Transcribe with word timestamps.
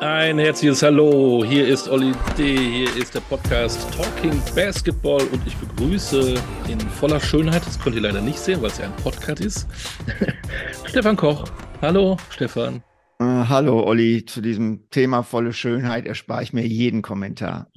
Ein 0.00 0.38
herzliches 0.38 0.82
Hallo, 0.82 1.42
hier 1.42 1.66
ist 1.66 1.88
Olli 1.88 2.12
D., 2.36 2.56
hier 2.56 2.96
ist 2.96 3.14
der 3.14 3.20
Podcast 3.20 3.80
Talking 3.96 4.42
Basketball 4.54 5.22
und 5.28 5.46
ich 5.46 5.56
begrüße 5.56 6.34
in 6.68 6.78
voller 6.80 7.18
Schönheit, 7.18 7.66
das 7.66 7.80
könnt 7.80 7.96
ihr 7.96 8.02
leider 8.02 8.20
nicht 8.20 8.38
sehen, 8.38 8.60
weil 8.60 8.68
es 8.68 8.76
ja 8.76 8.84
ein 8.84 8.96
Podcast 8.96 9.40
ist, 9.40 9.66
Stefan 10.86 11.16
Koch. 11.16 11.48
Hallo, 11.80 12.18
Stefan. 12.28 12.82
Äh, 13.18 13.24
hallo 13.24 13.84
Olli, 13.84 14.26
zu 14.26 14.42
diesem 14.42 14.90
Thema 14.90 15.22
volle 15.22 15.54
Schönheit 15.54 16.06
erspare 16.06 16.42
ich 16.42 16.52
mir 16.52 16.66
jeden 16.66 17.00
Kommentar. 17.00 17.70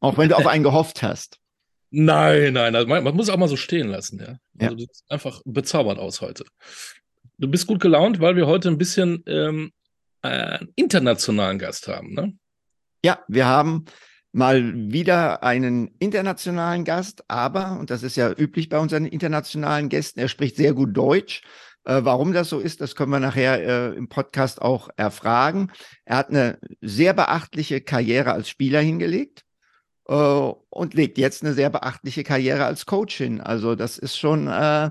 Auch 0.00 0.16
wenn 0.16 0.30
du 0.30 0.38
auf 0.38 0.46
einen 0.46 0.64
gehofft 0.64 1.02
hast. 1.02 1.38
Nein, 1.90 2.52
nein, 2.52 2.74
also 2.76 2.86
man, 2.86 3.02
man 3.02 3.16
muss 3.16 3.28
auch 3.28 3.36
mal 3.36 3.48
so 3.48 3.56
stehen 3.56 3.88
lassen, 3.88 4.20
ja. 4.20 4.38
Ja. 4.60 4.68
Also, 4.68 4.76
du 4.76 4.84
siehst 4.84 5.04
einfach 5.08 5.42
bezaubernd 5.44 5.98
aus 5.98 6.20
heute. 6.20 6.44
Du 7.36 7.48
bist 7.48 7.66
gut 7.66 7.80
gelaunt, 7.80 8.20
weil 8.20 8.36
wir 8.36 8.46
heute 8.46 8.68
ein 8.68 8.78
bisschen 8.78 9.24
ähm, 9.26 9.72
einen 10.22 10.72
internationalen 10.76 11.58
Gast 11.58 11.88
haben, 11.88 12.14
ne? 12.14 12.34
Ja, 13.04 13.20
wir 13.28 13.46
haben 13.46 13.86
mal 14.32 14.74
wieder 14.92 15.42
einen 15.42 15.88
internationalen 15.98 16.84
Gast, 16.84 17.24
aber, 17.28 17.78
und 17.78 17.90
das 17.90 18.02
ist 18.02 18.16
ja 18.16 18.30
üblich 18.30 18.68
bei 18.68 18.78
unseren 18.78 19.06
internationalen 19.06 19.88
Gästen, 19.88 20.20
er 20.20 20.28
spricht 20.28 20.56
sehr 20.56 20.74
gut 20.74 20.96
Deutsch. 20.96 21.42
Äh, 21.84 22.00
warum 22.04 22.32
das 22.32 22.50
so 22.50 22.58
ist, 22.58 22.80
das 22.80 22.94
können 22.94 23.10
wir 23.10 23.20
nachher 23.20 23.92
äh, 23.92 23.96
im 23.96 24.08
Podcast 24.08 24.60
auch 24.60 24.90
erfragen. 24.96 25.72
Er 26.04 26.18
hat 26.18 26.28
eine 26.28 26.58
sehr 26.80 27.14
beachtliche 27.14 27.80
Karriere 27.80 28.32
als 28.32 28.50
Spieler 28.50 28.80
hingelegt 28.80 29.44
äh, 30.06 30.14
und 30.14 30.94
legt 30.94 31.16
jetzt 31.16 31.42
eine 31.42 31.54
sehr 31.54 31.70
beachtliche 31.70 32.22
Karriere 32.22 32.66
als 32.66 32.84
Coach 32.84 33.16
hin. 33.16 33.40
Also 33.40 33.74
das 33.74 33.96
ist 33.96 34.18
schon 34.18 34.46
äh, 34.46 34.90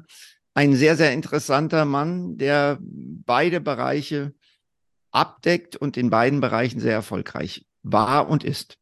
ein 0.56 0.76
sehr, 0.76 0.96
sehr 0.98 1.14
interessanter 1.14 1.86
Mann, 1.86 2.38
der 2.38 2.80
beide 2.82 3.62
Bereiche 3.62 4.34
abdeckt 5.12 5.76
und 5.76 5.98
in 5.98 6.10
beiden 6.10 6.42
Bereichen 6.42 6.80
sehr 6.80 6.94
erfolgreich 6.94 7.66
war 7.84 8.30
und 8.30 8.44
ist. 8.44 8.78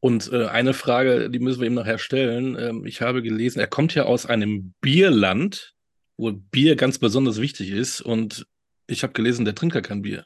Und 0.00 0.30
äh, 0.32 0.46
eine 0.46 0.74
Frage, 0.74 1.30
die 1.30 1.38
müssen 1.38 1.60
wir 1.60 1.66
ihm 1.66 1.74
nachher 1.74 1.98
stellen. 1.98 2.56
Ähm, 2.58 2.86
ich 2.86 3.02
habe 3.02 3.22
gelesen, 3.22 3.60
er 3.60 3.66
kommt 3.66 3.94
ja 3.94 4.04
aus 4.04 4.26
einem 4.26 4.74
Bierland, 4.80 5.74
wo 6.16 6.32
Bier 6.32 6.76
ganz 6.76 6.98
besonders 6.98 7.40
wichtig 7.40 7.70
ist. 7.70 8.00
Und 8.00 8.46
ich 8.86 9.02
habe 9.02 9.12
gelesen, 9.14 9.44
der 9.44 9.54
trinkt 9.54 9.72
gar 9.72 9.82
kein 9.82 10.02
Bier. 10.02 10.24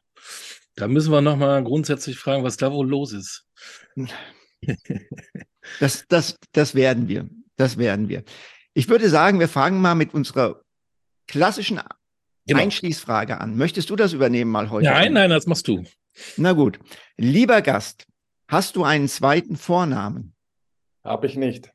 Da 0.77 0.89
müssen 0.89 1.13
wir 1.13 1.21
nochmal 1.21 1.63
grundsätzlich 1.65 2.19
fragen, 2.19 2.45
was 2.45 2.57
da 2.57 2.73
wohl 2.73 2.89
los 2.89 3.13
ist. 3.13 3.47
Das, 5.79 6.05
das, 6.09 6.37
das 6.53 6.75
werden 6.75 7.09
wir. 7.09 7.29
Das 7.57 7.77
werden 7.77 8.09
wir. 8.09 8.25
Ich 8.75 8.89
würde 8.89 9.09
sagen, 9.09 9.41
wir 9.41 9.49
fangen 9.49 9.81
mal 9.81 9.95
mit 9.95 10.15
unserer 10.15 10.63
klassischen 11.29 11.81
Genau. 12.51 12.63
Einschließfrage 12.63 13.41
an. 13.41 13.57
Möchtest 13.57 13.91
du 13.91 13.97
das 13.97 14.13
übernehmen 14.13 14.51
mal 14.51 14.71
heute? 14.71 14.87
Nein, 14.87 15.13
nein, 15.13 15.31
das 15.31 15.47
machst 15.47 15.69
du. 15.69 15.85
Na 16.37 16.53
gut. 16.53 16.81
Lieber 17.17 17.63
Gast, 17.63 18.07
hast 18.49 18.75
du 18.75 18.83
einen 18.83 19.09
zweiten 19.09 19.57
Vornamen? 19.57 20.35
Habe 21.05 21.27
ich 21.27 21.37
nicht. 21.37 21.73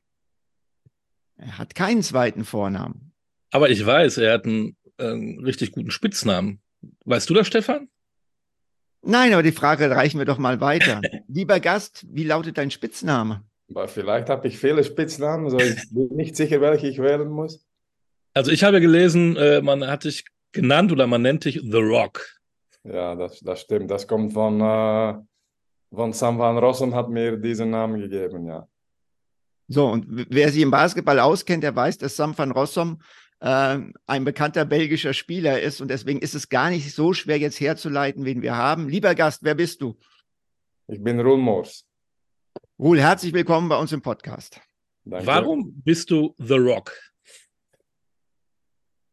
Er 1.36 1.56
hat 1.56 1.74
keinen 1.74 2.02
zweiten 2.02 2.44
Vornamen. 2.44 3.12
Aber 3.50 3.70
ich 3.70 3.84
weiß, 3.84 4.18
er 4.18 4.34
hat 4.34 4.44
einen, 4.44 4.76
ähm, 4.98 5.40
richtig 5.42 5.72
guten 5.72 5.90
Spitznamen. 5.90 6.60
Weißt 7.06 7.28
du 7.30 7.34
das, 7.34 7.46
Stefan? 7.46 7.88
Nein, 9.00 9.32
aber 9.32 9.42
die 9.42 9.52
Frage 9.52 9.90
reichen 9.90 10.18
wir 10.18 10.26
doch 10.26 10.38
mal 10.38 10.60
weiter. 10.60 11.00
Lieber 11.28 11.58
Gast, 11.60 12.04
wie 12.10 12.24
lautet 12.24 12.58
dein 12.58 12.70
Spitzname? 12.70 13.44
Aber 13.70 13.88
vielleicht 13.88 14.28
habe 14.28 14.46
ich 14.46 14.58
viele 14.58 14.84
Spitznamen, 14.84 15.48
so 15.48 15.58
ich 15.58 15.90
bin 15.90 16.08
nicht 16.16 16.36
sicher, 16.36 16.60
welche 16.60 16.86
ich 16.86 16.98
wählen 16.98 17.28
muss. 17.28 17.64
Also 18.34 18.50
ich 18.50 18.62
habe 18.64 18.82
gelesen, 18.82 19.36
äh, 19.36 19.62
man 19.62 19.86
hat 19.86 20.04
dich 20.04 20.26
genannt 20.52 20.92
oder 20.92 21.06
man 21.06 21.22
nennt 21.22 21.44
dich 21.44 21.60
The 21.62 21.78
Rock. 21.78 22.24
Ja, 22.84 23.14
das, 23.14 23.40
das 23.40 23.60
stimmt. 23.60 23.90
Das 23.90 24.06
kommt 24.06 24.32
von, 24.32 24.60
äh, 24.60 25.14
von 25.92 26.12
Sam 26.12 26.38
van 26.38 26.58
Rossum, 26.58 26.94
hat 26.94 27.08
mir 27.08 27.36
diesen 27.36 27.70
Namen 27.70 28.00
gegeben, 28.00 28.46
ja. 28.46 28.68
So, 29.68 29.88
und 29.88 30.06
wer 30.30 30.50
sich 30.52 30.62
im 30.62 30.70
Basketball 30.70 31.18
auskennt, 31.18 31.64
der 31.64 31.74
weiß, 31.74 31.98
dass 31.98 32.14
Sam 32.14 32.38
van 32.38 32.52
Rossum 32.52 33.00
äh, 33.40 33.78
ein 34.06 34.24
bekannter 34.24 34.64
belgischer 34.64 35.12
Spieler 35.12 35.60
ist 35.60 35.80
und 35.80 35.88
deswegen 35.88 36.20
ist 36.20 36.34
es 36.34 36.48
gar 36.48 36.70
nicht 36.70 36.94
so 36.94 37.12
schwer 37.12 37.38
jetzt 37.38 37.60
herzuleiten, 37.60 38.24
wen 38.24 38.42
wir 38.42 38.56
haben. 38.56 38.88
Lieber 38.88 39.14
Gast, 39.14 39.42
wer 39.42 39.54
bist 39.54 39.82
du? 39.82 39.96
Ich 40.86 41.02
bin 41.02 41.18
Roel 41.18 41.38
Moors. 41.38 41.84
Ruhl, 42.78 43.00
herzlich 43.00 43.32
willkommen 43.32 43.68
bei 43.68 43.76
uns 43.76 43.90
im 43.92 44.02
Podcast. 44.02 44.60
Danke. 45.04 45.26
Warum 45.26 45.72
bist 45.82 46.10
du 46.10 46.34
The 46.38 46.56
Rock? 46.56 46.92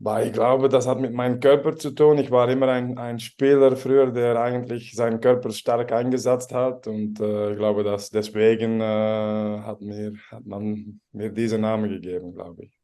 Weil 0.04 0.28
ich 0.28 0.34
glaube, 0.34 0.68
das 0.68 0.86
hat 0.86 1.00
mit 1.00 1.14
meinem 1.14 1.40
Körper 1.40 1.78
zu 1.78 1.92
tun. 1.92 2.18
Ich 2.18 2.30
war 2.30 2.50
immer 2.50 2.68
ein, 2.68 2.98
ein 2.98 3.20
Spieler 3.20 3.76
früher, 3.78 4.12
der 4.12 4.38
eigentlich 4.42 4.94
seinen 4.96 5.22
Körper 5.22 5.50
stark 5.52 5.94
eingesetzt 5.94 6.54
hat. 6.54 6.88
Und 6.88 7.22
äh, 7.22 7.52
ich 7.52 7.58
glaube, 7.58 7.86
dass 7.86 8.10
deswegen 8.10 8.82
äh, 8.82 9.62
hat, 9.64 9.80
mir, 9.80 10.14
hat 10.30 10.46
man 10.46 11.00
mir 11.14 11.30
diesen 11.30 11.62
Namen 11.62 11.90
gegeben, 11.90 12.34
glaube 12.34 12.64
ich. 12.66 12.78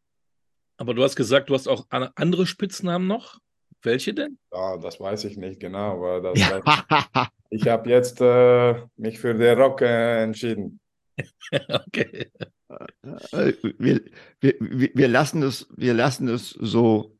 Aber 0.77 0.93
du 0.93 1.03
hast 1.03 1.17
gesagt, 1.17 1.49
du 1.49 1.55
hast 1.55 1.67
auch 1.67 1.85
an- 1.89 2.09
andere 2.15 2.45
Spitznamen 2.45 3.07
noch. 3.07 3.39
Welche 3.81 4.13
denn? 4.13 4.37
Ja, 4.53 4.77
das 4.77 4.99
weiß 4.99 5.25
ich 5.25 5.35
nicht 5.35 5.59
genau. 5.59 5.95
Aber 5.97 6.21
das, 6.21 6.39
Ich 7.49 7.67
habe 7.67 7.89
jetzt 7.89 8.21
äh, 8.21 8.75
mich 8.95 9.19
für 9.19 9.33
den 9.33 9.59
Rock 9.59 9.81
äh, 9.81 10.23
entschieden. 10.23 10.79
okay. 11.67 12.31
Äh, 12.69 13.53
wir, 13.77 14.01
wir, 14.39 14.55
wir 14.59 14.89
wir 14.93 15.07
lassen 15.07 15.43
es, 15.43 15.67
wir 15.75 15.93
lassen 15.93 16.27
es 16.27 16.49
so 16.51 17.17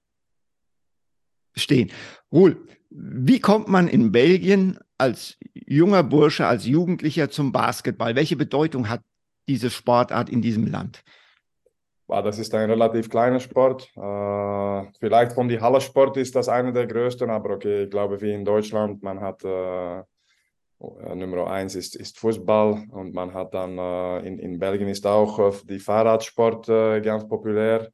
stehen. 1.55 1.91
Ruhl, 2.31 2.65
wie 2.89 3.39
kommt 3.39 3.67
man 3.67 3.87
in 3.87 4.11
Belgien 4.11 4.79
als 4.97 5.37
junger 5.53 6.03
Bursche, 6.03 6.47
als 6.47 6.65
Jugendlicher 6.65 7.29
zum 7.29 7.51
Basketball? 7.51 8.15
Welche 8.15 8.35
Bedeutung 8.35 8.89
hat 8.89 9.01
diese 9.47 9.69
Sportart 9.69 10.29
in 10.29 10.41
diesem 10.41 10.67
Land? 10.67 11.03
Das 12.07 12.39
ist 12.39 12.55
ein 12.55 12.69
relativ 12.71 13.07
kleiner 13.09 13.39
Sport. 13.39 13.91
Äh, 13.95 14.91
vielleicht 14.99 15.33
von 15.33 15.47
die 15.47 15.61
Halle-Sport 15.61 16.17
ist 16.17 16.35
das 16.35 16.49
einer 16.49 16.71
der 16.71 16.87
größten, 16.87 17.29
aber 17.29 17.51
okay, 17.51 17.83
ich 17.83 17.89
glaube, 17.91 18.19
wie 18.21 18.33
in 18.33 18.43
Deutschland, 18.43 19.03
man 19.03 19.21
hat 19.21 19.43
äh, 19.43 19.99
äh, 19.99 20.03
Nummer 20.79 21.47
eins 21.47 21.75
ist, 21.75 21.95
ist 21.95 22.19
Fußball 22.19 22.85
und 22.91 23.13
man 23.13 23.33
hat 23.33 23.53
dann 23.53 23.77
äh, 23.77 24.19
in, 24.19 24.39
in 24.39 24.59
Belgien 24.59 24.87
ist 24.87 25.05
auch 25.05 25.39
äh, 25.39 25.51
die 25.65 25.79
Fahrradsport 25.79 26.69
äh, 26.69 27.01
ganz 27.01 27.27
populär. 27.27 27.91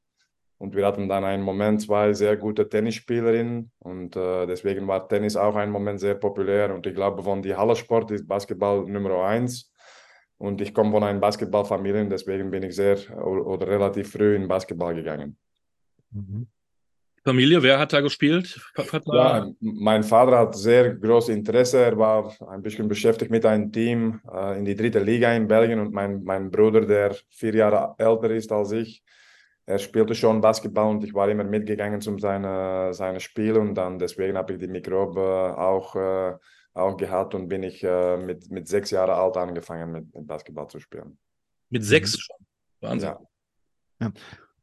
Und 0.58 0.76
wir 0.76 0.86
hatten 0.86 1.10
dann 1.10 1.26
einen 1.26 1.44
Moment 1.44 1.82
zwei 1.82 2.14
sehr 2.14 2.38
gute 2.38 2.70
Tennisspielerinnen 2.70 3.72
und 3.80 4.16
deswegen 4.16 4.88
war 4.88 5.06
Tennis 5.06 5.36
auch 5.36 5.58
einen 5.58 5.72
Moment 5.72 6.00
sehr 6.00 6.16
populär. 6.16 6.74
Und 6.74 6.88
ich 6.88 6.96
glaube, 6.96 7.22
von 7.24 7.42
die 7.42 7.54
Halle-Sport 7.54 8.12
ist 8.12 8.26
Basketball 8.26 8.86
Nummer 8.86 9.26
eins. 9.26 9.70
Und 10.38 10.62
ich 10.62 10.74
komme 10.74 10.92
von 10.92 11.04
einer 11.04 11.20
Basketballfamilie, 11.20 12.08
deswegen 12.08 12.52
bin 12.52 12.64
ich 12.64 12.74
sehr 12.74 12.98
oder, 13.22 13.68
relativ 13.68 14.14
früh 14.14 14.34
in 14.34 14.48
Basketball 14.48 14.96
gegangen. 14.96 15.38
Familie, 17.26 17.64
wer 17.64 17.80
hat 17.80 17.92
da 17.92 18.02
gespielt? 18.02 18.62
Ja, 19.06 19.50
mein 19.60 20.04
Vater 20.04 20.38
hat 20.38 20.56
sehr 20.56 20.94
großes 20.94 21.36
Interesse. 21.36 21.80
Er 21.80 21.98
war 21.98 22.32
ein 22.50 22.62
bisschen 22.62 22.88
beschäftigt 22.88 23.32
mit 23.32 23.46
einem 23.48 23.72
Team 23.72 24.22
äh, 24.32 24.60
in 24.60 24.66
die 24.66 24.76
dritte 24.76 25.00
Liga 25.00 25.34
in 25.34 25.48
Belgien 25.48 25.80
und 25.80 25.92
mein, 25.92 26.24
mein 26.24 26.52
Bruder, 26.52 26.82
der 26.82 27.16
vier 27.32 27.56
Jahre 27.56 27.96
älter 27.98 28.30
ist 28.30 28.52
als 28.52 28.72
ich, 28.74 29.04
er 29.66 29.80
spielte 29.80 30.14
schon 30.14 30.42
Basketball 30.42 30.92
und 30.92 31.04
ich 31.04 31.14
war 31.16 31.28
immer 31.28 31.44
mitgegangen 31.44 32.00
zu 32.00 32.16
seinen 32.20 32.94
seine 32.94 33.20
Spielen 33.20 33.70
und 33.70 33.76
dann 33.76 33.98
deswegen 33.98 34.38
habe 34.38 34.54
ich 34.54 34.60
die 34.60 34.68
Mikrobe 34.68 35.56
auch, 35.58 35.96
äh, 35.96 36.34
auch 36.76 36.96
gehabt 36.96 37.34
und 37.34 37.48
bin 37.48 37.64
ich 37.64 37.84
äh, 37.84 38.18
mit, 38.18 38.52
mit 38.52 38.68
sechs 38.68 38.92
Jahren 38.92 39.10
alt 39.10 39.38
angefangen 39.38 39.92
mit, 39.92 40.14
mit 40.14 40.28
Basketball 40.28 40.68
zu 40.68 40.80
spielen. 40.80 41.18
Mit 41.72 41.84
sechs 41.84 42.20
schon. 42.20 42.38
Wahnsinn. 42.82 43.16
Ja. 44.00 44.12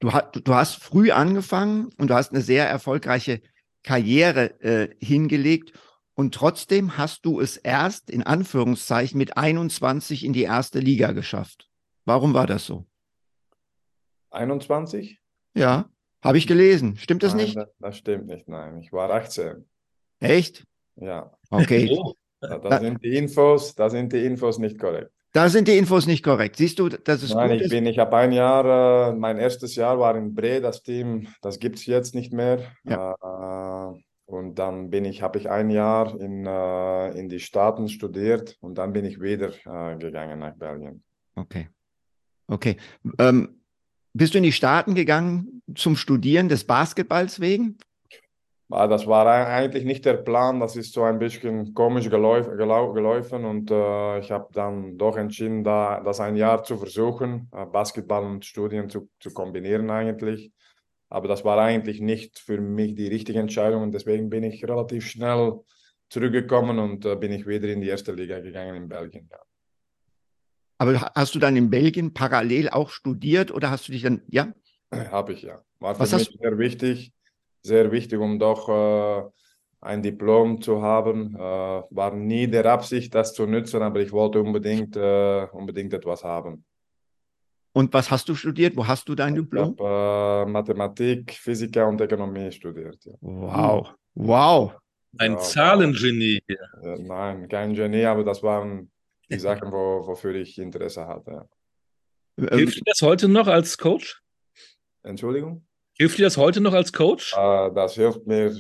Du, 0.03 0.13
ha- 0.13 0.29
du 0.33 0.53
hast 0.53 0.83
früh 0.83 1.13
angefangen 1.13 1.91
und 1.97 2.09
du 2.11 2.15
hast 2.15 2.33
eine 2.33 2.41
sehr 2.41 2.69
erfolgreiche 2.69 3.41
Karriere 3.85 4.61
äh, 4.61 4.97
hingelegt 4.99 5.79
und 6.15 6.35
trotzdem 6.35 6.99
hast 6.99 7.25
du 7.25 7.39
es 7.41 7.57
erst 7.57 8.11
in 8.11 8.25
Anführungszeichen 8.25 9.17
mit 9.17 9.37
21 9.37 10.25
in 10.25 10.33
die 10.33 10.43
erste 10.43 10.81
Liga 10.81 11.13
geschafft. 11.13 11.71
Warum 12.05 12.35
war 12.35 12.49
das 12.49 12.67
so? 12.67 12.85
21? 14.31 15.21
Ja, 15.55 15.89
habe 16.21 16.37
ich 16.37 16.49
gelesen. 16.49 16.97
Stimmt 16.97 17.23
das 17.23 17.35
Nein, 17.35 17.45
nicht? 17.45 17.57
Das, 17.57 17.69
das 17.79 17.97
stimmt 17.97 18.27
nicht, 18.27 18.49
nein. 18.49 18.81
Ich 18.81 18.93
war 18.93 19.09
18. 19.09 19.65
Echt? 20.19 20.65
Ja, 20.97 21.33
Okay. 21.49 21.97
Da, 22.45 22.59
da 22.59 22.81
sind 22.81 23.01
die 23.05 23.17
Infos, 23.17 23.77
da 23.77 23.89
sind 23.89 24.13
die 24.13 24.25
Infos 24.25 24.59
nicht 24.59 24.77
korrekt. 24.77 25.13
Da 25.33 25.49
sind 25.49 25.67
die 25.67 25.79
Infos 25.79 26.07
nicht 26.07 26.23
korrekt. 26.23 26.57
Siehst 26.57 26.79
du, 26.79 26.91
das 26.91 27.23
ist 27.23 27.35
Nein, 27.35 27.51
gut 27.51 27.57
ich 27.57 27.63
ist? 27.65 27.71
bin, 27.71 27.87
ich 27.87 27.99
habe 27.99 28.17
ein 28.17 28.33
Jahr, 28.33 29.11
äh, 29.11 29.15
mein 29.15 29.39
erstes 29.39 29.75
Jahr 29.77 29.99
war 29.99 30.15
in 30.17 30.35
Bre, 30.35 30.61
das 30.61 30.83
Team, 30.83 31.27
das 31.41 31.59
gibt 31.59 31.79
es 31.79 31.87
jetzt 31.87 32.15
nicht 32.15 32.33
mehr. 32.33 32.61
Äh, 32.85 33.99
und 34.27 34.59
dann 34.59 34.91
bin 34.91 35.05
ich, 35.05 35.23
habe 35.23 35.39
ich 35.39 35.51
ein 35.51 35.71
Jahr 35.71 36.19
in, 36.21 36.47
äh, 36.47 37.11
in 37.19 37.29
die 37.29 37.41
Staaten 37.41 37.89
studiert 37.89 38.57
und 38.61 38.77
dann 38.77 38.93
bin 38.93 39.05
ich 39.05 39.21
wieder 39.21 39.51
äh, 39.65 39.97
gegangen 39.97 40.39
nach 40.39 40.55
Belgien. 40.55 41.03
Okay. 41.35 41.69
Okay. 42.47 42.77
Ähm, 43.19 43.61
bist 44.13 44.35
du 44.35 44.39
in 44.39 44.45
die 44.45 44.53
Staaten 44.53 44.95
gegangen 44.95 45.63
zum 45.75 45.97
Studieren 45.97 46.51
des 46.51 46.65
Basketballs 46.65 47.41
wegen? 47.41 47.79
Ah, 48.71 48.87
Das 48.87 49.07
war 49.07 49.27
ei- 49.27 49.47
eigentlich 49.47 49.85
nicht 49.85 50.05
der 50.07 50.15
Plan, 50.15 50.59
das 50.61 50.77
ist 50.77 50.93
so 50.95 51.03
ein 51.03 51.19
bisschen 51.19 51.75
komisch 51.75 52.09
geläuf, 52.09 52.49
gelau, 52.49 52.93
gelaufen 52.93 53.45
und 53.45 53.71
äh, 53.71 54.19
ich 54.21 54.31
habe 54.31 54.49
dann 54.53 54.97
doch 54.97 55.17
entschieden, 55.19 55.63
da, 55.63 56.01
das 56.01 56.21
ein 56.21 56.37
Jahr 56.37 56.63
zu 56.65 56.79
versuchen, 56.79 57.51
äh, 57.53 57.67
Basketball 57.67 58.25
und 58.25 58.45
Studien 58.47 58.89
zu, 58.89 59.11
zu 59.21 59.33
kombinieren 59.35 59.91
eigentlich. 59.91 60.53
Aber 61.11 61.29
das 61.29 61.45
war 61.45 61.59
eigentlich 61.59 62.01
nicht 62.01 62.39
für 62.39 62.59
mich 62.63 62.95
die 62.95 63.09
richtige 63.09 63.39
Entscheidung 63.41 63.83
und 63.83 63.93
deswegen 63.93 64.31
bin 64.31 64.43
ich 64.45 64.65
relativ 64.65 65.07
schnell 65.07 65.61
zurückgekommen 66.09 66.79
und 66.79 67.05
äh, 67.05 67.17
bin 67.17 67.33
ich 67.33 67.47
wieder 67.47 67.69
in 67.69 67.83
die 67.83 67.89
erste 67.89 68.13
Liga 68.13 68.41
gegangen 68.41 68.75
in 68.77 68.89
Belgien. 68.89 69.29
Ja. 69.31 69.39
Aber 70.79 70.99
ha- 70.99 71.13
hast 71.15 71.35
du 71.35 71.39
dann 71.39 71.57
in 71.57 71.69
Belgien 71.69 72.15
parallel 72.15 72.71
auch 72.71 72.89
studiert 72.89 73.51
oder 73.51 73.71
hast 73.71 73.89
du 73.89 73.93
dich 73.93 74.03
dann, 74.03 74.23
ja? 74.29 74.53
Habe 74.91 75.35
ich 75.35 75.43
ja. 75.43 75.63
War 75.79 75.95
für 75.95 76.01
Was 76.01 76.13
mich 76.13 76.39
sehr 76.41 76.59
wichtig, 76.59 77.13
sehr 77.63 77.91
wichtig, 77.93 78.19
um 78.19 78.39
doch 78.39 78.69
äh, 78.69 79.23
ein 79.81 80.03
Diplom 80.03 80.61
zu 80.61 80.83
haben. 80.83 81.35
Äh, 81.35 81.39
war 81.39 82.15
nie 82.15 82.47
der 82.49 82.67
Absicht, 82.67 83.15
das 83.15 83.35
zu 83.35 83.47
nutzen, 83.47 83.83
aber 83.83 84.01
ich 84.01 84.13
wollte 84.13 84.41
unbedingt, 84.41 84.97
äh, 84.97 85.47
unbedingt 85.53 85.93
etwas 85.95 86.25
haben. 86.25 86.65
Und 87.75 87.93
was 87.95 88.11
hast 88.11 88.29
du 88.29 88.35
studiert? 88.35 88.77
Wo 88.77 88.87
hast 88.87 89.09
du 89.09 89.15
dein 89.15 89.35
Ich 89.35 89.41
Diplom? 89.43 89.77
habe 89.79 90.45
äh, 90.47 90.51
Mathematik, 90.51 91.33
Physik 91.33 91.75
und 91.77 92.01
Ökonomie 92.01 92.53
studiert. 92.53 92.99
Ja. 93.05 93.15
Wow. 93.21 93.95
Wow. 94.15 94.75
Ein 95.19 95.33
Ja, 95.33 95.39
Zahlengenie. 95.39 96.41
Äh, 96.49 96.99
nein, 96.99 97.49
kein 97.49 97.75
Genie, 97.75 98.05
aber 98.05 98.25
das 98.25 98.43
waren 98.43 98.91
die 99.31 99.39
Sachen, 99.39 99.73
wo, 99.73 100.07
wofür 100.07 100.35
ich 100.35 100.59
Interesse 100.59 101.07
hatte. 101.07 101.49
Ja. 102.39 102.49
Hilft 102.57 102.77
dir 102.79 102.83
das 102.87 103.01
heute 103.03 103.29
noch 103.29 103.47
als 103.47 103.79
Coach? 103.79 104.23
Entschuldigung? 105.03 105.67
Hilft 106.03 106.19
dir 106.19 106.25
das 106.25 106.37
heute 106.37 106.61
noch 106.61 106.73
als 106.73 106.93
Coach? 106.93 107.33
Äh, 107.37 107.71
das 107.73 107.95
hilft 107.95 108.27
mir, 108.27 108.59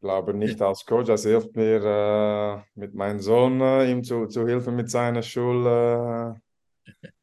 glaube 0.00 0.32
nicht 0.34 0.62
als 0.62 0.86
Coach, 0.86 1.08
das 1.08 1.24
hilft 1.24 1.56
mir 1.56 1.82
äh, 1.82 2.78
mit 2.78 2.94
meinem 2.94 3.18
Sohn, 3.18 3.60
äh, 3.60 3.90
ihm 3.90 4.04
zu, 4.04 4.28
zu 4.28 4.46
helfen 4.46 4.76
mit 4.76 4.88
seiner 4.88 5.20
Schulaufgabe. 5.20 6.38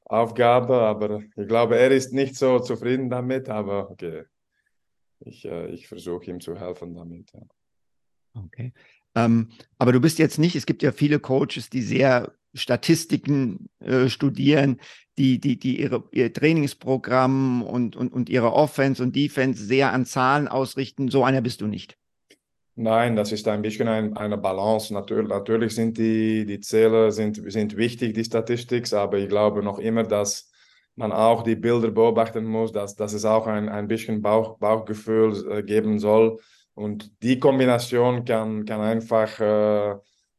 aber 0.10 1.21
ich 1.38 1.48
glaube, 1.48 1.77
er 1.77 1.92
ist 1.92 2.12
nicht 2.12 2.36
so 2.36 2.60
zufrieden 2.60 3.10
damit, 3.10 3.48
aber 3.48 3.89
okay. 3.89 4.25
Ich, 5.21 5.45
äh, 5.45 5.68
ich 5.68 5.88
versuche 5.88 6.30
ihm 6.30 6.42
zu 6.42 6.60
helfen 6.60 6.94
damit. 6.94 7.31
Ja. 7.33 8.44
Okay. 8.44 8.74
Ähm, 9.15 9.48
aber 9.77 9.94
du 9.94 10.01
bist 10.01 10.19
jetzt 10.19 10.39
nicht, 10.39 10.57
es 10.57 10.65
gibt 10.65 10.83
ja 10.83 10.92
viele 10.92 11.21
Coaches, 11.21 11.69
die 11.69 11.83
sehr 11.83 12.33
Statistiken 12.54 13.69
äh, 13.80 14.10
studieren, 14.10 14.81
die, 15.18 15.39
die, 15.39 15.57
die 15.57 15.80
ihre, 15.80 16.04
ihr 16.12 16.33
Trainingsprogramm 16.33 17.62
und, 17.62 17.95
und, 17.95 18.12
und 18.12 18.30
ihre 18.30 18.54
Offense 18.54 19.01
und 19.01 19.15
Defense 19.15 19.63
sehr 19.63 19.94
an 19.94 20.06
Zahlen 20.06 20.48
ausrichten. 20.48 21.10
So 21.10 21.24
einer 21.24 21.42
bist 21.42 21.62
du 21.62 21.68
nicht. 21.68 21.98
Nein, 22.75 23.15
das 23.15 23.31
ist 23.31 23.48
ein 23.48 23.62
bisschen 23.62 23.88
ein, 23.88 24.18
eine 24.18 24.38
Balance. 24.38 24.92
Natürlich, 24.94 25.30
natürlich 25.30 25.75
sind 25.75 25.98
die, 25.98 26.45
die 26.45 26.60
Zähler 26.60 27.12
sind, 27.12 27.39
sind 27.51 27.77
wichtig, 27.77 28.15
die 28.15 28.24
Statistik, 28.24 28.92
aber 28.94 29.19
ich 29.19 29.30
glaube 29.30 29.62
noch 29.62 29.77
immer, 29.77 30.04
dass 30.04 30.51
man 30.95 31.12
auch 31.12 31.44
die 31.44 31.56
Bilder 31.56 31.92
beobachten 31.92 32.45
muss, 32.45 32.71
dass, 32.71 32.95
dass 32.95 33.13
es 33.13 33.25
auch 33.25 33.45
ein, 33.45 33.69
ein 33.69 33.88
bisschen 33.88 34.21
Bauch, 34.21 34.57
Bauchgefühl 34.57 35.51
äh, 35.51 35.63
geben 35.63 36.00
soll. 36.00 36.39
Und 36.74 37.12
die 37.21 37.39
Kombination 37.39 38.25
kann, 38.25 38.65
kann 38.65 38.81
einfach 38.81 39.39
äh, 39.39 39.92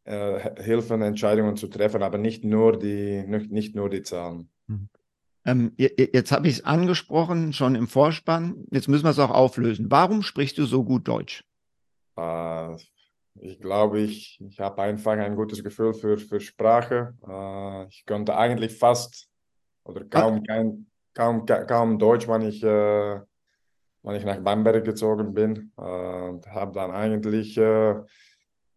äh, 0.05 0.53
helfen, 0.61 1.03
Entscheidungen 1.03 1.57
zu 1.57 1.69
treffen, 1.69 2.03
aber 2.03 2.19
nicht 2.19 2.45
nur 2.45 2.79
die, 2.79 3.25
nicht, 3.27 3.51
nicht 3.53 3.75
nur 3.77 3.89
die 3.89 4.03
Zahlen. 4.03 4.51
Ähm, 5.47 5.73
je- 5.77 5.93
je- 5.97 6.11
jetzt 6.13 6.33
habe 6.33 6.49
ich 6.49 6.55
es 6.59 6.65
angesprochen, 6.65 7.53
schon 7.53 7.75
im 7.75 7.87
Vorspann. 7.87 8.65
Jetzt 8.71 8.89
müssen 8.89 9.05
wir 9.05 9.11
es 9.11 9.19
auch 9.19 9.31
auflösen. 9.31 9.91
Warum 9.91 10.23
sprichst 10.23 10.57
du 10.59 10.65
so 10.65 10.85
gut 10.85 11.07
Deutsch? 11.07 11.45
Äh, 12.17 12.77
ich 13.41 13.61
glaube, 13.61 14.01
ich, 14.01 14.41
ich 14.41 14.61
habe 14.61 14.81
einfach 14.83 15.13
ein 15.13 15.37
gutes 15.37 15.63
Gefühl 15.63 15.93
für, 15.93 16.17
für 16.19 16.41
Sprache. 16.41 17.15
Äh, 17.27 17.87
ich 17.89 18.07
konnte 18.07 18.37
eigentlich 18.37 18.79
fast 18.79 19.29
oder 19.85 20.05
kaum, 20.05 20.43
kein, 20.45 20.87
kaum, 21.15 21.45
ka- 21.45 21.65
kaum 21.65 21.99
Deutsch, 21.99 22.27
wenn 22.29 22.43
ich, 22.43 22.63
äh, 22.63 23.21
wenn 24.03 24.17
ich 24.17 24.25
nach 24.25 24.41
Bamberg 24.41 24.85
gezogen 24.85 25.35
bin. 25.35 25.73
Äh, 25.77 25.83
und 25.83 26.47
habe 26.47 26.73
dann 26.73 26.91
eigentlich, 26.91 27.59
äh, 27.59 27.97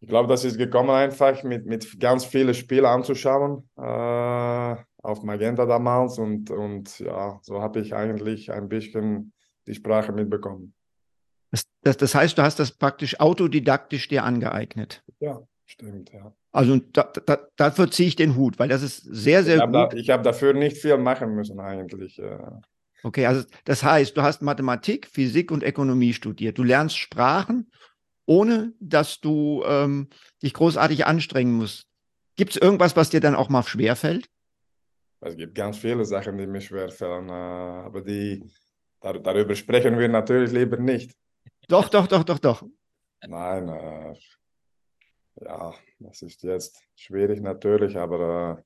ich 0.00 0.08
glaube, 0.08 0.28
das 0.28 0.44
ist 0.44 0.58
gekommen 0.58 0.90
einfach 0.90 1.42
mit, 1.44 1.66
mit 1.66 1.98
ganz 1.98 2.24
vielen 2.24 2.54
Spielen 2.54 2.84
anzuschauen 2.84 3.68
äh, 3.76 4.76
auf 5.02 5.22
Magenta 5.22 5.66
damals. 5.66 6.18
Und, 6.18 6.50
und 6.50 6.98
ja, 7.00 7.38
so 7.42 7.60
habe 7.60 7.80
ich 7.80 7.94
eigentlich 7.94 8.52
ein 8.52 8.68
bisschen 8.68 9.32
die 9.66 9.74
Sprache 9.74 10.12
mitbekommen. 10.12 10.74
Das, 11.50 11.66
das, 11.82 11.96
das 11.96 12.14
heißt, 12.14 12.36
du 12.36 12.42
hast 12.42 12.58
das 12.58 12.72
praktisch 12.72 13.20
autodidaktisch 13.20 14.08
dir 14.08 14.24
angeeignet. 14.24 15.02
Ja, 15.20 15.40
stimmt, 15.64 16.12
ja. 16.12 16.32
Also 16.52 16.78
da, 16.92 17.10
da, 17.26 17.38
dafür 17.56 17.90
ziehe 17.90 18.08
ich 18.08 18.16
den 18.16 18.36
Hut, 18.36 18.58
weil 18.58 18.68
das 18.68 18.82
ist 18.82 19.02
sehr, 19.02 19.40
Ich 19.40 19.46
sehr 19.46 19.60
habe 19.60 19.72
da, 19.72 19.84
gut. 19.84 19.94
ich 19.94 20.10
hab 20.10 20.22
dafür 20.22 20.52
nicht 20.52 20.76
viel 20.78 20.98
machen 20.98 21.34
müssen 21.34 21.60
eigentlich. 21.60 22.20
Okay, 23.02 23.26
also 23.26 23.44
das 23.64 23.82
heißt, 23.82 24.16
du 24.16 24.22
hast 24.22 24.42
Mathematik, 24.42 25.06
Physik 25.06 25.50
und 25.50 25.62
Ökonomie 25.62 26.12
studiert. 26.12 26.58
Du 26.58 26.64
lernst 26.64 26.98
Sprachen, 26.98 27.70
ohne 28.26 28.72
dass 28.80 29.20
du 29.20 29.62
ähm, 29.66 30.08
dich 30.42 30.52
großartig 30.52 31.06
anstrengen 31.06 31.54
musst. 31.54 31.86
Gibt 32.36 32.52
es 32.52 32.56
irgendwas, 32.56 32.96
was 32.96 33.10
dir 33.10 33.20
dann 33.20 33.34
auch 33.34 33.48
mal 33.48 33.62
schwerfällt? 33.62 34.28
Es 35.20 35.36
gibt 35.36 35.54
ganz 35.54 35.78
viele 35.78 36.04
Sachen, 36.04 36.38
die 36.38 36.46
mir 36.46 36.60
schwerfallen, 36.60 37.28
äh, 37.28 37.32
aber 37.32 38.02
die, 38.02 38.44
dar, 39.00 39.18
darüber 39.18 39.54
sprechen 39.54 39.98
wir 39.98 40.08
natürlich 40.08 40.52
lieber 40.52 40.76
nicht. 40.76 41.12
Doch, 41.68 41.88
doch, 41.88 42.06
doch, 42.06 42.24
doch, 42.24 42.38
doch. 42.38 42.64
Nein, 43.26 43.68
äh, 43.68 44.14
ja, 45.44 45.74
das 45.98 46.22
ist 46.22 46.42
jetzt 46.42 46.80
schwierig 46.94 47.40
natürlich, 47.40 47.96
aber 47.96 48.58
äh, 48.58 48.62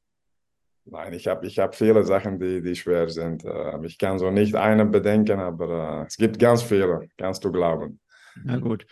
nein, 0.85 1.15
ich 1.15 1.27
habe 1.27 1.47
ich 1.47 1.59
hab 1.59 1.75
viele 1.75 2.05
Sachen, 2.05 2.39
die, 2.39 2.61
die 2.61 2.77
schwer 2.77 3.09
sind. 3.09 3.45
Äh, 3.45 3.85
ich 3.87 3.97
kann 3.99 4.19
so 4.19 4.31
nicht 4.31 4.55
eine 4.55 4.85
bedenken, 4.85 5.41
aber 5.41 6.03
äh, 6.03 6.07
es 6.07 6.17
gibt 6.17 6.39
ganz 6.39 6.63
viele, 6.63 7.09
kannst 7.17 7.45
du 7.45 7.51
glauben. 7.51 7.99
Na 8.45 8.59
gut, 8.59 8.87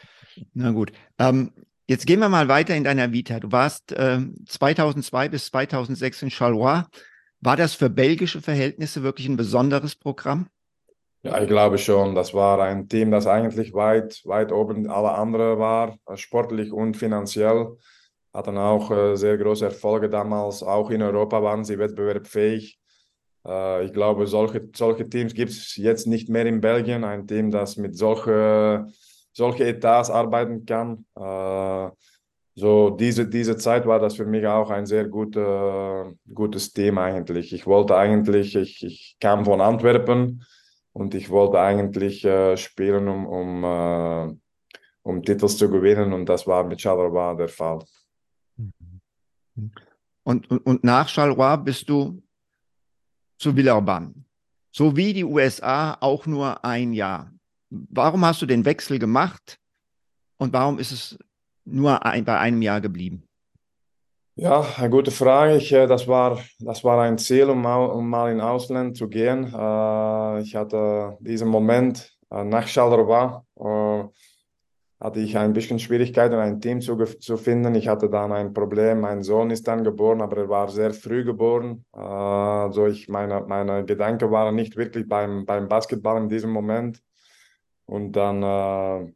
na 0.55 0.71
gut. 0.71 0.93
Ähm, 1.19 1.53
jetzt 1.87 2.07
gehen 2.07 2.21
wir 2.21 2.29
mal 2.29 2.49
weiter 2.49 2.75
in 2.75 2.85
deiner 2.85 3.13
Vita. 3.13 3.39
Du 3.41 3.53
warst 3.53 3.95
ähm, 3.97 4.35
2002 4.47 5.29
bis 5.29 5.47
2006 5.47 6.23
in 6.23 6.31
Charleroi. 6.31 6.85
War 7.41 7.57
das 7.57 7.75
für 7.75 7.89
belgische 7.89 8.43
Verhältnisse 8.43 9.03
wirklich 9.03 9.27
ein 9.29 9.37
besonderes 9.37 9.95
Programm? 9.97 10.49
Ja, 11.23 11.41
ich 11.41 11.49
glaube 11.49 11.79
schon. 11.79 12.15
Das 12.15 12.33
war 12.35 12.61
ein 12.61 12.89
Team, 12.89 13.11
das 13.11 13.27
eigentlich 13.27 13.75
weit, 13.75 14.23
weit 14.25 14.53
oben 14.53 14.89
alle 14.91 15.13
anderen 15.13 15.59
war, 15.59 15.97
äh, 16.07 16.17
sportlich 16.17 16.73
und 16.73 16.97
finanziell. 16.97 17.77
Hatten 18.33 18.57
auch 18.59 18.91
äh, 18.91 19.17
sehr 19.17 19.37
große 19.37 19.67
Erfolge 19.67 20.09
damals. 20.09 20.63
Auch 20.63 20.91
in 20.91 21.03
Europa 21.03 21.43
waren 21.43 21.65
sie 21.65 21.79
wettbewerbsfähig. 21.79 22.79
Äh, 23.47 23.85
ich 23.85 23.93
glaube, 23.93 24.27
solche, 24.27 24.69
solche 24.75 25.09
Teams 25.09 25.35
gibt 25.35 25.51
es 25.51 25.77
jetzt 25.77 26.07
nicht 26.07 26.29
mehr 26.29 26.47
in 26.47 26.61
Belgien. 26.61 27.05
Ein 27.05 27.27
Team, 27.27 27.51
das 27.51 27.77
mit 27.77 27.97
solche, 27.97 28.87
solche 29.33 29.65
Etats 29.67 30.11
arbeiten 30.11 30.65
kann. 30.65 31.05
Äh, 31.17 31.91
so 32.61 32.91
diese, 32.91 33.27
diese 33.27 33.57
Zeit 33.57 33.87
war 33.87 33.99
das 33.99 34.17
für 34.17 34.27
mich 34.27 34.47
auch 34.47 34.71
ein 34.71 34.87
sehr 34.87 35.09
gute, 35.09 36.15
gutes 36.33 36.73
Team 36.73 36.99
eigentlich. 36.99 37.53
Ich 37.53 37.67
wollte 37.67 37.97
eigentlich, 37.97 38.55
ich, 38.55 38.85
ich 38.85 39.17
kam 39.21 39.45
von 39.45 39.61
Antwerpen. 39.61 40.45
Und 40.93 41.15
ich 41.15 41.31
wollte 41.31 41.61
eigentlich 41.61 42.25
äh, 42.25 42.57
spielen, 42.57 43.09
um, 43.09 43.27
um, 43.27 43.65
äh, 43.65 44.35
um 45.03 45.23
Titel 45.23 45.47
zu 45.47 45.71
gewinnen. 45.71 46.13
Und 46.13 46.29
das 46.29 46.47
war 46.47 46.65
mit 46.65 46.81
Charleroi 46.81 47.37
der 47.37 47.49
Fall. 47.49 47.85
Und, 50.25 50.51
und, 50.51 50.67
und 50.67 50.85
nach 50.85 51.09
Charleroi 51.09 51.57
bist 51.59 51.89
du 51.89 52.23
zu 53.39 53.57
Villeurbanne. 53.57 54.15
So 54.73 54.97
wie 54.97 55.13
die 55.13 55.25
USA 55.25 55.97
auch 56.01 56.27
nur 56.27 56.65
ein 56.65 56.93
Jahr. 56.93 57.33
Warum 57.71 58.25
hast 58.25 58.43
du 58.43 58.47
den 58.47 58.65
Wechsel 58.65 58.99
gemacht 58.99 59.59
und 60.39 60.53
warum 60.53 60.79
ist 60.79 60.93
es 60.93 61.19
nur 61.65 62.05
ein, 62.05 62.25
bei 62.25 62.39
einem 62.39 62.63
Jahr 62.63 62.81
geblieben? 62.81 63.25
Ja, 64.37 64.65
eine 64.77 64.89
gute 64.91 65.11
Frage. 65.11 65.57
Ich, 65.57 65.73
äh, 65.73 65.87
das, 65.87 66.09
war, 66.09 66.39
das 66.61 66.83
war 66.83 67.01
ein 67.03 67.19
Ziel, 67.19 67.51
um, 67.51 67.61
mal- 67.63 67.91
um 67.91 68.09
mal 68.09 68.33
in 68.33 68.41
Ausland 68.41 68.97
zu 68.97 69.09
gehen. 69.09 69.53
Äh, 69.53 70.41
ich 70.41 70.57
hatte 70.57 71.17
diesen 71.21 71.49
Moment 71.49 72.17
äh, 72.31 72.45
nach 72.45 72.67
Charleroi. 72.67 73.43
Hatte 74.99 75.21
ich 75.21 75.37
ein 75.39 75.55
bisschen 75.55 75.79
Schwierigkeiten, 75.79 76.35
ein 76.35 76.61
Team 76.61 76.83
zu, 76.83 76.95
zu 76.97 77.39
finden. 77.39 77.75
Ich 77.75 77.89
hatte 77.89 78.11
dann 78.11 78.33
ein 78.33 78.53
Problem. 78.53 79.01
Mein 79.01 79.23
Sohn 79.23 79.51
ist 79.51 79.67
dann 79.67 79.83
geboren, 79.83 80.21
aber 80.21 80.37
er 80.39 80.49
war 80.51 80.69
sehr 80.69 80.93
früh 80.93 81.25
geboren. 81.25 81.87
Also 81.93 82.87
ich, 82.87 83.09
meine, 83.09 83.41
meine 83.47 83.85
Gedanken 83.87 84.31
waren 84.31 84.55
nicht 84.55 84.77
wirklich 84.77 85.09
beim, 85.09 85.47
beim 85.47 85.69
Basketball 85.69 86.19
in 86.23 86.29
diesem 86.29 86.51
Moment. 86.51 87.03
Und 87.87 88.13
dann, 88.13 89.15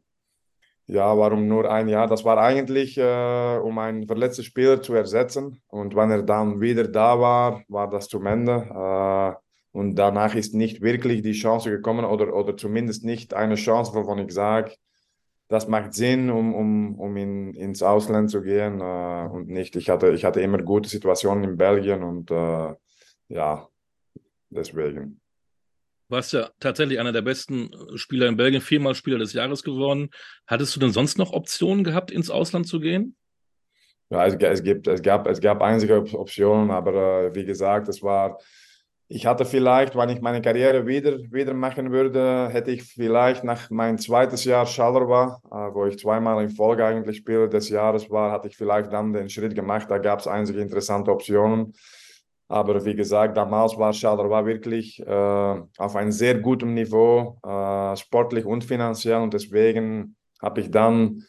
ja, 0.87 1.17
warum 1.17 1.47
nur 1.47 1.71
ein 1.71 1.87
Jahr? 1.87 2.07
Das 2.07 2.23
war 2.23 2.37
eigentlich, 2.37 2.97
äh, 2.97 3.57
um 3.57 3.79
einen 3.79 4.05
verletzten 4.05 4.43
Spieler 4.43 4.81
zu 4.81 4.93
ersetzen. 4.93 5.61
Und 5.67 5.95
wenn 5.95 6.11
er 6.11 6.21
dann 6.21 6.61
wieder 6.61 6.87
da 6.87 7.19
war, 7.19 7.63
war 7.67 7.89
das 7.89 8.07
zum 8.07 8.25
Ende. 8.27 8.67
Äh, 8.69 9.45
und 9.71 9.95
danach 9.95 10.35
ist 10.35 10.53
nicht 10.53 10.81
wirklich 10.81 11.21
die 11.23 11.33
Chance 11.33 11.69
gekommen 11.71 12.05
oder, 12.05 12.33
oder 12.35 12.55
zumindest 12.55 13.03
nicht 13.03 13.33
eine 13.33 13.55
Chance, 13.55 13.93
wovon 13.95 14.19
ich 14.19 14.31
sage, 14.31 14.75
das 15.47 15.67
macht 15.67 15.93
Sinn, 15.93 16.29
um, 16.29 16.53
um, 16.55 16.99
um 16.99 17.17
in, 17.17 17.53
ins 17.55 17.83
Ausland 17.83 18.31
zu 18.31 18.41
gehen 18.41 18.79
äh, 18.81 19.27
und 19.31 19.49
nicht. 19.49 19.75
Ich 19.75 19.89
hatte, 19.89 20.11
ich 20.11 20.23
hatte 20.25 20.41
immer 20.41 20.59
gute 20.59 20.89
Situationen 20.89 21.43
in 21.43 21.57
Belgien 21.57 22.03
und 22.03 22.31
äh, 22.31 22.73
ja, 23.29 23.67
deswegen. 24.49 25.19
Warst 26.07 26.33
ja 26.33 26.49
tatsächlich 26.59 26.99
einer 26.99 27.11
der 27.11 27.21
besten 27.21 27.71
Spieler 27.95 28.27
in 28.27 28.37
Belgien, 28.37 28.61
viermal 28.61 28.95
Spieler 28.95 29.17
des 29.17 29.33
Jahres 29.33 29.63
geworden. 29.63 30.09
Hattest 30.45 30.75
du 30.75 30.79
denn 30.79 30.91
sonst 30.91 31.17
noch 31.17 31.33
Optionen 31.33 31.83
gehabt, 31.83 32.11
ins 32.11 32.29
Ausland 32.29 32.67
zu 32.67 32.79
gehen? 32.79 33.15
Ja, 34.09 34.25
es, 34.25 34.35
es, 34.35 34.63
gibt, 34.63 34.87
es, 34.87 35.01
gab, 35.01 35.27
es 35.27 35.41
gab 35.41 35.61
einige 35.61 35.97
Optionen, 35.97 36.69
aber 36.69 37.25
äh, 37.25 37.35
wie 37.35 37.45
gesagt, 37.45 37.87
es 37.87 38.03
war 38.03 38.37
ich 39.07 39.27
hatte 39.27 39.45
vielleicht, 39.45 39.95
wenn 39.95 40.09
ich 40.09 40.21
meine 40.21 40.41
Karriere 40.41 40.87
wieder, 40.87 41.19
wieder 41.31 41.53
machen 41.53 41.91
würde, 41.91 42.49
hätte 42.49 42.71
ich 42.71 42.83
vielleicht 42.83 43.43
nach 43.43 43.69
mein 43.69 43.99
zweites 43.99 44.45
Jahr 44.45 44.65
Charleroi, 44.65 45.35
äh, 45.51 45.73
wo 45.73 45.85
ich 45.85 45.99
zweimal 45.99 46.43
in 46.43 46.49
Folge 46.49 46.83
eigentlich 46.83 47.17
Spieler 47.17 47.47
des 47.47 47.69
Jahres 47.69 48.09
war, 48.09 48.31
hatte 48.31 48.47
ich 48.47 48.57
vielleicht 48.57 48.91
dann 48.91 49.13
den 49.13 49.29
Schritt 49.29 49.53
gemacht. 49.53 49.91
Da 49.91 49.99
gab 49.99 50.19
es 50.19 50.27
einige 50.27 50.59
interessante 50.59 51.11
Optionen. 51.11 51.73
Aber 52.47 52.85
wie 52.85 52.95
gesagt, 52.95 53.37
damals 53.37 53.77
war 53.77 53.91
Charleroi 53.91 54.45
wirklich 54.45 54.99
äh, 54.99 55.61
auf 55.77 55.95
einem 55.95 56.11
sehr 56.11 56.35
guten 56.35 56.73
Niveau, 56.73 57.39
äh, 57.43 57.95
sportlich 57.97 58.45
und 58.45 58.63
finanziell. 58.63 59.21
Und 59.21 59.33
deswegen 59.33 60.15
habe 60.41 60.61
ich 60.61 60.69
dann 60.69 61.23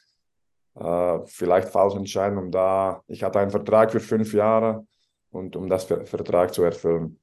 äh, 0.74 1.18
vielleicht 1.24 1.70
falsch 1.70 1.94
entschieden, 1.94 2.36
um 2.36 2.50
da, 2.50 3.02
ich 3.06 3.22
hatte 3.22 3.40
einen 3.40 3.50
Vertrag 3.50 3.92
für 3.92 4.00
fünf 4.00 4.34
Jahre 4.34 4.86
und 5.30 5.56
um 5.56 5.68
das 5.68 5.84
Vertrag 5.84 6.52
zu 6.52 6.62
erfüllen. 6.62 7.18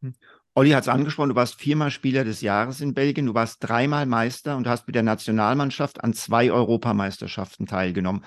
Hm. 0.00 0.14
Olli 0.54 0.70
hat 0.70 0.84
es 0.84 0.88
angesprochen, 0.88 1.28
du 1.28 1.34
warst 1.34 1.56
viermal 1.56 1.90
Spieler 1.90 2.24
des 2.24 2.40
Jahres 2.40 2.80
in 2.80 2.94
Belgien, 2.94 3.26
du 3.26 3.34
warst 3.34 3.58
dreimal 3.60 4.06
Meister 4.06 4.56
und 4.56 4.66
hast 4.66 4.86
mit 4.86 4.94
der 4.94 5.02
Nationalmannschaft 5.02 6.02
an 6.02 6.14
zwei 6.14 6.50
Europameisterschaften 6.50 7.66
teilgenommen. 7.66 8.24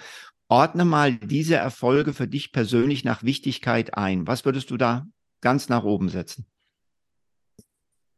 Ordne 0.49 0.83
mal 0.83 1.13
diese 1.13 1.55
Erfolge 1.55 2.13
für 2.13 2.27
dich 2.27 2.51
persönlich 2.51 3.05
nach 3.05 3.23
Wichtigkeit 3.23 3.95
ein. 3.95 4.27
Was 4.27 4.45
würdest 4.45 4.71
du 4.71 4.77
da 4.77 5.07
ganz 5.41 5.69
nach 5.69 5.83
oben 5.83 6.09
setzen? 6.09 6.47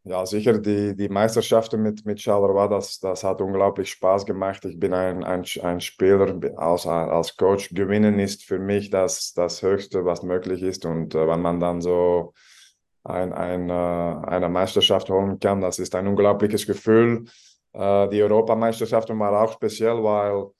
Ja, 0.03 0.25
sicher, 0.25 0.57
die, 0.57 0.95
die 0.95 1.09
Meisterschaften 1.09 1.83
mit, 1.83 2.05
mit 2.05 2.19
Charleroi, 2.19 2.67
das, 2.69 3.00
das 3.00 3.23
hat 3.23 3.39
unglaublich 3.39 3.91
Spaß 3.91 4.25
gemacht. 4.25 4.65
Ich 4.65 4.79
bin 4.79 4.93
ein, 4.95 5.23
ein, 5.23 5.45
ein 5.61 5.79
Spieler, 5.79 6.39
als, 6.57 6.88
als 6.88 7.38
Coach 7.38 7.69
gewinnen 7.69 8.17
ist 8.17 8.43
für 8.43 8.57
mich 8.57 8.89
das, 8.89 9.33
das 9.33 9.61
Höchste, 9.61 10.05
was 10.05 10.23
möglich 10.23 10.63
ist. 10.63 10.85
Und 10.85 11.13
äh, 11.13 11.27
wenn 11.27 11.41
man 11.41 11.59
dann 11.59 11.81
so 11.81 12.33
ein, 13.03 13.33
ein, 13.33 13.69
äh, 13.69 13.73
eine 13.73 14.50
Meisterschaft 14.50 15.09
holen 15.09 15.39
kann. 15.39 15.61
Das 15.61 15.79
ist 15.79 15.95
ein 15.95 16.07
unglaubliches 16.07 16.65
Gefühl. 16.65 17.25
Äh, 17.73 18.09
die 18.09 18.21
Europameisterschaft 18.21 19.09
war 19.09 19.41
auch 19.41 19.53
speziell, 19.53 20.03
weil 20.03 20.51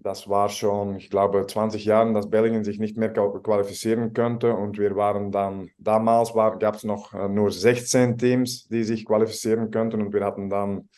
das 0.00 0.28
war 0.28 0.48
schon, 0.48 0.96
ich 0.96 1.10
glaube, 1.10 1.46
20 1.46 1.84
Jahre, 1.84 2.12
dass 2.12 2.30
Belgien 2.30 2.64
sich 2.64 2.78
nicht 2.78 2.96
mehr 2.96 3.12
qualifizieren 3.12 4.12
könnte. 4.12 4.54
Und 4.54 4.78
wir 4.78 4.94
waren 4.96 5.32
dann, 5.32 5.70
damals 5.78 6.32
gab 6.34 6.76
es 6.76 6.84
noch 6.84 7.12
äh, 7.14 7.28
nur 7.28 7.50
16 7.50 8.16
Teams, 8.16 8.68
die 8.68 8.84
sich 8.84 9.04
qualifizieren 9.04 9.70
könnten. 9.70 10.00
Und 10.00 10.12
wir 10.12 10.24
hatten 10.24 10.48
dann, 10.48 10.88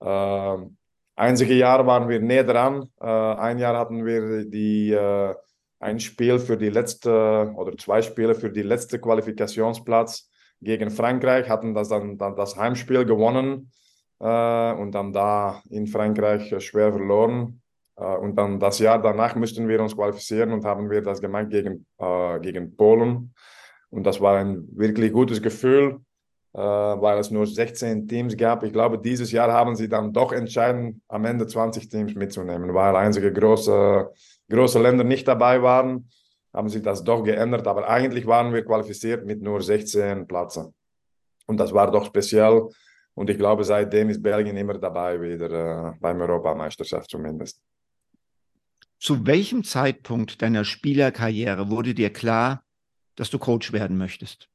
äh, 0.00 0.66
einzige 1.14 1.54
Jahr 1.54 1.86
waren 1.86 2.08
wir 2.08 2.20
näher 2.20 2.44
dran. 2.44 2.88
Äh, 3.00 3.06
ein 3.06 3.58
Jahr 3.58 3.78
hatten 3.78 4.04
wir 4.04 4.44
die 4.44 4.92
äh, 4.92 5.34
ein 5.78 5.98
Spiel 5.98 6.38
für 6.38 6.56
die 6.56 6.68
letzte 6.68 7.52
oder 7.56 7.76
zwei 7.76 8.02
Spiele 8.02 8.34
für 8.34 8.50
die 8.50 8.62
letzte 8.62 8.98
Qualifikationsplatz 9.00 10.28
gegen 10.60 10.90
Frankreich, 10.90 11.48
hatten 11.48 11.72
das 11.72 11.88
dann, 11.88 12.18
dann 12.18 12.36
das 12.36 12.56
Heimspiel 12.56 13.06
gewonnen 13.06 13.70
äh, 14.18 14.72
und 14.72 14.92
dann 14.92 15.12
da 15.12 15.62
in 15.70 15.86
Frankreich 15.86 16.54
schwer 16.62 16.92
verloren. 16.92 17.62
Äh, 18.00 18.16
und 18.16 18.36
dann 18.36 18.58
das 18.58 18.78
Jahr 18.78 19.00
danach 19.00 19.36
mussten 19.36 19.68
wir 19.68 19.80
uns 19.80 19.94
qualifizieren 19.94 20.52
und 20.52 20.64
haben 20.64 20.90
wir 20.90 21.02
das 21.02 21.20
gemacht 21.20 21.50
gegen, 21.50 21.86
äh, 21.98 22.40
gegen 22.40 22.74
Polen. 22.76 23.34
Und 23.90 24.04
das 24.04 24.20
war 24.20 24.38
ein 24.38 24.66
wirklich 24.72 25.12
gutes 25.12 25.42
Gefühl, 25.42 26.00
äh, 26.54 26.58
weil 26.58 27.18
es 27.18 27.30
nur 27.30 27.46
16 27.46 28.08
Teams 28.08 28.36
gab. 28.36 28.62
Ich 28.62 28.72
glaube, 28.72 28.98
dieses 28.98 29.30
Jahr 29.32 29.52
haben 29.52 29.76
sie 29.76 29.88
dann 29.88 30.12
doch 30.12 30.32
entschieden, 30.32 31.02
am 31.08 31.24
Ende 31.24 31.46
20 31.46 31.88
Teams 31.88 32.14
mitzunehmen, 32.14 32.72
weil 32.72 32.96
einzige 32.96 33.32
große 33.32 34.10
große 34.50 34.82
Länder 34.82 35.04
nicht 35.04 35.26
dabei 35.26 35.62
waren, 35.62 36.10
haben 36.52 36.68
sie 36.68 36.82
das 36.82 37.02
doch 37.02 37.22
geändert. 37.22 37.66
Aber 37.66 37.88
eigentlich 37.88 38.26
waren 38.26 38.52
wir 38.52 38.64
qualifiziert 38.64 39.24
mit 39.24 39.40
nur 39.40 39.62
16 39.62 40.26
Plätzen. 40.26 40.74
Und 41.46 41.58
das 41.58 41.72
war 41.72 41.90
doch 41.90 42.04
speziell. 42.06 42.68
Und 43.14 43.30
ich 43.30 43.38
glaube, 43.38 43.64
seitdem 43.64 44.10
ist 44.10 44.22
Belgien 44.22 44.56
immer 44.56 44.74
dabei, 44.78 45.20
wieder 45.20 45.50
äh, 45.50 45.92
beim 46.00 46.20
Europameisterschaft 46.20 47.10
zumindest. 47.10 47.60
Zu 49.00 49.26
welchem 49.26 49.64
Zeitpunkt 49.64 50.42
deiner 50.42 50.66
Spielerkarriere 50.66 51.70
wurde 51.70 51.94
dir 51.94 52.12
klar, 52.12 52.64
dass 53.16 53.30
du 53.30 53.38
Coach 53.38 53.72
werden 53.72 53.96
möchtest? 53.96 54.50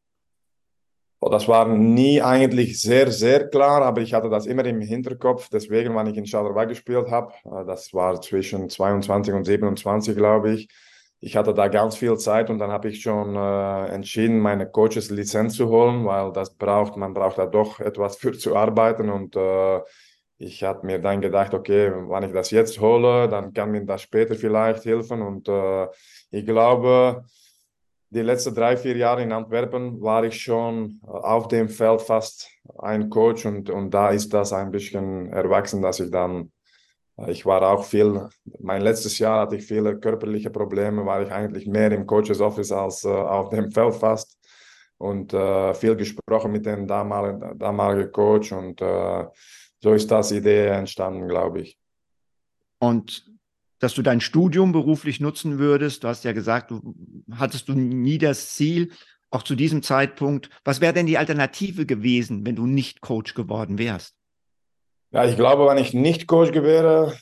Oh, 1.20 1.30
das 1.30 1.48
war 1.48 1.68
nie 1.68 2.22
eigentlich 2.22 2.80
sehr, 2.80 3.12
sehr 3.12 3.50
klar, 3.50 3.82
aber 3.82 4.02
ich 4.02 4.14
hatte 4.14 4.30
das 4.30 4.46
immer 4.46 4.64
im 4.66 4.82
Hinterkopf. 4.82 5.50
Deswegen, 5.52 5.96
wenn 5.96 6.06
ich 6.06 6.18
in 6.18 6.28
Charleroi 6.28 6.68
gespielt 6.68 7.10
habe, 7.10 7.34
äh, 7.46 7.66
das 7.66 7.92
war 7.96 8.22
zwischen 8.22 8.70
22 8.70 9.34
und 9.34 9.46
27, 9.46 10.16
glaube 10.16 10.52
ich. 10.52 10.70
Ich 11.22 11.36
hatte 11.36 11.56
da 11.56 11.68
ganz 11.68 11.96
viel 11.96 12.16
Zeit 12.18 12.52
und 12.52 12.60
dann 12.60 12.70
habe 12.70 12.90
ich 12.90 13.02
schon 13.02 13.36
äh, 13.36 13.88
entschieden, 13.88 14.38
meine 14.40 14.70
Coaches 14.70 15.10
Lizenz 15.10 15.56
zu 15.56 15.70
holen, 15.70 16.06
weil 16.06 16.32
das 16.34 16.54
braucht, 16.54 16.98
man 16.98 17.16
braucht 17.16 17.40
da 17.40 17.48
doch 17.48 17.80
etwas 17.80 18.18
für 18.18 18.38
zu 18.38 18.56
arbeiten 18.56 19.10
und 19.10 19.36
äh, 19.36 19.82
ich 20.38 20.64
habe 20.64 20.86
mir 20.86 21.00
dann 21.00 21.22
gedacht, 21.22 21.54
okay, 21.54 21.92
wenn 21.92 22.24
ich 22.24 22.34
das 22.34 22.52
jetzt 22.52 22.80
hole, 22.80 23.30
dann 23.30 23.54
kann 23.54 23.72
mir 23.72 23.86
das 23.86 24.02
später 24.02 24.36
vielleicht 24.36 24.86
helfen. 24.86 25.22
Und 25.22 25.48
äh, 25.48 25.88
ich 26.32 26.46
glaube, 26.46 27.24
die 28.10 28.22
letzten 28.22 28.54
drei, 28.54 28.76
vier 28.78 28.98
Jahre 28.98 29.24
in 29.24 29.32
Antwerpen 29.32 30.02
war 30.02 30.24
ich 30.24 30.42
schon 30.42 31.00
auf 31.04 31.48
dem 31.48 31.70
Feld 31.70 32.02
fast 32.02 32.50
ein 32.80 33.10
Coach. 33.10 33.46
Und, 33.46 33.70
und 33.70 33.92
da 33.92 34.10
ist 34.10 34.34
das 34.34 34.52
ein 34.52 34.72
bisschen 34.72 35.32
erwachsen, 35.32 35.82
dass 35.82 36.00
ich 36.02 36.12
dann, 36.12 36.52
äh, 37.18 37.32
ich 37.32 37.46
war 37.46 37.62
auch 37.62 37.86
viel, 37.86 38.28
mein 38.60 38.82
letztes 38.82 39.18
Jahr 39.20 39.42
hatte 39.42 39.56
ich 39.56 39.66
viele 39.66 39.98
körperliche 40.00 40.50
Probleme, 40.50 41.06
war 41.06 41.22
ich 41.22 41.32
eigentlich 41.32 41.66
mehr 41.66 41.92
im 41.94 42.06
Coaches 42.06 42.42
Office 42.42 42.72
als 42.74 43.06
äh, 43.06 43.10
auf 43.10 43.50
dem 43.50 43.72
Feld 43.72 43.96
fast. 43.96 44.38
Und 44.98 45.34
äh, 45.34 45.74
viel 45.74 45.96
gesprochen 45.96 46.54
mit 46.54 46.66
dem 46.66 46.88
damaligen, 46.88 47.58
damaligen 47.58 48.12
Coach. 48.12 48.52
Und 48.54 48.82
äh, 48.82 49.26
so 49.86 49.94
ist 49.94 50.10
das 50.10 50.32
Idee 50.32 50.70
entstanden, 50.70 51.28
glaube 51.28 51.62
ich. 51.62 51.78
Und 52.80 53.32
dass 53.78 53.94
du 53.94 54.02
dein 54.02 54.20
Studium 54.20 54.72
beruflich 54.72 55.20
nutzen 55.20 55.60
würdest. 55.60 56.04
Du 56.04 56.08
hast 56.08 56.24
ja 56.24 56.32
gesagt, 56.32 56.72
du 56.72 56.96
hattest 57.32 57.70
du 57.70 57.74
nie 57.74 58.18
das 58.18 58.56
Ziel, 58.56 58.94
auch 59.30 59.44
zu 59.44 59.54
diesem 59.54 59.84
Zeitpunkt. 59.84 60.50
Was 60.64 60.82
wäre 60.82 60.94
denn 60.94 61.06
die 61.06 61.20
Alternative 61.20 61.86
gewesen, 61.86 62.48
wenn 62.48 62.56
du 62.56 62.66
nicht 62.66 63.02
Coach 63.02 63.36
geworden 63.36 63.78
wärst? 63.78 64.16
Ja, 65.12 65.24
ich 65.24 65.36
glaube, 65.36 65.68
wenn 65.68 65.78
ich 65.78 65.94
nicht 65.94 66.26
Coach 66.26 66.52
wäre, 66.52 67.16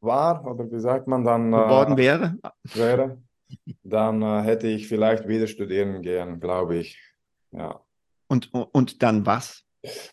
war, 0.00 0.44
oder 0.44 0.68
wie 0.72 0.80
sagt 0.80 1.06
man 1.06 1.24
dann? 1.24 1.52
Äh, 1.52 1.56
geworden 1.56 1.94
äh, 1.94 1.98
wäre? 1.98 2.36
wäre 2.74 3.18
dann 3.84 4.22
äh, 4.22 4.42
hätte 4.42 4.66
ich 4.66 4.88
vielleicht 4.88 5.28
wieder 5.28 5.46
studieren 5.46 6.02
gehen, 6.02 6.40
glaube 6.40 6.78
ich. 6.78 6.98
Ja. 7.52 7.80
Und, 8.26 8.52
und 8.52 9.04
dann 9.04 9.24
was? 9.24 9.62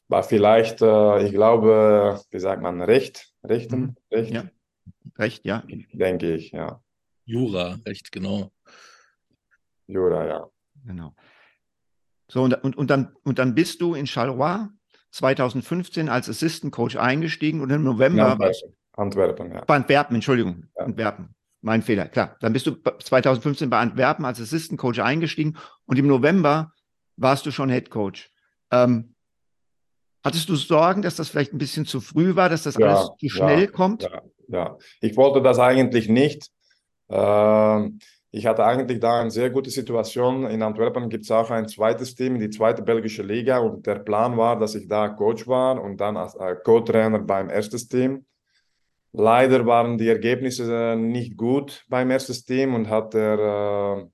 War 0.08 0.24
vielleicht, 0.24 0.82
äh, 0.82 1.26
ich 1.26 1.32
glaube, 1.32 2.20
wie 2.32 2.40
sagt 2.40 2.62
man, 2.62 2.82
Recht, 2.82 3.32
Rechten, 3.44 3.80
mhm. 3.80 3.96
Recht. 4.12 4.34
Ja. 4.34 4.44
Recht, 5.18 5.46
ja. 5.46 5.64
Denke 5.94 6.34
ich, 6.34 6.52
ja. 6.52 6.82
Jura, 7.26 7.78
Recht, 7.86 8.12
genau. 8.12 8.52
Jura, 9.88 10.26
ja. 10.28 10.50
Genau. 10.86 11.14
So, 12.28 12.44
und, 12.44 12.54
und, 12.64 12.78
und, 12.78 12.90
dann, 12.90 13.16
und 13.24 13.40
dann 13.40 13.56
bist 13.56 13.82
du 13.82 13.96
in 13.96 14.08
Charleroi 14.08 14.68
2015 15.12 16.10
als 16.10 16.30
Assistant 16.30 16.74
Coach 16.74 16.96
eingestiegen 16.96 17.62
und 17.62 17.70
im 17.72 17.84
November. 17.84 18.32
Antwerpen, 18.32 18.76
Antwerpen 18.94 19.52
ja. 19.52 19.66
Bei 19.66 19.76
Antwerpen, 19.76 20.16
Entschuldigung. 20.16 20.66
Ja. 20.78 20.86
Antwerpen. 20.86 21.36
Mein 21.62 21.82
Fehler, 21.82 22.08
klar. 22.08 22.38
Dann 22.40 22.54
bist 22.54 22.68
du 22.68 22.76
2015 22.76 23.70
bei 23.70 23.80
Antwerpen 23.80 24.26
als 24.26 24.40
Assistant 24.40 24.80
Coach 24.80 25.00
eingestiegen 25.00 25.58
und 25.86 26.00
im 26.00 26.08
November 26.08 26.74
warst 27.18 27.46
du 27.46 27.52
schon 27.52 27.70
Head 27.70 27.90
Coach. 27.90 28.32
Ähm, 28.72 29.16
Hattest 30.24 30.50
du 30.50 30.56
Sorgen, 30.56 31.02
dass 31.02 31.16
das 31.16 31.30
vielleicht 31.30 31.54
ein 31.54 31.58
bisschen 31.58 31.86
zu 31.86 32.02
früh 32.02 32.36
war, 32.36 32.50
dass 32.50 32.64
das 32.64 32.76
ja, 32.76 32.88
alles 32.88 33.10
zu 33.20 33.30
schnell 33.30 33.62
ja, 33.62 33.68
kommt? 33.68 34.04
Ja, 34.04 34.22
ja, 34.48 34.78
ich 35.02 35.16
wollte 35.16 35.42
das 35.42 35.60
eigentlich 35.60 36.10
nicht. 36.10 36.50
Ähm, 37.10 38.00
ich 38.32 38.46
hatte 38.46 38.64
eigentlich 38.64 39.00
da 39.00 39.22
eine 39.22 39.32
sehr 39.32 39.50
gute 39.50 39.70
Situation. 39.72 40.46
In 40.46 40.62
Antwerpen 40.62 41.10
gibt 41.10 41.24
es 41.24 41.32
auch 41.32 41.50
ein 41.50 41.68
zweites 41.68 42.14
Team, 42.16 42.38
die 42.38 42.50
zweite 42.50 42.84
belgische 42.84 43.24
Liga. 43.24 43.58
Und 43.60 43.88
der 43.88 43.96
Plan 43.96 44.38
war, 44.38 44.60
dass 44.60 44.76
ich 44.76 44.88
da 44.88 45.10
Coach 45.10 45.48
war 45.48 45.82
und 45.82 45.98
dann 45.98 46.16
als 46.16 46.36
äh, 46.36 46.56
Co-Trainer 46.64 47.20
beim 47.20 47.50
ersten 47.50 47.78
Team. 47.90 48.26
Leider 49.12 49.66
waren 49.66 49.98
die 49.98 50.08
Ergebnisse 50.08 50.72
äh, 50.72 50.96
nicht 50.96 51.38
gut 51.38 51.86
beim 51.90 52.12
ersten 52.12 52.34
Team 52.46 52.76
und 52.76 52.90
hat 52.90 53.16
der, 53.16 53.40
äh, 53.40 54.06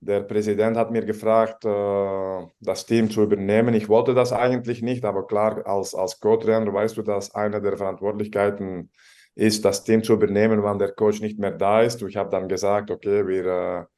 der 0.00 0.20
Präsident 0.20 0.76
hat 0.76 0.90
mir 0.90 1.04
gefragt, 1.04 1.64
äh, 1.64 2.46
das 2.60 2.86
Team 2.86 3.10
zu 3.10 3.22
übernehmen. 3.22 3.74
Ich 3.74 3.88
wollte 3.88 4.14
das 4.14 4.32
eigentlich 4.32 4.82
nicht, 4.82 5.04
aber 5.04 5.26
klar, 5.26 5.66
als, 5.66 5.94
als 5.94 6.20
Co-Trainer 6.20 6.72
weißt 6.72 6.96
du, 6.96 7.02
dass 7.02 7.34
eine 7.34 7.60
der 7.60 7.76
Verantwortlichkeiten 7.76 8.90
ist, 9.34 9.64
das 9.64 9.84
Team 9.84 10.02
zu 10.02 10.14
übernehmen, 10.14 10.62
wenn 10.62 10.78
der 10.78 10.92
Coach 10.92 11.20
nicht 11.20 11.38
mehr 11.38 11.52
da 11.52 11.82
ist. 11.82 12.02
Ich 12.02 12.16
habe 12.16 12.30
dann 12.30 12.48
gesagt, 12.48 12.90
okay, 12.90 13.26
wir, 13.26 13.88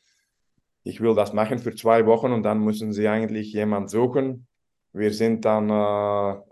ich 0.83 1.01
will 1.01 1.15
das 1.15 1.33
machen 1.33 1.59
für 1.59 1.75
zwei 1.75 2.07
Wochen 2.07 2.33
und 2.33 2.43
dann 2.43 2.61
müssen 2.65 2.93
sie 2.93 3.09
eigentlich 3.09 3.53
jemanden 3.53 3.89
suchen. 3.89 4.47
Wir 4.93 5.13
sind 5.13 5.45
dann, 5.45 5.69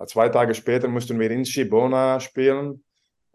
zwei 0.07 0.29
Tage 0.29 0.55
später 0.55 0.89
mussten 0.89 1.19
wir 1.19 1.31
in 1.31 1.45
Shibona 1.45 2.21
spielen 2.21 2.83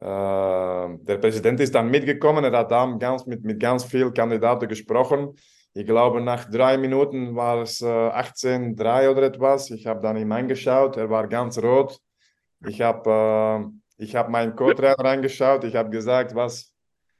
äh, 0.03 0.05
der 0.05 1.17
Präsident 1.17 1.61
ist 1.61 1.73
dann 1.73 1.89
mitgekommen, 1.89 2.43
er 2.43 2.51
hat 2.51 2.71
dann 2.71 2.99
ganz, 2.99 3.25
mit, 3.25 3.45
mit 3.45 3.57
ganz 3.57 3.85
vielen 3.85 4.13
Kandidaten 4.13 4.67
gesprochen. 4.67 5.33
Ich 5.73 5.85
glaube, 5.85 6.21
nach 6.21 6.49
drei 6.49 6.77
Minuten 6.77 7.35
war 7.35 7.61
es 7.61 7.81
äh, 7.81 7.85
18-3 7.85 9.09
oder 9.09 9.23
etwas. 9.23 9.71
Ich 9.71 9.87
habe 9.87 10.01
dann 10.01 10.17
ihm 10.17 10.31
angeschaut, 10.31 10.97
er 10.97 11.09
war 11.09 11.27
ganz 11.27 11.57
rot. 11.57 11.99
Ich 12.67 12.81
habe 12.81 13.73
äh, 13.97 14.05
hab 14.05 14.29
meinen 14.29 14.55
Co-Trainer 14.55 14.99
reingeschaut, 14.99 15.63
ich 15.63 15.75
habe 15.75 15.89
gesagt, 15.89 16.35
was, 16.35 16.73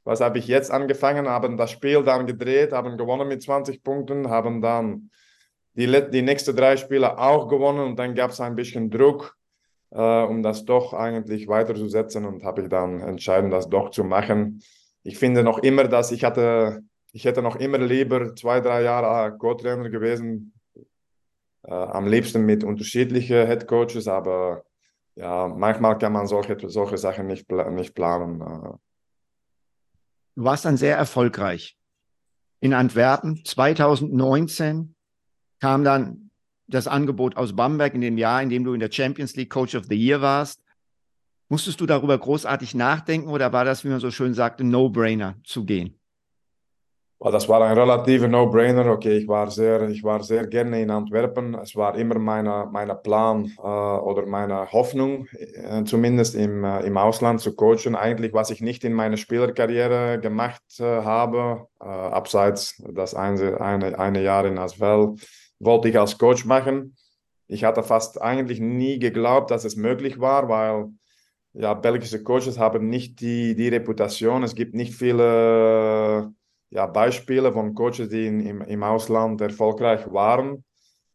was 0.04 0.20
habe 0.20 0.38
ich 0.38 0.46
jetzt 0.46 0.70
angefangen, 0.70 1.28
haben 1.28 1.56
das 1.56 1.72
Spiel 1.72 2.02
dann 2.02 2.26
gedreht, 2.26 2.72
haben 2.72 2.96
gewonnen 2.96 3.28
mit 3.28 3.42
20 3.42 3.82
Punkten, 3.82 4.30
haben 4.30 4.62
dann 4.62 5.10
die, 5.74 5.86
die 6.10 6.22
nächsten 6.22 6.54
drei 6.54 6.76
Spiele 6.76 7.18
auch 7.18 7.48
gewonnen 7.48 7.80
und 7.80 7.98
dann 7.98 8.14
gab 8.14 8.30
es 8.30 8.40
ein 8.40 8.54
bisschen 8.54 8.90
Druck 8.90 9.36
äh, 9.94 10.22
um 10.24 10.42
das 10.42 10.64
doch 10.64 10.92
eigentlich 10.92 11.48
weiterzusetzen 11.48 12.24
und 12.26 12.44
habe 12.44 12.62
ich 12.62 12.68
dann 12.68 13.00
entschieden, 13.00 13.50
das 13.50 13.68
doch 13.68 13.90
zu 13.90 14.04
machen. 14.04 14.62
Ich 15.02 15.18
finde 15.18 15.42
noch 15.42 15.58
immer, 15.58 15.84
dass 15.84 16.12
ich 16.12 16.24
hatte, 16.24 16.82
ich 17.14 17.24
hätte 17.24 17.42
noch 17.42 17.54
immer 17.56 17.78
lieber 17.78 18.34
zwei, 18.34 18.60
drei 18.60 18.82
Jahre 18.82 19.38
Co-Trainer 19.38 19.88
gewesen, 19.88 20.52
äh, 21.62 21.72
am 21.72 22.08
liebsten 22.08 22.44
mit 22.44 22.64
unterschiedlichen 22.64 23.46
Head 23.46 23.68
Coaches, 23.68 24.08
aber 24.08 24.64
ja, 25.14 25.46
manchmal 25.46 25.96
kann 25.96 26.12
man 26.12 26.26
solche, 26.26 26.58
solche 26.68 26.98
Sachen 26.98 27.28
nicht, 27.28 27.48
nicht 27.50 27.94
planen. 27.94 28.40
Äh. 28.40 28.76
Du 30.34 30.44
warst 30.44 30.64
dann 30.64 30.76
sehr 30.76 30.96
erfolgreich. 30.96 31.78
In 32.58 32.74
Antwerpen 32.74 33.44
2019 33.44 34.96
kam 35.60 35.84
dann 35.84 36.30
das 36.66 36.88
Angebot 36.88 37.36
aus 37.36 37.54
Bamberg 37.54 37.94
in 37.94 38.00
dem 38.00 38.18
Jahr, 38.18 38.42
in 38.42 38.48
dem 38.48 38.64
du 38.64 38.74
in 38.74 38.80
der 38.80 38.90
Champions 38.90 39.36
League 39.36 39.50
Coach 39.50 39.76
of 39.76 39.84
the 39.88 39.94
Year 39.94 40.20
warst. 40.20 40.64
Musstest 41.48 41.80
du 41.80 41.86
darüber 41.86 42.18
großartig 42.18 42.74
nachdenken 42.74 43.28
oder 43.28 43.52
war 43.52 43.64
das, 43.64 43.84
wie 43.84 43.88
man 43.88 44.00
so 44.00 44.10
schön 44.10 44.34
sagt, 44.34 44.60
ein 44.60 44.70
No-Brainer 44.70 45.36
zu 45.44 45.64
gehen? 45.64 46.00
Das 47.20 47.48
war 47.48 47.62
ein 47.62 47.78
relativer 47.78 48.28
No-Brainer. 48.28 48.86
Okay, 48.90 49.16
ich 49.16 49.28
war, 49.28 49.50
sehr, 49.50 49.88
ich 49.88 50.04
war 50.04 50.22
sehr 50.22 50.46
gerne 50.46 50.82
in 50.82 50.90
Antwerpen. 50.90 51.54
Es 51.54 51.74
war 51.74 51.96
immer 51.96 52.18
mein 52.18 52.44
meine 52.70 52.94
Plan 52.96 53.50
äh, 53.56 53.62
oder 53.62 54.26
meine 54.26 54.70
Hoffnung, 54.72 55.26
äh, 55.32 55.84
zumindest 55.84 56.34
im, 56.34 56.64
äh, 56.64 56.80
im 56.80 56.96
Ausland 56.98 57.40
zu 57.40 57.54
coachen. 57.56 57.94
Eigentlich, 57.94 58.34
was 58.34 58.50
ich 58.50 58.60
nicht 58.60 58.84
in 58.84 58.92
meiner 58.92 59.16
Spielerkarriere 59.16 60.20
gemacht 60.20 60.62
habe, 60.78 61.66
abseits 61.78 62.82
das 62.92 63.14
eine, 63.14 63.60
eine, 63.60 63.98
eine 63.98 64.22
Jahr 64.22 64.44
in 64.44 64.58
Asvel 64.58 65.14
wollte 65.60 65.88
ich 65.88 65.98
als 65.98 66.18
Coach 66.18 66.44
machen. 66.44 66.96
Ich 67.46 67.64
hatte 67.64 67.82
fast 67.82 68.20
eigentlich 68.20 68.60
nie 68.60 68.98
geglaubt, 68.98 69.50
dass 69.50 69.64
es 69.64 69.76
möglich 69.76 70.20
war, 70.20 70.48
weil 70.48 70.90
ja, 71.52 71.74
belgische 71.74 72.22
Coaches 72.22 72.58
haben 72.58 72.88
nicht 72.88 73.20
die, 73.20 73.54
die 73.54 73.68
Reputation. 73.68 74.42
Es 74.42 74.54
gibt 74.54 74.74
nicht 74.74 74.94
viele 74.94 76.32
ja, 76.70 76.86
Beispiele 76.86 77.52
von 77.52 77.74
Coaches, 77.74 78.08
die 78.08 78.26
in, 78.26 78.40
im, 78.40 78.60
im 78.62 78.82
Ausland 78.82 79.40
erfolgreich 79.40 80.10
waren. 80.12 80.64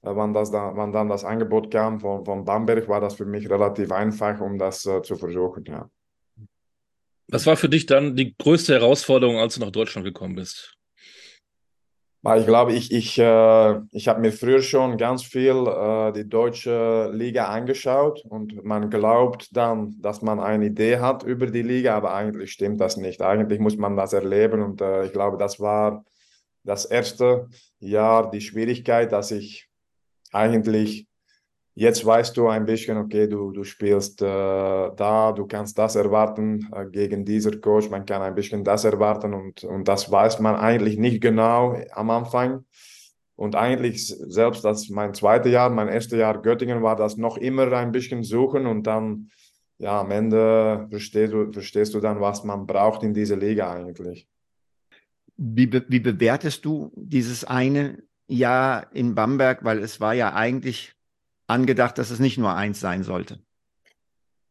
Äh, 0.02 0.16
wann, 0.16 0.34
das 0.34 0.52
da, 0.52 0.72
wann 0.76 0.92
dann 0.92 1.10
das 1.10 1.24
Angebot 1.24 1.72
kam 1.72 2.00
von, 2.00 2.24
von 2.26 2.46
Bamberg, 2.46 2.88
war 2.88 3.02
das 3.02 3.16
für 3.16 3.26
mich 3.26 3.50
relativ 3.50 3.92
einfach, 3.92 4.40
um 4.40 4.58
das 4.58 4.86
uh, 4.86 5.02
zu 5.02 5.16
versuchen. 5.16 5.66
Ja. 5.66 5.90
Was 7.28 7.46
war 7.46 7.58
für 7.58 7.70
dich 7.70 7.86
dann 7.86 8.16
die 8.16 8.36
größte 8.38 8.74
Herausforderung, 8.74 9.38
als 9.38 9.56
du 9.56 9.62
nach 9.62 9.72
Deutschland 9.72 10.06
gekommen 10.06 10.36
bist? 10.36 10.79
Ich 12.22 12.46
glaube, 12.46 12.74
ich, 12.74 12.92
ich, 12.92 13.18
äh, 13.18 13.80
ich 13.92 14.10
habe 14.10 14.20
mir 14.20 14.34
früher 14.34 14.62
schon 14.62 14.98
ganz 14.98 15.24
viel 15.24 15.66
äh, 15.68 16.12
die 16.12 16.28
deutsche 16.28 17.10
Liga 17.14 17.46
angeschaut 17.46 18.26
und 18.28 18.62
man 18.66 18.90
glaubt 18.90 19.56
dann, 19.56 19.96
dass 20.02 20.22
man 20.22 20.42
eine 20.42 20.66
Idee 20.66 21.00
hat 21.00 21.24
über 21.24 21.48
die 21.48 21.62
Liga, 21.62 21.96
aber 21.96 22.14
eigentlich 22.14 22.52
stimmt 22.52 22.82
das 22.82 22.98
nicht. 22.98 23.22
Eigentlich 23.22 23.62
muss 23.62 23.78
man 23.78 23.96
das 23.96 24.12
erleben 24.12 24.62
und 24.62 24.82
äh, 24.82 25.06
ich 25.06 25.14
glaube, 25.14 25.38
das 25.38 25.62
war 25.62 26.04
das 26.66 26.84
erste 26.84 27.48
Jahr 27.80 28.30
die 28.30 28.42
Schwierigkeit, 28.42 29.14
dass 29.14 29.32
ich 29.32 29.70
eigentlich 30.34 31.09
Jetzt 31.80 32.06
weißt 32.06 32.36
du 32.36 32.50
ein 32.50 32.66
bisschen, 32.66 32.98
okay, 32.98 33.26
du, 33.26 33.54
du 33.54 33.64
spielst 33.64 34.22
äh, 34.22 34.26
da, 34.26 35.32
du 35.32 35.48
kannst 35.48 35.78
das 35.78 35.96
erwarten 35.96 36.68
äh, 36.76 36.86
gegen 36.86 37.24
dieser 37.24 37.56
Coach, 37.58 37.90
man 37.90 38.06
kann 38.06 38.22
ein 38.22 38.36
bisschen 38.36 38.66
das 38.66 38.84
erwarten 38.84 39.34
und, 39.34 39.64
und 39.64 39.88
das 39.88 40.12
weiß 40.12 40.42
man 40.42 40.58
eigentlich 40.58 40.98
nicht 40.98 41.22
genau 41.22 41.78
am 41.94 42.10
Anfang. 42.10 42.66
Und 43.38 43.56
eigentlich 43.56 44.08
selbst 44.08 44.66
das 44.66 44.90
mein 44.90 45.14
zweites 45.14 45.54
Jahr, 45.54 45.70
mein 45.70 45.88
erstes 45.88 46.20
Jahr 46.20 46.42
Göttingen 46.42 46.84
war 46.84 46.98
das 46.98 47.16
noch 47.16 47.38
immer 47.38 47.72
ein 47.72 47.94
bisschen 47.94 48.24
suchen 48.24 48.68
und 48.68 48.86
dann, 48.86 49.30
ja, 49.78 50.02
am 50.02 50.12
Ende 50.12 50.86
verstehst 50.90 51.32
du, 51.32 51.50
verstehst 51.54 51.94
du 51.94 52.02
dann, 52.02 52.20
was 52.20 52.44
man 52.44 52.68
braucht 52.68 53.04
in 53.04 53.14
dieser 53.14 53.38
Liga 53.38 53.72
eigentlich. 53.72 54.28
Wie, 55.38 55.68
be 55.68 55.86
wie 55.88 56.02
bewertest 56.02 56.66
du 56.66 56.92
dieses 56.98 57.46
eine 57.46 58.04
Jahr 58.28 58.94
in 58.94 59.16
Bamberg? 59.16 59.64
Weil 59.64 59.80
es 59.80 60.02
war 60.02 60.14
ja 60.14 60.34
eigentlich 60.34 60.99
angedacht, 61.50 61.98
dass 61.98 62.12
es 62.12 62.20
nicht 62.20 62.38
nur 62.38 62.54
eins 62.56 62.80
sein 62.80 63.04
sollte? 63.04 63.40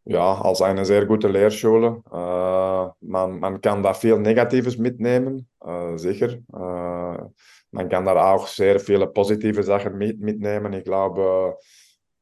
Ja, 0.05 0.41
als 0.41 0.63
eine 0.63 0.87
sehr 0.87 1.05
gute 1.05 1.29
Lehrschule. 1.29 2.03
Äh, 2.11 3.07
man, 3.07 3.39
man 3.41 3.61
kann 3.61 3.83
da 3.83 3.93
viel 3.93 4.19
Negatives 4.19 4.79
mitnehmen, 4.79 5.47
äh, 5.63 5.99
sicher. 5.99 6.33
Äh, 6.33 7.29
man 7.71 7.89
kann 7.91 8.07
da 8.07 8.33
auch 8.33 8.47
sehr 8.47 8.81
viele 8.81 9.07
positive 9.07 9.63
Sachen 9.63 9.99
mit, 9.99 10.19
mitnehmen. 10.19 10.73
Ich 10.73 10.85
glaube, 10.85 11.59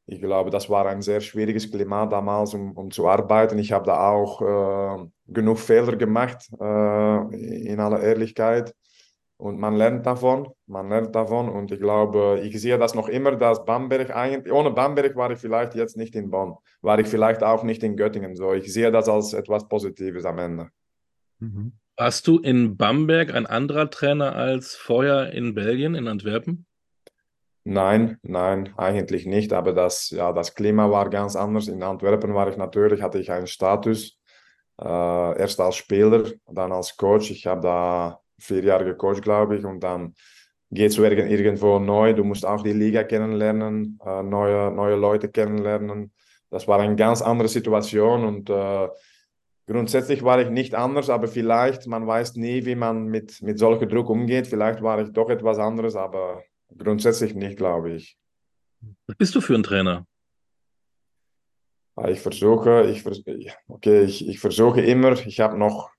ich 0.05 0.21
glaube, 0.21 0.49
das 0.49 0.69
war 0.69 0.85
ein 0.85 1.01
sehr 1.01 1.21
schwieriges 1.21 1.71
Klima 1.71 2.05
damals, 2.05 2.53
um, 2.53 2.71
um 2.73 2.91
zu 2.91 3.07
arbeiten. 3.07 3.57
Ich 3.59 3.71
habe 3.71 3.85
da 3.85 4.09
auch 4.09 4.41
äh, 4.41 5.07
genug 5.27 5.59
Fehler 5.59 5.95
gemacht, 5.95 6.49
äh, 6.59 7.71
in 7.71 7.79
aller 7.79 8.01
Ehrlichkeit. 8.01 8.73
Und 9.37 9.59
man 9.59 9.75
lernt 9.75 10.05
davon, 10.05 10.49
man 10.65 10.89
lernt 10.89 11.15
davon. 11.15 11.47
Und 11.47 11.71
ich 11.71 11.79
glaube, 11.79 12.41
ich 12.43 12.59
sehe 12.59 12.77
das 12.79 12.95
noch 12.95 13.07
immer, 13.07 13.35
dass 13.35 13.63
Bamberg 13.65 14.15
eigentlich, 14.15 14.51
ohne 14.51 14.71
Bamberg 14.71 15.15
war 15.15 15.29
ich 15.29 15.37
vielleicht 15.37 15.75
jetzt 15.75 15.95
nicht 15.95 16.15
in 16.15 16.31
Bonn, 16.31 16.55
war 16.81 16.97
ich 16.97 17.07
vielleicht 17.07 17.43
auch 17.43 17.63
nicht 17.63 17.83
in 17.83 17.95
Göttingen. 17.95 18.35
So, 18.35 18.53
ich 18.53 18.73
sehe 18.73 18.91
das 18.91 19.07
als 19.07 19.33
etwas 19.33 19.67
Positives 19.67 20.25
am 20.25 20.39
Ende. 20.39 20.69
Mhm. 21.39 21.73
Warst 21.97 22.27
du 22.27 22.39
in 22.39 22.77
Bamberg 22.77 23.33
ein 23.33 23.45
anderer 23.45 23.89
Trainer 23.89 24.35
als 24.35 24.75
vorher 24.75 25.33
in 25.33 25.53
Belgien, 25.53 25.93
in 25.93 26.07
Antwerpen? 26.07 26.65
Nein, 27.63 28.17
nein, 28.23 28.73
eigentlich 28.77 29.25
nicht. 29.25 29.53
Aber 29.53 29.73
das, 29.73 30.09
ja, 30.09 30.31
das 30.31 30.55
Klima 30.55 30.89
war 30.89 31.09
ganz 31.09 31.35
anders. 31.35 31.67
In 31.67 31.83
Antwerpen 31.83 32.33
war 32.33 32.47
ich 32.49 32.57
natürlich, 32.57 33.01
hatte 33.01 33.19
ich 33.19 33.31
einen 33.31 33.47
Status. 33.47 34.17
Äh, 34.79 35.39
erst 35.39 35.59
als 35.59 35.75
Spieler, 35.75 36.31
dann 36.45 36.71
als 36.71 36.95
Coach. 36.95 37.29
Ich 37.31 37.45
habe 37.45 37.61
da 37.61 38.19
vier 38.39 38.63
Jahre 38.63 38.85
gecoacht, 38.85 39.21
glaube 39.21 39.57
ich. 39.57 39.65
Und 39.65 39.81
dann 39.81 40.13
gehst 40.71 40.97
du 40.97 41.03
irgendwo 41.03 41.79
neu. 41.79 42.13
Du 42.13 42.23
musst 42.23 42.45
auch 42.45 42.63
die 42.63 42.73
Liga 42.73 43.03
kennenlernen, 43.03 43.99
äh, 44.05 44.23
neue, 44.23 44.71
neue 44.71 44.95
Leute 44.95 45.29
kennenlernen. 45.29 46.11
Das 46.49 46.67
war 46.67 46.79
eine 46.79 46.95
ganz 46.95 47.21
andere 47.21 47.49
Situation 47.49 48.23
und 48.23 48.49
äh, 48.49 48.87
grundsätzlich 49.67 50.23
war 50.23 50.39
ich 50.39 50.49
nicht 50.49 50.75
anders, 50.75 51.09
aber 51.09 51.27
vielleicht, 51.27 51.87
man 51.87 52.07
weiß 52.07 52.35
nie, 52.35 52.65
wie 52.65 52.75
man 52.75 53.07
mit, 53.07 53.41
mit 53.41 53.59
solchem 53.59 53.89
Druck 53.89 54.09
umgeht. 54.09 54.47
Vielleicht 54.47 54.81
war 54.81 55.01
ich 55.01 55.11
doch 55.11 55.29
etwas 55.29 55.59
anderes, 55.59 55.95
aber 55.95 56.43
grundsätzlich 56.77 57.35
nicht, 57.35 57.57
glaube 57.57 57.91
ich. 57.91 58.17
Was 59.07 59.17
bist 59.17 59.35
du 59.35 59.41
für 59.41 59.55
ein 59.55 59.63
Trainer? 59.63 60.05
Ich 62.07 62.21
versuche, 62.21 62.83
ich, 62.83 63.03
okay, 63.67 64.03
ich, 64.03 64.27
ich 64.27 64.39
versuche 64.39 64.81
immer, 64.81 65.13
ich 65.13 65.39
habe 65.39 65.57
noch 65.57 65.89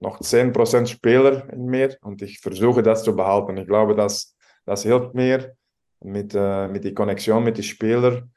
noch 0.00 0.20
10% 0.20 0.86
Spieler 0.86 1.52
in 1.52 1.66
mir 1.66 1.96
und 2.02 2.22
ich 2.22 2.40
versuche 2.40 2.82
das 2.82 3.02
zu 3.02 3.14
behalten. 3.14 3.56
Ich 3.56 3.66
glaube, 3.66 3.94
das, 3.94 4.36
das 4.64 4.82
hilft 4.82 5.14
mir 5.14 5.54
mit, 6.00 6.34
äh, 6.34 6.68
mit 6.68 6.84
der 6.84 6.94
Konnexion 6.94 7.44
mit 7.44 7.56
den 7.56 7.64
Spielern. 7.64 8.30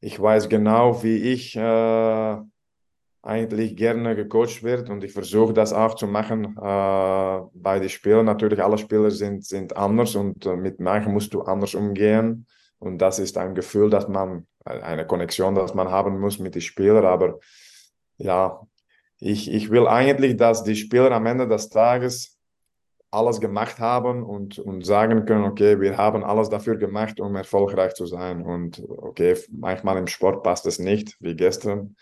ich 0.00 0.20
weiß 0.20 0.48
genau, 0.48 1.02
wie 1.02 1.16
ich 1.16 1.56
äh, 1.56 2.36
eigentlich 3.22 3.76
gerne 3.76 4.14
gecoacht 4.14 4.62
wird 4.62 4.88
und 4.88 5.02
ich 5.02 5.12
versuche 5.12 5.52
das 5.52 5.72
auch 5.72 5.94
zu 5.96 6.06
machen 6.06 6.56
äh, 6.56 7.40
bei 7.54 7.80
den 7.80 7.88
Spielern. 7.88 8.26
Natürlich, 8.26 8.62
alle 8.62 8.78
Spieler 8.78 9.10
sind, 9.10 9.44
sind 9.44 9.76
anders 9.76 10.14
und 10.14 10.46
äh, 10.46 10.56
mit 10.56 10.78
manchen 10.78 11.12
musst 11.12 11.34
du 11.34 11.42
anders 11.42 11.74
umgehen 11.74 12.46
und 12.78 12.98
das 12.98 13.18
ist 13.18 13.36
ein 13.36 13.54
Gefühl, 13.54 13.90
dass 13.90 14.06
man, 14.08 14.46
eine 14.64 15.06
Konnexion, 15.06 15.54
dass 15.54 15.74
man 15.74 15.90
haben 15.90 16.20
muss 16.20 16.38
mit 16.38 16.54
den 16.54 16.62
Spielern, 16.62 17.04
aber 17.04 17.38
ja, 18.18 18.60
ich, 19.18 19.50
ich 19.52 19.70
will 19.70 19.86
eigentlich, 19.86 20.36
dass 20.36 20.64
die 20.64 20.76
Spieler 20.76 21.12
am 21.12 21.26
Ende 21.26 21.48
des 21.48 21.68
Tages 21.70 22.36
alles 23.10 23.40
gemacht 23.40 23.78
haben 23.78 24.24
und, 24.24 24.58
und 24.58 24.84
sagen 24.84 25.24
können, 25.24 25.44
okay, 25.44 25.80
wir 25.80 25.96
haben 25.96 26.24
alles 26.24 26.50
dafür 26.50 26.76
gemacht, 26.76 27.20
um 27.20 27.34
erfolgreich 27.36 27.94
zu 27.94 28.06
sein. 28.06 28.42
Und 28.42 28.82
okay, 28.88 29.36
manchmal 29.50 29.96
im 29.96 30.06
Sport 30.06 30.42
passt 30.42 30.66
es 30.66 30.78
nicht, 30.78 31.16
wie 31.20 31.34
gestern. 31.34 31.96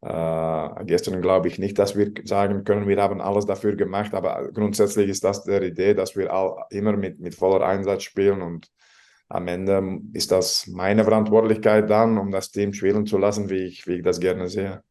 Äh, 0.00 0.84
gestern 0.84 1.20
glaube 1.22 1.48
ich 1.48 1.58
nicht, 1.58 1.78
dass 1.78 1.96
wir 1.96 2.12
sagen 2.24 2.64
können, 2.64 2.86
wir 2.86 3.02
haben 3.02 3.20
alles 3.20 3.46
dafür 3.46 3.74
gemacht, 3.74 4.14
aber 4.14 4.48
grundsätzlich 4.52 5.08
ist 5.08 5.24
das 5.24 5.42
die 5.42 5.56
Idee, 5.56 5.94
dass 5.94 6.14
wir 6.16 6.32
all, 6.32 6.66
immer 6.70 6.96
mit, 6.96 7.18
mit 7.18 7.34
voller 7.34 7.66
Einsatz 7.66 8.04
spielen 8.04 8.42
und 8.42 8.68
am 9.28 9.48
Ende 9.48 10.00
ist 10.12 10.30
das 10.30 10.68
meine 10.68 11.04
Verantwortlichkeit 11.04 11.90
dann, 11.90 12.16
um 12.16 12.30
das 12.30 12.50
Team 12.50 12.72
spielen 12.72 13.06
zu 13.06 13.18
lassen, 13.18 13.50
wie 13.50 13.64
ich, 13.64 13.86
wie 13.86 13.96
ich 13.96 14.02
das 14.02 14.20
gerne 14.20 14.48
sehe. 14.48 14.82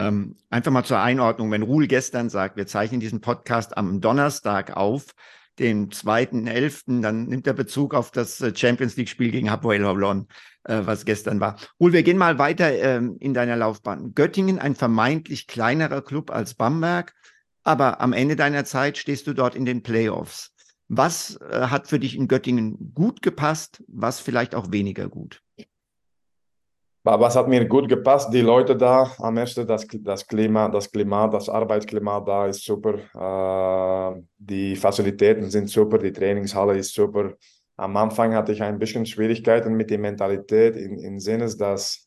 Ähm, 0.00 0.36
einfach 0.48 0.72
mal 0.72 0.84
zur 0.84 1.00
Einordnung, 1.00 1.50
wenn 1.50 1.62
Ruhl 1.62 1.86
gestern 1.86 2.30
sagt, 2.30 2.56
wir 2.56 2.66
zeichnen 2.66 3.00
diesen 3.00 3.20
Podcast 3.20 3.76
am 3.76 4.00
Donnerstag 4.00 4.74
auf, 4.74 5.14
dem 5.58 5.90
2.11., 5.90 7.02
dann 7.02 7.26
nimmt 7.26 7.46
er 7.46 7.52
Bezug 7.52 7.92
auf 7.94 8.10
das 8.10 8.40
äh, 8.40 8.54
Champions 8.56 8.96
League-Spiel 8.96 9.30
gegen 9.30 9.50
Hapoel 9.50 9.84
Holon, 9.84 10.26
äh, 10.64 10.80
was 10.84 11.04
gestern 11.04 11.40
war. 11.40 11.56
Ruhl, 11.78 11.92
wir 11.92 12.02
gehen 12.02 12.16
mal 12.16 12.38
weiter 12.38 12.72
ähm, 12.72 13.18
in 13.20 13.34
deiner 13.34 13.56
Laufbahn. 13.56 14.14
Göttingen, 14.14 14.58
ein 14.58 14.74
vermeintlich 14.74 15.46
kleinerer 15.46 16.00
Club 16.00 16.30
als 16.30 16.54
Bamberg, 16.54 17.12
aber 17.62 18.00
am 18.00 18.14
Ende 18.14 18.36
deiner 18.36 18.64
Zeit 18.64 18.96
stehst 18.96 19.26
du 19.26 19.34
dort 19.34 19.54
in 19.54 19.66
den 19.66 19.82
Playoffs. 19.82 20.54
Was 20.88 21.36
äh, 21.36 21.66
hat 21.66 21.88
für 21.88 21.98
dich 21.98 22.16
in 22.16 22.26
Göttingen 22.26 22.94
gut 22.94 23.20
gepasst, 23.20 23.82
was 23.86 24.18
vielleicht 24.18 24.54
auch 24.54 24.72
weniger 24.72 25.10
gut? 25.10 25.42
Was 27.02 27.36
hat 27.36 27.48
mir 27.48 27.66
gut 27.66 27.88
gepasst? 27.88 28.32
Die 28.32 28.42
Leute 28.42 28.76
da, 28.76 29.10
am 29.18 29.36
ersten, 29.36 29.66
das, 29.66 29.86
das 29.88 30.26
Klima, 30.26 30.68
das 30.68 30.90
Klima, 30.90 31.28
das 31.28 31.48
Arbeitsklima 31.48 32.20
da 32.20 32.46
ist 32.46 32.64
super. 32.64 32.98
Äh, 33.14 34.22
die 34.38 34.76
Facilitäten 34.76 35.50
sind 35.50 35.68
super, 35.70 35.98
die 35.98 36.12
Trainingshalle 36.12 36.76
ist 36.76 36.94
super. 36.94 37.32
Am 37.76 37.96
Anfang 37.96 38.34
hatte 38.34 38.52
ich 38.52 38.62
ein 38.62 38.78
bisschen 38.78 39.06
Schwierigkeiten 39.06 39.74
mit 39.74 39.90
der 39.90 39.98
Mentalität, 39.98 40.76
im, 40.76 40.98
im 40.98 41.18
Sinne, 41.18 41.48
dass 41.56 42.06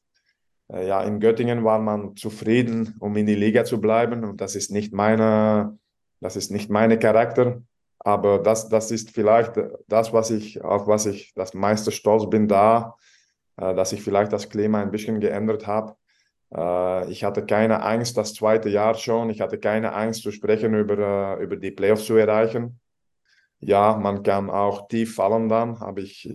äh, 0.71 0.88
ja, 0.88 1.01
in 1.01 1.19
Göttingen 1.19 1.63
war 1.63 1.79
man 1.79 2.15
zufrieden, 2.15 2.95
um 2.99 3.15
in 3.17 3.25
die 3.25 3.36
Liga 3.36 3.65
zu 3.65 3.82
bleiben. 3.82 4.23
Und 4.23 4.41
das 4.41 4.56
ist 4.56 4.71
nicht 4.71 4.93
meine, 4.93 5.77
das 6.21 6.36
ist 6.36 6.51
nicht 6.51 6.69
meine 6.69 6.99
Charakter. 6.99 7.63
Aber 7.97 8.39
das, 8.39 8.69
das 8.69 8.91
ist 8.91 9.10
vielleicht 9.12 9.53
das, 9.88 10.13
was 10.13 10.29
ich, 10.29 10.63
auf 10.63 10.88
was 10.88 11.08
ich 11.08 11.34
das 11.36 11.53
meiste 11.53 11.91
stolz 11.91 12.29
bin 12.29 12.47
da 12.47 12.95
dass 13.56 13.94
ich 13.94 14.02
vielleicht 14.02 14.34
das 14.34 14.50
Klima 14.50 14.82
ein 14.82 14.92
bisschen 14.92 15.20
geändert 15.20 15.68
habe. 15.68 15.96
Äh, 16.54 17.12
ich 17.12 17.24
hatte 17.24 17.46
keine 17.46 17.84
Angst, 17.84 18.18
das 18.18 18.34
zweite 18.34 18.70
Jahr 18.70 18.96
schon. 18.96 19.30
Ich 19.30 19.42
hatte 19.42 19.60
keine 19.60 19.94
Angst 19.94 20.24
zu 20.24 20.32
sprechen 20.32 20.74
über, 20.74 21.38
äh, 21.39 21.44
über 21.44 21.56
die 21.56 21.72
Playoffs 21.72 22.06
zu 22.06 22.16
erreichen. 22.16 22.80
Ja, 23.60 23.98
man 23.98 24.24
kann 24.24 24.50
auch 24.50 24.88
tief 24.88 25.16
fallen 25.16 25.48
dann, 25.48 25.78
aber 25.78 26.02
ich, 26.02 26.30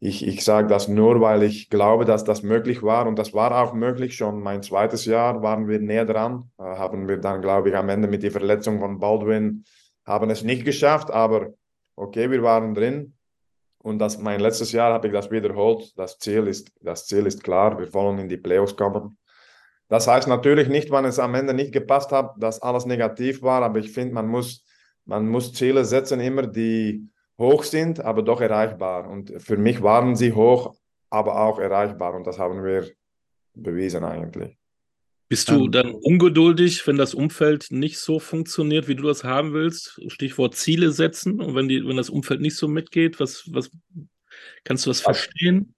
ich, 0.00 0.26
ich 0.26 0.44
sage 0.44 0.66
das 0.68 0.88
nur, 0.88 1.20
weil 1.20 1.42
ich 1.42 1.68
glaube, 1.68 2.06
dass 2.06 2.24
das 2.24 2.42
möglich 2.42 2.82
war 2.82 3.06
und 3.06 3.18
das 3.18 3.34
war 3.34 3.52
auch 3.62 3.74
möglich. 3.74 4.16
Schon 4.16 4.40
mein 4.40 4.62
zweites 4.62 5.04
Jahr 5.04 5.42
waren 5.42 5.68
wir 5.68 5.78
näher 5.78 6.06
dran, 6.06 6.50
haben 6.58 7.06
wir 7.06 7.18
dann, 7.18 7.42
glaube 7.42 7.68
ich, 7.68 7.76
am 7.76 7.90
Ende 7.90 8.08
mit 8.08 8.22
der 8.22 8.30
Verletzung 8.30 8.80
von 8.80 8.98
Baldwin 8.98 9.64
haben 10.06 10.30
es 10.30 10.42
nicht 10.42 10.64
geschafft, 10.64 11.10
aber 11.10 11.52
okay, 11.94 12.30
wir 12.30 12.42
waren 12.42 12.74
drin. 12.74 13.12
Und 13.78 13.98
das, 13.98 14.18
mein 14.18 14.40
letztes 14.40 14.72
Jahr 14.72 14.92
habe 14.92 15.06
ich 15.06 15.12
das 15.12 15.30
wiederholt. 15.30 15.92
Das 15.96 16.18
Ziel, 16.18 16.46
ist, 16.48 16.72
das 16.80 17.06
Ziel 17.06 17.26
ist 17.26 17.42
klar, 17.42 17.78
wir 17.78 17.92
wollen 17.94 18.18
in 18.18 18.28
die 18.28 18.36
Playoffs 18.36 18.76
kommen. 18.76 19.16
Das 19.88 20.06
heißt 20.06 20.28
natürlich 20.28 20.68
nicht, 20.68 20.90
wenn 20.90 21.04
es 21.04 21.18
am 21.18 21.34
Ende 21.34 21.54
nicht 21.54 21.72
gepasst 21.72 22.12
hat, 22.12 22.34
dass 22.38 22.60
alles 22.60 22.84
negativ 22.84 23.42
war, 23.42 23.62
aber 23.62 23.78
ich 23.78 23.90
finde, 23.90 24.14
man 24.14 24.26
muss, 24.26 24.64
man 25.06 25.26
muss 25.26 25.54
Ziele 25.54 25.84
setzen, 25.84 26.20
immer 26.20 26.46
die 26.46 27.08
hoch 27.38 27.62
sind, 27.62 28.00
aber 28.00 28.22
doch 28.22 28.40
erreichbar. 28.40 29.08
Und 29.08 29.32
für 29.40 29.56
mich 29.56 29.82
waren 29.82 30.16
sie 30.16 30.32
hoch, 30.32 30.74
aber 31.08 31.40
auch 31.40 31.58
erreichbar. 31.58 32.14
Und 32.14 32.26
das 32.26 32.38
haben 32.38 32.62
wir 32.64 32.90
bewiesen 33.54 34.04
eigentlich. 34.04 34.57
Bist 35.28 35.50
du 35.50 35.66
ähm, 35.66 35.72
dann 35.72 35.94
ungeduldig, 35.94 36.86
wenn 36.86 36.96
das 36.96 37.12
Umfeld 37.12 37.66
nicht 37.70 37.98
so 37.98 38.18
funktioniert, 38.18 38.88
wie 38.88 38.94
du 38.94 39.02
das 39.02 39.24
haben 39.24 39.52
willst? 39.52 40.00
Stichwort 40.08 40.54
Ziele 40.54 40.90
setzen. 40.90 41.40
Und 41.40 41.54
wenn, 41.54 41.68
die, 41.68 41.86
wenn 41.86 41.96
das 41.98 42.08
Umfeld 42.08 42.40
nicht 42.40 42.56
so 42.56 42.66
mitgeht, 42.66 43.20
was, 43.20 43.44
was 43.52 43.70
kannst 44.64 44.86
du 44.86 44.90
das 44.90 45.00
verstehen? 45.00 45.74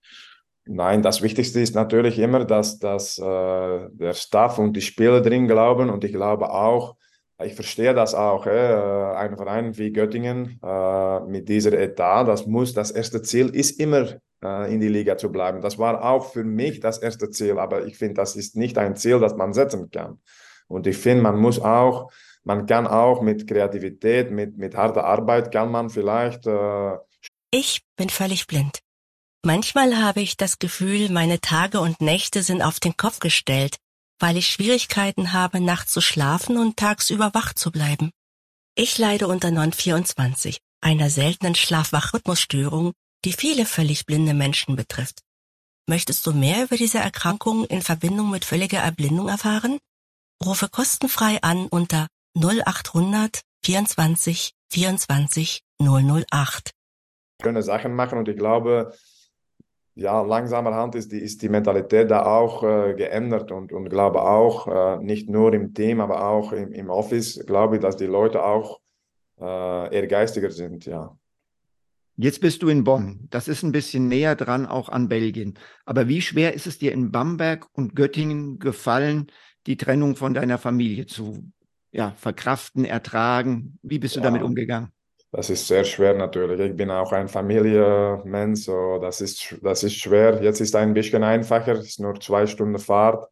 Nein, 0.66 1.02
das 1.02 1.20
Wichtigste 1.20 1.60
ist 1.60 1.74
natürlich 1.74 2.18
immer, 2.20 2.44
dass, 2.44 2.78
dass 2.78 3.18
äh, 3.18 3.88
der 3.90 4.14
Staff 4.14 4.58
und 4.58 4.74
die 4.74 4.82
Spieler 4.82 5.20
drin 5.20 5.48
glauben. 5.48 5.90
Und 5.90 6.04
ich 6.04 6.12
glaube 6.12 6.50
auch, 6.50 6.96
ich 7.44 7.54
verstehe 7.54 7.94
das 7.94 8.14
auch. 8.14 8.46
Äh, 8.46 8.50
ein 8.50 9.36
Verein 9.36 9.76
wie 9.76 9.92
Göttingen 9.92 10.60
äh, 10.62 11.20
mit 11.20 11.48
dieser 11.48 11.72
Etat, 11.72 12.24
das 12.24 12.46
muss, 12.46 12.74
das 12.74 12.90
erste 12.90 13.22
Ziel 13.22 13.48
ist 13.48 13.80
immer 13.80 14.20
äh, 14.42 14.72
in 14.72 14.80
die 14.80 14.88
Liga 14.88 15.16
zu 15.16 15.30
bleiben. 15.30 15.60
Das 15.60 15.78
war 15.78 16.04
auch 16.04 16.32
für 16.32 16.44
mich 16.44 16.80
das 16.80 16.98
erste 16.98 17.30
Ziel, 17.30 17.58
aber 17.58 17.86
ich 17.86 17.96
finde, 17.96 18.14
das 18.14 18.36
ist 18.36 18.56
nicht 18.56 18.78
ein 18.78 18.96
Ziel, 18.96 19.20
das 19.20 19.34
man 19.36 19.52
setzen 19.52 19.90
kann. 19.90 20.20
Und 20.68 20.86
ich 20.86 20.96
finde, 20.96 21.22
man 21.22 21.38
muss 21.38 21.60
auch, 21.60 22.10
man 22.44 22.66
kann 22.66 22.86
auch 22.86 23.22
mit 23.22 23.46
Kreativität, 23.46 24.30
mit, 24.30 24.56
mit 24.56 24.76
harter 24.76 25.04
Arbeit, 25.04 25.52
kann 25.52 25.70
man 25.70 25.90
vielleicht. 25.90 26.46
Äh 26.46 26.96
ich 27.50 27.82
bin 27.96 28.08
völlig 28.08 28.46
blind. 28.46 28.80
Manchmal 29.44 29.96
habe 30.02 30.20
ich 30.20 30.36
das 30.36 30.58
Gefühl, 30.58 31.10
meine 31.10 31.40
Tage 31.40 31.80
und 31.80 32.00
Nächte 32.00 32.42
sind 32.42 32.62
auf 32.62 32.78
den 32.78 32.96
Kopf 32.96 33.20
gestellt, 33.20 33.76
weil 34.20 34.36
ich 34.36 34.48
Schwierigkeiten 34.48 35.32
habe, 35.32 35.60
nachts 35.60 35.92
zu 35.92 36.00
schlafen 36.00 36.56
und 36.56 36.76
tagsüber 36.76 37.34
wach 37.34 37.54
zu 37.54 37.72
bleiben. 37.72 38.10
Ich 38.76 38.98
leide 38.98 39.26
unter 39.26 39.50
Non 39.50 39.72
24, 39.72 40.60
einer 40.80 41.10
seltenen 41.10 41.54
Schlafwachrhythmusstörung, 41.54 42.92
die 43.24 43.32
viele 43.32 43.66
völlig 43.66 44.06
blinde 44.06 44.34
Menschen 44.34 44.76
betrifft. 44.76 45.20
Möchtest 45.88 46.26
du 46.26 46.32
mehr 46.32 46.64
über 46.64 46.76
diese 46.76 46.98
Erkrankung 46.98 47.64
in 47.64 47.82
Verbindung 47.82 48.30
mit 48.30 48.44
völliger 48.44 48.78
Erblindung 48.78 49.28
erfahren? 49.28 49.78
Rufe 50.44 50.68
kostenfrei 50.68 51.42
an 51.42 51.66
unter 51.66 52.06
0800 52.36 53.40
24 53.64 54.52
24 54.70 55.62
008. 55.80 56.70
Können 57.42 57.62
Sachen 57.62 57.94
machen 57.94 58.18
und 58.18 58.28
ich 58.28 58.36
glaube, 58.36 58.94
ja, 59.94 60.22
langsamerhand 60.22 60.94
ist 60.94 61.12
die, 61.12 61.18
ist 61.18 61.42
die 61.42 61.48
Mentalität 61.48 62.10
da 62.10 62.24
auch 62.24 62.62
äh, 62.62 62.94
geändert 62.94 63.52
und, 63.52 63.72
und 63.72 63.88
glaube 63.88 64.22
auch, 64.22 64.66
äh, 64.66 65.02
nicht 65.02 65.28
nur 65.28 65.52
im 65.52 65.74
Team, 65.74 66.00
aber 66.00 66.26
auch 66.28 66.52
im, 66.52 66.72
im 66.72 66.90
Office, 66.90 67.44
glaube 67.46 67.76
ich, 67.76 67.82
dass 67.82 67.96
die 67.96 68.06
Leute 68.06 68.44
auch 68.44 68.80
äh, 69.40 69.94
ehrgeiziger 69.94 70.50
sind, 70.50 70.86
ja. 70.86 71.16
Jetzt 72.16 72.42
bist 72.42 72.62
du 72.62 72.68
in 72.68 72.84
Bonn. 72.84 73.26
Das 73.30 73.48
ist 73.48 73.62
ein 73.62 73.72
bisschen 73.72 74.06
näher 74.06 74.36
dran 74.36 74.66
auch 74.66 74.90
an 74.90 75.08
Belgien. 75.08 75.54
Aber 75.86 76.06
wie 76.06 76.20
schwer 76.20 76.52
ist 76.52 76.66
es 76.66 76.78
dir 76.78 76.92
in 76.92 77.10
Bamberg 77.10 77.66
und 77.72 77.96
Göttingen 77.96 78.58
gefallen, 78.58 79.28
die 79.66 79.78
Trennung 79.78 80.16
von 80.16 80.34
deiner 80.34 80.58
Familie 80.58 81.06
zu 81.06 81.50
ja, 81.92 82.10
verkraften, 82.18 82.84
ertragen? 82.84 83.78
Wie 83.82 83.98
bist 83.98 84.16
du 84.16 84.20
ja, 84.20 84.24
damit 84.24 84.42
umgegangen? 84.42 84.92
Das 85.32 85.48
ist 85.48 85.66
sehr 85.68 85.84
schwer 85.84 86.14
natürlich. 86.14 86.60
Ich 86.60 86.76
bin 86.76 86.90
auch 86.90 87.12
ein 87.12 87.28
Familienmensch, 87.28 88.62
so 88.62 88.98
das 88.98 89.20
ist, 89.20 89.56
das 89.62 89.84
ist 89.84 89.94
schwer. 89.94 90.42
Jetzt 90.42 90.60
ist 90.60 90.70
es 90.70 90.74
ein 90.74 90.92
bisschen 90.92 91.22
einfacher, 91.22 91.72
es 91.72 91.86
ist 91.86 92.00
nur 92.00 92.18
zwei 92.20 92.46
Stunden 92.46 92.78
Fahrt. 92.78 93.28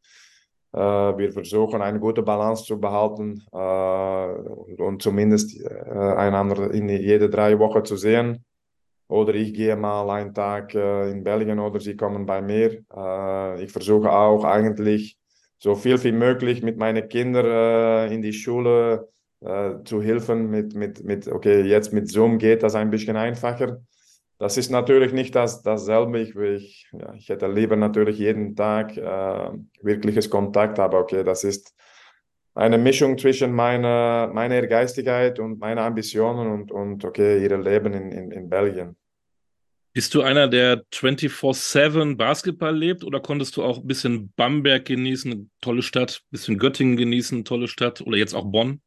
Äh, 0.73 0.79
wir 0.79 1.33
versuchen 1.33 1.83
eine 1.83 1.99
gute 1.99 2.23
Balance 2.23 2.65
zu 2.65 2.79
behalten 2.79 3.43
äh, 3.53 4.77
und 4.81 5.03
zumindest 5.03 5.61
äh, 5.61 5.69
einander 5.69 6.71
in 6.73 6.89
jede 6.89 7.29
drei 7.29 7.59
Wochen 7.59 7.85
zu 7.85 7.97
sehen. 7.97 8.45
Oder 9.09 9.35
ich 9.35 9.55
gehe 9.55 9.75
mal 9.75 10.09
einen 10.11 10.35
Tag 10.35 10.75
äh, 10.75 11.11
in 11.11 11.25
Belgien 11.25 11.59
oder 11.59 11.81
sie 11.81 11.97
kommen 11.97 12.27
bei 12.27 12.43
mir. 12.43 12.85
Äh, 12.95 13.65
ich 13.65 13.73
versuche 13.73 14.13
auch 14.13 14.45
eigentlich 14.45 15.19
so 15.59 15.75
viel 15.75 16.03
wie 16.05 16.13
möglich 16.13 16.63
mit 16.63 16.77
meinen 16.77 17.09
Kindern 17.09 17.47
äh, 17.47 18.15
in 18.15 18.23
die 18.23 18.35
Schule 18.35 19.09
äh, 19.41 19.83
zu 19.85 20.03
helfen. 20.03 20.51
Mit, 20.51 20.75
mit, 20.75 21.05
mit, 21.05 21.29
okay, 21.29 21.63
jetzt 21.63 21.93
mit 21.93 22.11
Zoom 22.11 22.39
geht 22.39 22.63
das 22.63 22.75
ein 22.75 22.91
bisschen 22.91 23.17
einfacher. 23.17 23.81
Das 24.39 24.57
ist 24.57 24.71
natürlich 24.71 25.13
nicht 25.13 25.35
das, 25.35 25.63
dasselbe. 25.63 26.21
Ich, 26.21 26.37
ich, 26.37 26.87
ja, 26.93 27.13
ich 27.15 27.29
hätte 27.29 27.49
lieber 27.49 27.77
natürlich 27.77 28.19
jeden 28.19 28.55
Tag 28.55 28.97
äh, 28.97 29.51
wirkliches 29.83 30.31
Kontakt, 30.31 30.79
aber 30.79 31.01
okay, 31.01 31.25
das 31.25 31.43
ist 31.43 31.75
eine 32.55 32.79
Mischung 32.79 33.19
zwischen 33.19 33.53
meiner, 33.53 34.31
meiner 34.33 34.67
Geistigkeit 34.67 35.39
und 35.39 35.59
meiner 35.59 35.83
Ambitionen 35.83 36.51
und, 36.51 36.73
und 36.73 37.05
okay, 37.05 37.43
ihr 37.43 37.57
Leben 37.59 37.93
in, 37.93 38.13
in, 38.13 38.31
in 38.33 38.49
Belgien. 38.49 38.97
Bist 39.93 40.15
du 40.15 40.23
einer, 40.23 40.47
der 40.49 40.85
24-7 40.93 42.17
Basketball 42.17 42.77
lebt 42.77 43.03
oder 43.05 43.21
konntest 43.21 43.57
du 43.57 43.65
auch 43.65 43.79
ein 43.79 43.87
bisschen 43.87 44.33
Bamberg 44.37 44.85
genießen, 44.85 45.51
tolle 45.61 45.83
Stadt, 45.83 46.23
ein 46.23 46.31
bisschen 46.31 46.59
Göttingen 46.59 46.97
genießen, 46.97 47.45
tolle 47.45 47.69
Stadt 47.69 48.01
oder 48.01 48.17
jetzt 48.17 48.35
auch 48.35 48.45
Bonn? 48.45 48.81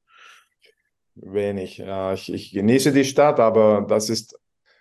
Wenig. 1.15 1.80
Ich, 2.13 2.34
ich 2.34 2.52
genieße 2.52 2.91
die 2.91 3.06
Stadt, 3.06 3.39
aber 3.39 3.86
das 3.88 4.10
ist, 4.10 4.39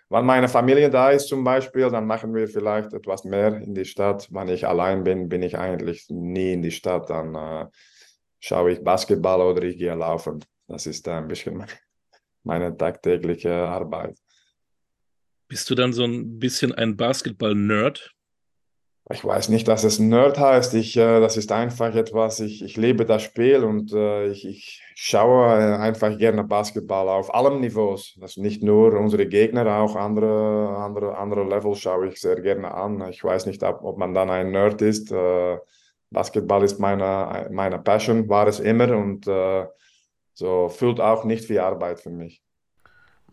wenn 0.09 0.25
meine 0.25 0.47
Familie 0.47 0.89
da 0.89 1.11
ist 1.11 1.27
zum 1.27 1.43
Beispiel, 1.43 1.89
dann 1.89 2.05
machen 2.05 2.33
wir 2.33 2.47
vielleicht 2.47 2.93
etwas 2.93 3.23
mehr 3.23 3.57
in 3.61 3.73
die 3.73 3.85
Stadt. 3.85 4.27
Wenn 4.31 4.49
ich 4.49 4.67
allein 4.67 5.03
bin, 5.03 5.29
bin 5.29 5.41
ich 5.41 5.57
eigentlich 5.57 6.07
nie 6.09 6.53
in 6.53 6.61
die 6.61 6.71
Stadt. 6.71 7.09
Dann 7.09 7.35
äh, 7.35 7.67
schaue 8.39 8.71
ich 8.71 8.83
Basketball 8.83 9.41
oder 9.41 9.63
ich 9.63 9.77
gehe 9.77 9.95
laufen. 9.95 10.43
Das 10.67 10.85
ist 10.85 11.07
ein 11.07 11.27
bisschen 11.27 11.65
meine 12.43 12.75
tagtägliche 12.75 13.53
Arbeit. 13.53 14.17
Bist 15.47 15.69
du 15.69 15.75
dann 15.75 15.91
so 15.91 16.05
ein 16.05 16.39
bisschen 16.39 16.73
ein 16.73 16.95
Basketball-Nerd? 16.95 18.13
Ich 19.13 19.25
weiß 19.25 19.49
nicht, 19.49 19.67
dass 19.67 19.83
es 19.83 19.99
Nerd 19.99 20.39
heißt. 20.39 20.73
Ich, 20.75 20.95
äh, 20.97 21.19
das 21.19 21.37
ist 21.37 21.51
einfach 21.51 21.95
etwas, 21.95 22.39
ich, 22.39 22.63
ich 22.63 22.77
lebe 22.77 23.05
das 23.05 23.23
Spiel 23.23 23.63
und 23.63 23.93
äh, 23.93 24.27
ich, 24.27 24.45
ich 24.45 24.81
schaue 24.95 25.79
einfach 25.79 26.17
gerne 26.17 26.43
Basketball 26.43 27.09
auf 27.09 27.33
allen 27.33 27.59
Niveaus. 27.59 28.17
Das 28.19 28.37
nicht 28.37 28.63
nur 28.63 28.93
unsere 28.99 29.27
Gegner, 29.27 29.77
auch 29.77 29.95
andere, 29.95 30.75
andere, 30.77 31.17
andere 31.17 31.43
Levels 31.43 31.79
schaue 31.79 32.07
ich 32.07 32.19
sehr 32.19 32.39
gerne 32.41 32.73
an. 32.73 33.07
Ich 33.09 33.23
weiß 33.23 33.45
nicht, 33.45 33.63
ob, 33.63 33.97
man 33.97 34.13
dann 34.13 34.29
ein 34.29 34.51
Nerd 34.51 34.81
ist. 34.81 35.11
Äh, 35.11 35.57
Basketball 36.11 36.63
ist 36.63 36.79
meine, 36.79 37.49
meine 37.51 37.79
Passion, 37.79 38.27
war 38.29 38.47
es 38.47 38.59
immer 38.59 38.95
und 38.95 39.27
äh, 39.27 39.65
so 40.33 40.69
fühlt 40.69 40.99
auch 40.99 41.23
nicht 41.23 41.49
wie 41.49 41.59
Arbeit 41.59 41.99
für 41.99 42.09
mich. 42.09 42.41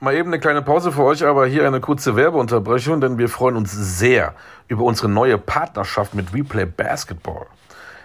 Mal 0.00 0.14
eben 0.14 0.28
eine 0.28 0.38
kleine 0.38 0.62
Pause 0.62 0.92
für 0.92 1.02
euch, 1.02 1.26
aber 1.26 1.46
hier 1.46 1.66
eine 1.66 1.80
kurze 1.80 2.14
Werbeunterbrechung, 2.14 3.00
denn 3.00 3.18
wir 3.18 3.28
freuen 3.28 3.56
uns 3.56 3.72
sehr 3.72 4.32
über 4.68 4.84
unsere 4.84 5.08
neue 5.08 5.38
Partnerschaft 5.38 6.14
mit 6.14 6.32
Replay 6.32 6.66
Basketball. 6.66 7.46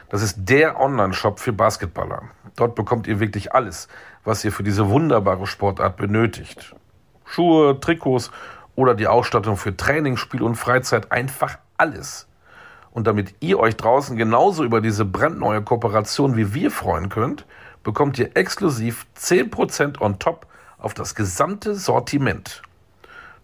Das 0.10 0.24
ist 0.24 0.38
der 0.40 0.82
Online-Shop 0.82 1.40
für 1.40 1.54
Basketballer. 1.54 2.24
Dort 2.56 2.74
bekommt 2.74 3.06
ihr 3.06 3.20
wirklich 3.20 3.54
alles, 3.54 3.90
was 4.24 4.44
ihr 4.44 4.52
für 4.52 4.64
diese 4.64 4.90
wunderbare 4.90 5.46
Sportart 5.46 5.96
benötigt. 5.96 6.74
Schuhe, 7.26 7.80
Trikots 7.80 8.32
oder 8.76 8.96
die 8.96 9.06
Ausstattung 9.06 9.56
für 9.56 9.78
Training, 9.78 10.18
Spiel 10.18 10.42
und 10.42 10.56
Freizeit, 10.56 11.12
einfach 11.12 11.60
alles. 11.78 12.28
Und 12.90 13.06
damit 13.06 13.36
ihr 13.40 13.60
euch 13.60 13.76
draußen 13.76 14.18
genauso 14.18 14.64
über 14.64 14.82
diese 14.82 15.06
brandneue 15.06 15.62
Kooperation 15.62 16.38
wie 16.38 16.56
wir 16.56 16.72
freuen 16.72 17.10
könnt, 17.10 17.46
bekommt 17.84 18.18
ihr 18.18 18.36
exklusiv 18.36 19.06
10% 19.16 20.02
on 20.02 20.18
top 20.18 20.48
auf 20.84 20.94
das 20.94 21.16
gesamte 21.16 21.76
Sortiment. 21.76 22.62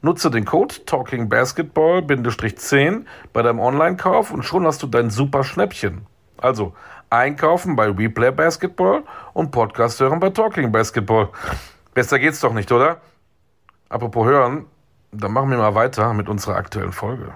Nutze 0.02 0.32
den 0.32 0.46
Code 0.46 0.86
TalkingBasketball-10 0.86 3.06
bei 3.34 3.42
deinem 3.42 3.60
Online-Kauf 3.60 4.32
und 4.32 4.44
schon 4.44 4.66
hast 4.66 4.82
du 4.84 4.88
dein 4.88 5.10
super 5.10 5.44
Schnäppchen. 5.44 6.06
Also 6.38 6.74
einkaufen 7.10 7.76
bei 7.76 7.90
Replay 7.90 8.32
Basketball 8.32 9.04
und 9.34 9.52
Podcast 9.52 10.00
hören 10.00 10.20
bei 10.20 10.30
Talking 10.30 10.72
Basketball. 10.72 11.30
Besser 11.94 12.20
geht's 12.20 12.40
doch 12.40 12.54
nicht, 12.54 12.72
oder? 12.72 13.02
Apropos 13.90 14.26
hören, 14.26 14.68
dann 15.12 15.34
machen 15.34 15.50
wir 15.50 15.58
mal 15.58 15.76
weiter 15.76 16.14
mit 16.14 16.30
unserer 16.30 16.56
aktuellen 16.56 16.94
Folge. 16.94 17.34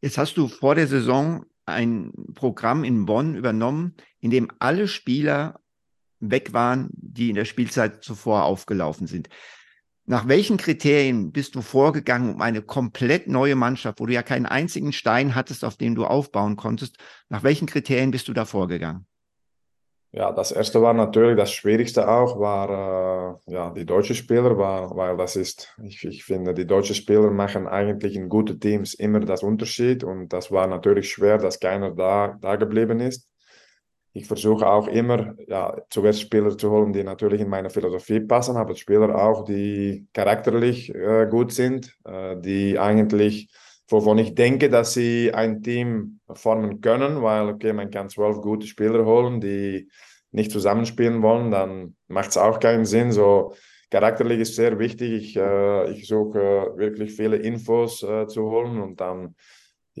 Jetzt 0.00 0.18
hast 0.18 0.36
du 0.36 0.48
vor 0.48 0.74
der 0.74 0.86
Saison 0.86 1.46
ein 1.66 2.12
Programm 2.34 2.84
in 2.84 3.06
Bonn 3.06 3.34
übernommen, 3.34 3.94
in 4.20 4.30
dem 4.30 4.50
alle 4.58 4.88
Spieler 4.88 5.60
weg 6.20 6.52
waren, 6.52 6.88
die 6.92 7.30
in 7.30 7.36
der 7.36 7.44
Spielzeit 7.44 8.02
zuvor 8.02 8.44
aufgelaufen 8.44 9.06
sind. 9.06 9.28
Nach 10.06 10.26
welchen 10.26 10.56
Kriterien 10.56 11.32
bist 11.32 11.54
du 11.54 11.60
vorgegangen, 11.60 12.34
um 12.34 12.40
eine 12.40 12.62
komplett 12.62 13.28
neue 13.28 13.56
Mannschaft, 13.56 14.00
wo 14.00 14.06
du 14.06 14.14
ja 14.14 14.22
keinen 14.22 14.46
einzigen 14.46 14.92
Stein 14.92 15.34
hattest, 15.34 15.64
auf 15.64 15.76
den 15.76 15.94
du 15.94 16.06
aufbauen 16.06 16.56
konntest, 16.56 16.96
nach 17.28 17.42
welchen 17.42 17.66
Kriterien 17.66 18.10
bist 18.10 18.26
du 18.28 18.32
da 18.32 18.46
vorgegangen? 18.46 19.06
Ja, 20.10 20.32
das 20.32 20.52
erste 20.52 20.80
war 20.80 20.94
natürlich 20.94 21.36
das 21.36 21.52
Schwierigste 21.52 22.08
auch, 22.08 22.40
war 22.40 23.36
äh, 23.46 23.52
ja, 23.52 23.70
die 23.70 23.84
deutschen 23.84 24.16
Spieler, 24.16 24.56
war, 24.56 24.96
weil 24.96 25.18
das 25.18 25.36
ist, 25.36 25.76
ich, 25.82 26.02
ich 26.02 26.24
finde, 26.24 26.54
die 26.54 26.66
deutschen 26.66 26.94
Spieler 26.94 27.30
machen 27.30 27.66
eigentlich 27.66 28.16
in 28.16 28.30
guten 28.30 28.58
Teams 28.58 28.94
immer 28.94 29.20
das 29.20 29.42
Unterschied 29.42 30.04
und 30.04 30.32
das 30.32 30.50
war 30.50 30.66
natürlich 30.66 31.10
schwer, 31.10 31.36
dass 31.36 31.60
keiner 31.60 31.90
da, 31.90 32.38
da 32.40 32.56
geblieben 32.56 33.00
ist 33.00 33.27
ich 34.12 34.26
versuche 34.26 34.66
auch 34.66 34.88
immer, 34.88 35.34
ja, 35.46 35.76
zuerst 35.90 36.20
Spieler 36.20 36.56
zu 36.56 36.70
holen, 36.70 36.92
die 36.92 37.04
natürlich 37.04 37.40
in 37.40 37.48
meine 37.48 37.70
Philosophie 37.70 38.20
passen, 38.20 38.56
aber 38.56 38.74
Spieler 38.74 39.14
auch, 39.14 39.44
die 39.44 40.06
charakterlich 40.12 40.94
äh, 40.94 41.26
gut 41.30 41.52
sind, 41.52 41.94
äh, 42.04 42.36
die 42.40 42.78
eigentlich, 42.78 43.48
wovon 43.88 44.18
ich 44.18 44.34
denke, 44.34 44.70
dass 44.70 44.94
sie 44.94 45.32
ein 45.32 45.62
Team 45.62 46.20
formen 46.32 46.80
können, 46.80 47.22
weil, 47.22 47.48
okay, 47.48 47.72
man 47.72 47.90
kann 47.90 48.08
zwölf 48.08 48.40
gute 48.40 48.66
Spieler 48.66 49.04
holen, 49.04 49.40
die 49.40 49.88
nicht 50.30 50.50
zusammenspielen 50.52 51.22
wollen, 51.22 51.50
dann 51.50 51.96
macht 52.08 52.30
es 52.30 52.36
auch 52.36 52.60
keinen 52.60 52.84
Sinn. 52.84 53.12
So, 53.12 53.54
charakterlich 53.90 54.40
ist 54.40 54.56
sehr 54.56 54.78
wichtig. 54.78 55.12
Ich, 55.12 55.36
äh, 55.36 55.90
ich 55.92 56.06
suche 56.06 56.72
wirklich 56.76 57.14
viele 57.14 57.36
Infos 57.36 58.02
äh, 58.02 58.26
zu 58.26 58.42
holen 58.50 58.80
und 58.80 59.00
dann 59.00 59.34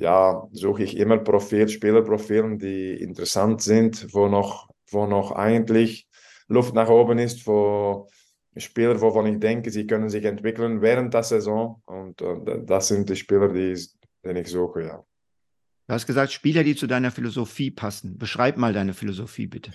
ja, 0.00 0.48
suche 0.52 0.82
ich 0.82 0.96
immer 0.96 1.18
Profil, 1.18 1.68
Spielerprofilen, 1.68 2.58
die 2.58 2.94
interessant 2.94 3.62
sind, 3.62 4.12
wo 4.14 4.28
noch, 4.28 4.68
wo 4.90 5.06
noch 5.06 5.32
eigentlich 5.32 6.08
Luft 6.48 6.74
nach 6.74 6.88
oben 6.88 7.18
ist, 7.18 7.46
wo 7.46 8.08
Spieler, 8.56 9.00
wovon 9.00 9.26
ich 9.26 9.38
denke, 9.38 9.70
sie 9.70 9.86
können 9.86 10.08
sich 10.08 10.24
entwickeln 10.24 10.80
während 10.80 11.14
der 11.14 11.22
Saison. 11.22 11.82
Und 11.86 12.20
äh, 12.22 12.64
das 12.64 12.88
sind 12.88 13.08
die 13.08 13.16
Spieler, 13.16 13.48
die, 13.48 13.74
die 13.74 14.30
ich 14.30 14.48
suche, 14.48 14.82
ja. 14.82 15.04
Du 15.86 15.94
hast 15.94 16.06
gesagt, 16.06 16.32
Spieler, 16.32 16.64
die 16.64 16.76
zu 16.76 16.86
deiner 16.86 17.10
Philosophie 17.10 17.70
passen. 17.70 18.18
Beschreib 18.18 18.58
mal 18.58 18.72
deine 18.72 18.92
Philosophie, 18.92 19.46
bitte. 19.46 19.72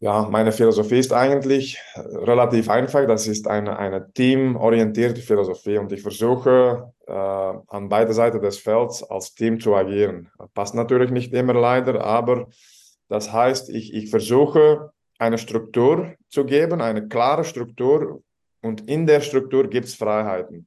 Ja, 0.00 0.28
meine 0.30 0.52
Philosophie 0.52 0.98
ist 0.98 1.12
eigentlich 1.14 1.78
relativ 1.96 2.68
einfach. 2.68 3.06
Das 3.06 3.26
ist 3.26 3.46
eine, 3.48 3.78
eine 3.78 4.12
teamorientierte 4.12 5.22
Philosophie 5.22 5.78
und 5.78 5.90
ich 5.92 6.02
versuche 6.02 6.50
äh, 6.50 6.93
an 7.06 7.88
beide 7.88 8.12
Seiten 8.14 8.40
des 8.40 8.58
Felds 8.58 9.02
als 9.02 9.34
Team 9.34 9.60
zu 9.60 9.74
agieren. 9.74 10.30
Passt 10.54 10.74
natürlich 10.74 11.10
nicht 11.10 11.32
immer 11.34 11.54
leider, 11.54 12.02
aber 12.04 12.48
das 13.08 13.32
heißt, 13.32 13.68
ich, 13.70 13.92
ich 13.92 14.10
versuche 14.10 14.90
eine 15.18 15.38
Struktur 15.38 16.14
zu 16.28 16.44
geben, 16.44 16.80
eine 16.80 17.08
klare 17.08 17.44
Struktur 17.44 18.22
und 18.62 18.88
in 18.88 19.06
der 19.06 19.20
Struktur 19.20 19.68
gibt 19.68 19.86
es 19.86 19.94
Freiheiten. 19.94 20.66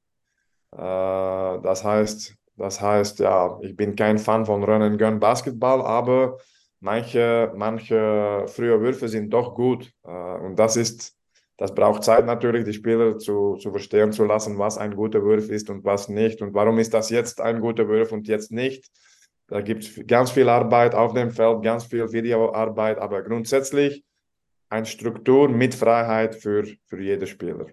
Äh, 0.71 0.77
das 0.77 1.83
heißt, 1.83 2.35
das 2.55 2.81
heißt, 2.81 3.19
ja, 3.19 3.57
ich 3.61 3.75
bin 3.75 3.95
kein 3.95 4.17
Fan 4.17 4.45
von 4.45 4.63
Run 4.63 4.81
and 4.81 4.99
Gun 4.99 5.19
Basketball, 5.19 5.81
aber 5.81 6.37
manche, 6.79 7.51
manche 7.55 8.45
frühe 8.47 8.79
Würfe 8.79 9.07
sind 9.07 9.31
doch 9.31 9.53
gut. 9.55 9.91
Äh, 10.03 10.09
und 10.09 10.57
das 10.57 10.77
ist, 10.77 11.16
das 11.57 11.73
braucht 11.73 12.03
Zeit 12.03 12.25
natürlich, 12.25 12.65
die 12.65 12.73
Spieler 12.73 13.17
zu, 13.17 13.55
zu 13.55 13.71
verstehen 13.71 14.11
zu 14.11 14.25
lassen, 14.25 14.57
was 14.59 14.77
ein 14.77 14.95
guter 14.95 15.23
Wurf 15.23 15.49
ist 15.49 15.69
und 15.69 15.83
was 15.83 16.07
nicht. 16.07 16.41
Und 16.41 16.53
warum 16.53 16.77
ist 16.77 16.93
das 16.93 17.09
jetzt 17.09 17.41
ein 17.41 17.59
guter 17.59 17.87
Wurf 17.87 18.11
und 18.11 18.27
jetzt 18.27 18.51
nicht? 18.51 18.85
Da 19.47 19.61
gibt 19.61 19.83
es 19.83 20.07
ganz 20.07 20.31
viel 20.31 20.49
Arbeit 20.49 20.93
auf 20.93 21.13
dem 21.13 21.31
Feld, 21.31 21.63
ganz 21.63 21.85
viel 21.85 22.11
Videoarbeit, 22.11 22.99
aber 22.99 23.23
grundsätzlich 23.23 24.03
eine 24.69 24.85
Struktur 24.85 25.49
mit 25.49 25.73
Freiheit 25.73 26.35
für, 26.35 26.65
für 26.85 27.01
jeden 27.01 27.25
Spieler. 27.25 27.67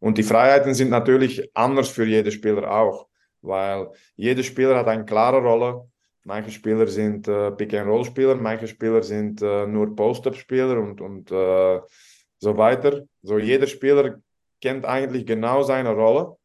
Und 0.00 0.18
die 0.18 0.22
Freiheiten 0.22 0.74
sind 0.74 0.90
natürlich 0.90 1.50
anders 1.54 1.88
für 1.88 2.04
jeden 2.04 2.30
Spieler 2.30 2.70
auch, 2.70 3.08
weil 3.40 3.88
jeder 4.16 4.42
Spieler 4.42 4.76
hat 4.76 4.88
eine 4.88 5.04
klare 5.04 5.40
Rolle 5.40 5.88
Manche 6.28 6.50
Spieler 6.50 6.86
sind 6.86 7.26
äh, 7.26 7.50
Pick-and-Roll-Spieler, 7.52 8.34
manche 8.34 8.68
Spieler 8.68 9.02
sind 9.02 9.40
äh, 9.40 9.66
nur 9.66 9.96
Post-Up-Spieler 9.96 10.78
und, 10.78 11.00
und 11.00 11.32
äh, 11.32 11.80
so 12.38 12.56
weiter. 12.56 13.04
So 13.22 13.38
jeder 13.38 13.66
Spieler 13.66 14.20
kennt 14.60 14.84
eigentlich 14.84 15.26
genau 15.26 15.62
seine 15.62 15.90
Rolle. 15.90 16.36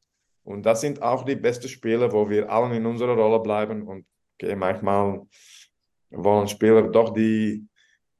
Und 0.43 0.65
das 0.65 0.81
sind 0.81 1.01
auch 1.01 1.23
die 1.23 1.35
besten 1.35 1.69
Spieler, 1.69 2.11
wo 2.11 2.29
wir 2.29 2.49
alle 2.49 2.75
in 2.75 2.85
unserer 2.85 3.15
Rolle 3.15 3.41
bleiben. 3.41 3.87
Und 3.87 4.05
okay, 4.35 4.55
manchmal 4.55 5.21
wollen 6.09 6.47
Spieler 6.47 6.83
doch 6.83 7.13
die, 7.13 7.65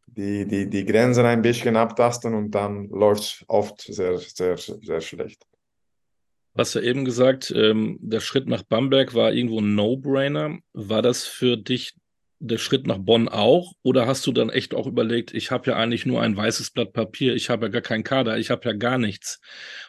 die, 0.07 0.47
die, 0.47 0.69
die 0.69 0.85
Grenzen 0.85 1.25
ein 1.25 1.41
bisschen 1.41 1.75
abtasten 1.75 2.33
und 2.33 2.51
dann 2.51 2.89
läuft 2.89 3.23
es 3.23 3.45
oft 3.47 3.81
sehr, 3.81 4.17
sehr, 4.17 4.57
sehr 4.57 5.01
schlecht. 5.01 5.43
Du 6.53 6.59
hast 6.59 6.75
ja 6.75 6.81
eben 6.81 7.03
gesagt, 7.03 7.51
ähm, 7.55 7.97
der 7.99 8.19
Schritt 8.19 8.47
nach 8.47 8.61
Bamberg 8.61 9.15
war 9.15 9.33
irgendwo 9.33 9.59
ein 9.59 9.73
No-Brainer. 9.73 10.59
War 10.73 11.01
das 11.01 11.25
für 11.25 11.57
dich 11.57 11.95
der 12.43 12.57
Schritt 12.57 12.87
nach 12.87 12.97
Bonn 12.97 13.27
auch? 13.27 13.73
Oder 13.83 14.05
hast 14.07 14.25
du 14.27 14.31
dann 14.31 14.49
echt 14.49 14.75
auch 14.75 14.87
überlegt, 14.87 15.33
ich 15.33 15.51
habe 15.51 15.71
ja 15.71 15.77
eigentlich 15.77 16.05
nur 16.05 16.21
ein 16.21 16.35
weißes 16.35 16.71
Blatt 16.71 16.93
Papier, 16.93 17.33
ich 17.35 17.49
habe 17.49 17.65
ja 17.65 17.71
gar 17.71 17.81
keinen 17.81 18.03
Kader, 18.03 18.37
ich 18.37 18.49
habe 18.51 18.67
ja 18.69 18.73
gar 18.73 18.97
nichts, 18.97 19.39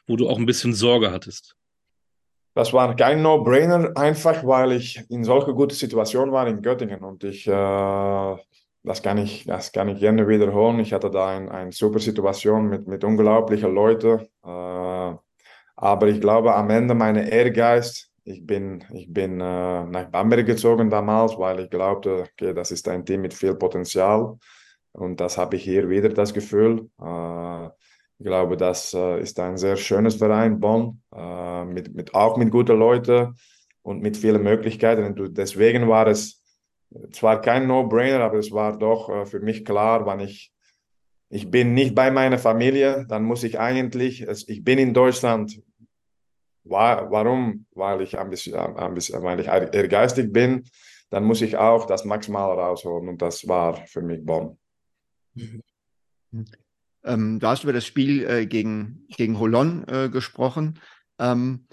wo 0.07 0.17
du 0.17 0.29
auch 0.29 0.39
ein 0.39 0.47
bisschen 0.47 0.75
Sorge 0.75 1.11
hattest? 1.11 1.57
Das 2.55 2.73
war 2.73 2.95
kein 2.95 3.21
No-Brainer, 3.23 3.97
einfach 3.97 4.47
weil 4.47 4.73
ich 4.73 5.03
in 5.11 5.25
solche 5.25 5.53
gute 5.55 5.75
Situationen 5.75 6.33
war 6.33 6.47
in 6.47 6.63
Göttingen 6.63 7.01
und 7.01 7.25
ich, 7.25 7.49
äh, 7.49 8.37
das, 8.85 9.03
kann 9.03 9.19
ich, 9.19 9.45
das 9.45 9.73
kann 9.73 9.89
ich 9.89 9.99
gerne 9.99 10.29
wiederholen. 10.29 10.79
Ich 10.79 10.93
hatte 10.93 11.11
da 11.11 11.29
eine 11.37 11.51
ein 11.51 11.73
super 11.73 11.99
Situation 11.99 12.69
mit, 12.69 12.87
mit 12.87 13.03
unglaublichen 13.03 13.75
Leuten. 13.75 14.21
Äh, 14.45 15.15
aber 15.77 16.07
ich 16.07 16.21
glaube, 16.21 16.55
am 16.55 16.71
Ende 16.71 16.95
mein 16.95 17.17
Ehrgeiz, 17.17 18.14
Ich 18.25 18.47
bin, 18.47 18.83
ich 18.93 19.13
bin 19.13 19.41
äh, 19.41 19.85
nach 19.85 20.11
Bamberg 20.11 20.47
gezogen 20.47 20.89
damals, 20.89 21.39
weil 21.39 21.61
ich 21.61 21.71
glaubte, 21.71 22.23
okay, 22.33 22.55
das 22.55 22.71
ist 22.71 22.89
ein 22.89 23.05
Team 23.05 23.21
mit 23.21 23.35
viel 23.35 23.55
Potenzial. 23.55 24.39
Und 24.93 25.21
das 25.21 25.37
habe 25.37 25.57
ich 25.57 25.65
hier 25.65 25.89
wieder 25.91 26.09
das 26.09 26.33
Gefühl. 26.33 26.89
Äh, 27.01 27.67
ich 27.67 28.25
glaube, 28.25 28.57
das 28.57 28.95
äh, 28.95 29.21
ist 29.21 29.39
ein 29.41 29.59
sehr 29.59 29.77
schönes 29.77 30.15
Verein, 30.15 30.59
Bonn, 30.59 31.03
äh, 31.15 31.65
mit, 31.67 31.95
mit, 31.95 32.15
auch 32.15 32.37
mit 32.39 32.51
guten 32.51 32.79
Leuten 32.79 33.35
und 33.83 34.01
mit 34.01 34.17
vielen 34.17 34.43
Möglichkeiten. 34.43 35.05
Und 35.05 35.37
deswegen 35.37 35.89
war 35.89 36.07
es 36.07 36.43
zwar 37.13 37.41
kein 37.43 37.67
No-Brainer, 37.67 38.21
aber 38.21 38.39
es 38.39 38.51
war 38.53 38.79
doch 38.79 39.11
äh, 39.11 39.27
für 39.27 39.41
mich 39.41 39.65
klar, 39.65 40.07
wann 40.07 40.21
ich 40.21 40.55
ich 41.35 41.51
bin 41.51 41.75
nicht 41.75 41.97
bei 41.97 42.13
meiner 42.13 42.39
Familie, 42.39 43.07
dann 43.09 43.25
muss 43.25 43.43
ich 43.43 43.59
eigentlich, 43.59 44.23
ich 44.23 44.63
bin 44.63 44.79
in 44.79 44.95
Deutschland, 44.95 45.61
warum? 46.65 47.67
Weil 47.75 48.01
ich 48.01 48.19
ein 48.19 48.31
bisschen 48.31 48.55
weil 48.55 49.41
ich 49.41 49.47
ehrgeizig 49.47 50.33
bin, 50.33 50.65
dann 51.11 51.25
muss 51.25 51.43
ich 51.43 51.57
auch 51.57 51.87
das 51.87 52.05
Maximale 52.05 52.55
rausholen 52.61 53.09
und 53.09 53.23
das 53.23 53.47
war 53.47 53.77
für 53.87 54.03
mich 54.03 54.25
Bonn. 54.25 54.59
Ähm, 57.05 57.39
du 57.39 57.47
hast 57.47 57.65
über 57.65 57.73
das 57.73 57.87
Spiel 57.87 58.25
äh, 58.25 58.47
gegen, 58.47 59.07
gegen 59.09 59.39
Holon 59.39 59.87
äh, 59.89 60.09
gesprochen. 60.09 60.81
Ähm, 61.19 61.67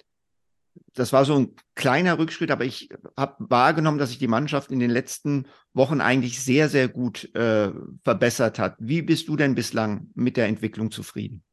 das 0.93 1.13
war 1.13 1.25
so 1.25 1.38
ein 1.38 1.56
kleiner 1.75 2.19
Rückschritt, 2.19 2.51
aber 2.51 2.65
ich 2.65 2.89
habe 3.17 3.36
wahrgenommen, 3.39 3.97
dass 3.97 4.10
sich 4.10 4.19
die 4.19 4.27
Mannschaft 4.27 4.71
in 4.71 4.80
den 4.80 4.89
letzten 4.89 5.47
Wochen 5.73 6.01
eigentlich 6.01 6.41
sehr, 6.41 6.69
sehr 6.69 6.89
gut 6.89 7.34
äh, 7.34 7.71
verbessert 8.04 8.60
hat. 8.60 8.75
Wie 8.80 9.01
bist 9.01 9.27
du 9.27 9.38
denn 9.38 9.56
bislang 9.56 10.12
mit 10.15 10.38
der 10.38 10.47
Entwicklung 10.47 10.91
zufrieden? 10.91 11.43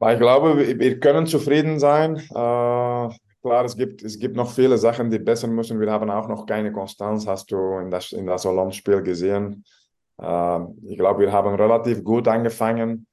Ich 0.00 0.18
glaube, 0.18 0.78
wir 0.78 1.00
können 1.00 1.26
zufrieden 1.26 1.80
sein. 1.80 2.16
Äh, 2.16 2.30
klar, 2.30 3.64
es 3.64 3.76
gibt, 3.76 4.02
es 4.02 4.18
gibt 4.18 4.36
noch 4.36 4.52
viele 4.52 4.78
Sachen, 4.78 5.10
die 5.10 5.18
besser 5.18 5.48
müssen. 5.48 5.80
Wir 5.80 5.90
haben 5.90 6.08
auch 6.08 6.28
noch 6.28 6.46
keine 6.46 6.70
Konstanz, 6.70 7.26
hast 7.26 7.50
du 7.50 7.78
in 7.78 7.90
das, 7.90 8.12
in 8.12 8.26
das 8.26 8.44
Holland-Spiel 8.44 9.02
gesehen. 9.02 9.64
Äh, 10.20 10.60
ich 10.86 10.98
glaube, 10.98 11.22
wir 11.22 11.32
haben 11.32 11.52
relativ 11.56 12.04
gut 12.04 12.28
angefangen 12.28 13.08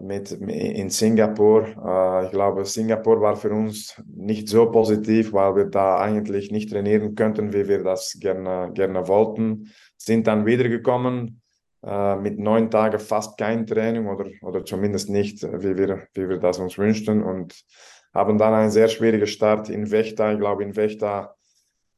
mit, 0.00 0.32
in 0.32 0.88
Singapur. 0.88 1.66
Äh, 1.66 2.26
ich 2.26 2.30
glaube, 2.30 2.64
Singapur 2.64 3.20
war 3.20 3.36
für 3.36 3.50
uns 3.50 4.00
nicht 4.06 4.48
so 4.48 4.70
positiv, 4.70 5.34
weil 5.34 5.56
wir 5.56 5.64
da 5.66 5.98
eigentlich 5.98 6.50
nicht 6.50 6.70
trainieren 6.70 7.16
könnten, 7.16 7.52
wie 7.52 7.68
wir 7.68 7.82
das 7.82 8.16
gerne, 8.18 8.70
gerne 8.72 9.06
wollten. 9.08 9.70
Sind 9.98 10.26
dann 10.26 10.46
wiedergekommen 10.46 11.39
mit 11.82 12.38
neun 12.38 12.70
Tagen 12.70 12.98
fast 12.98 13.38
kein 13.38 13.66
Training 13.66 14.06
oder, 14.06 14.26
oder 14.42 14.64
zumindest 14.66 15.08
nicht, 15.08 15.42
wie 15.42 15.78
wir, 15.78 16.06
wie 16.12 16.28
wir 16.28 16.36
das 16.38 16.58
uns 16.58 16.76
wünschten 16.76 17.22
und 17.22 17.64
haben 18.12 18.38
dann 18.38 18.54
einen 18.54 18.70
sehr 18.70 18.88
schwierigen 18.88 19.26
Start 19.26 19.68
in 19.68 19.90
Vechta. 19.90 20.32
Ich 20.32 20.38
glaube, 20.38 20.62
in 20.62 20.76
Vechta 20.76 21.34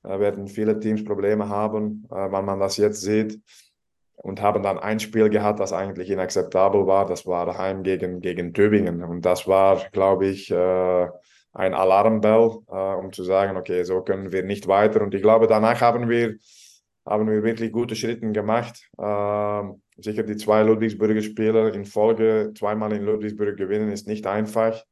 äh, 0.04 0.18
werden 0.18 0.48
viele 0.48 0.78
Teams 0.78 1.04
Probleme 1.04 1.48
haben, 1.48 2.06
äh, 2.10 2.30
wenn 2.30 2.44
man 2.44 2.60
das 2.60 2.76
jetzt 2.76 3.00
sieht 3.00 3.40
und 4.16 4.40
haben 4.40 4.62
dann 4.62 4.78
ein 4.78 5.00
Spiel 5.00 5.28
gehabt, 5.30 5.60
das 5.60 5.72
eigentlich 5.72 6.10
inakzeptabel 6.10 6.86
war. 6.86 7.06
Das 7.06 7.26
war 7.26 7.46
daheim 7.46 7.82
gegen, 7.82 8.20
gegen 8.20 8.52
Tübingen. 8.52 9.02
Und 9.02 9.22
das 9.22 9.48
war, 9.48 9.82
glaube 9.92 10.26
ich, 10.26 10.50
äh, 10.50 11.08
ein 11.54 11.74
Alarmbell, 11.74 12.58
äh, 12.68 12.94
um 12.94 13.12
zu 13.12 13.24
sagen, 13.24 13.56
okay, 13.56 13.84
so 13.84 14.02
können 14.02 14.32
wir 14.32 14.42
nicht 14.42 14.68
weiter. 14.68 15.02
Und 15.02 15.14
ich 15.14 15.22
glaube, 15.22 15.46
danach 15.46 15.80
haben 15.80 16.08
wir, 16.08 16.36
haben 17.04 17.28
wir 17.28 17.42
wirklich 17.42 17.72
gute 17.72 17.96
Schritte 17.96 18.30
gemacht. 18.32 18.88
Äh, 18.98 19.62
sicher 19.98 20.22
die 20.22 20.36
zwei 20.36 20.62
Ludwigsburger 20.62 21.22
Spieler 21.22 21.74
in 21.74 21.84
Folge 21.84 22.52
zweimal 22.56 22.92
in 22.92 23.04
Ludwigsburg 23.04 23.56
gewinnen, 23.56 23.90
ist 23.90 24.08
nicht 24.08 24.26
einfach. 24.26 24.82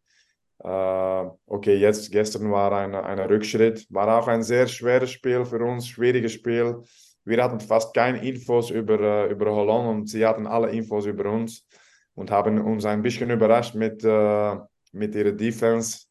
Uh, 0.62 1.38
okay, 1.46 1.76
jetzt 1.76 2.12
gestern 2.12 2.50
war 2.50 2.70
ein, 2.72 2.94
ein 2.94 3.18
Rückschritt, 3.18 3.86
war 3.88 4.18
auch 4.18 4.28
ein 4.28 4.42
sehr 4.42 4.66
schweres 4.66 5.10
Spiel 5.10 5.46
für 5.46 5.64
uns, 5.64 5.88
schwieriges 5.88 6.32
Spiel 6.32 6.82
wir 7.24 7.42
hatten 7.42 7.60
fast 7.60 7.94
keine 7.94 8.26
Infos 8.26 8.70
über, 8.70 8.98
äh, 9.00 9.30
über 9.30 9.54
Holland 9.54 9.88
und 9.88 10.06
sie 10.08 10.26
hatten 10.26 10.46
alle 10.46 10.70
Infos 10.70 11.06
über 11.06 11.30
uns 11.30 11.66
und 12.14 12.30
haben 12.30 12.60
uns 12.60 12.84
ein 12.84 13.02
bisschen 13.02 13.30
überrascht 13.30 13.74
mit, 13.74 14.02
äh, 14.04 14.56
mit 14.92 15.14
ihrer 15.14 15.32
Defense. 15.32 16.06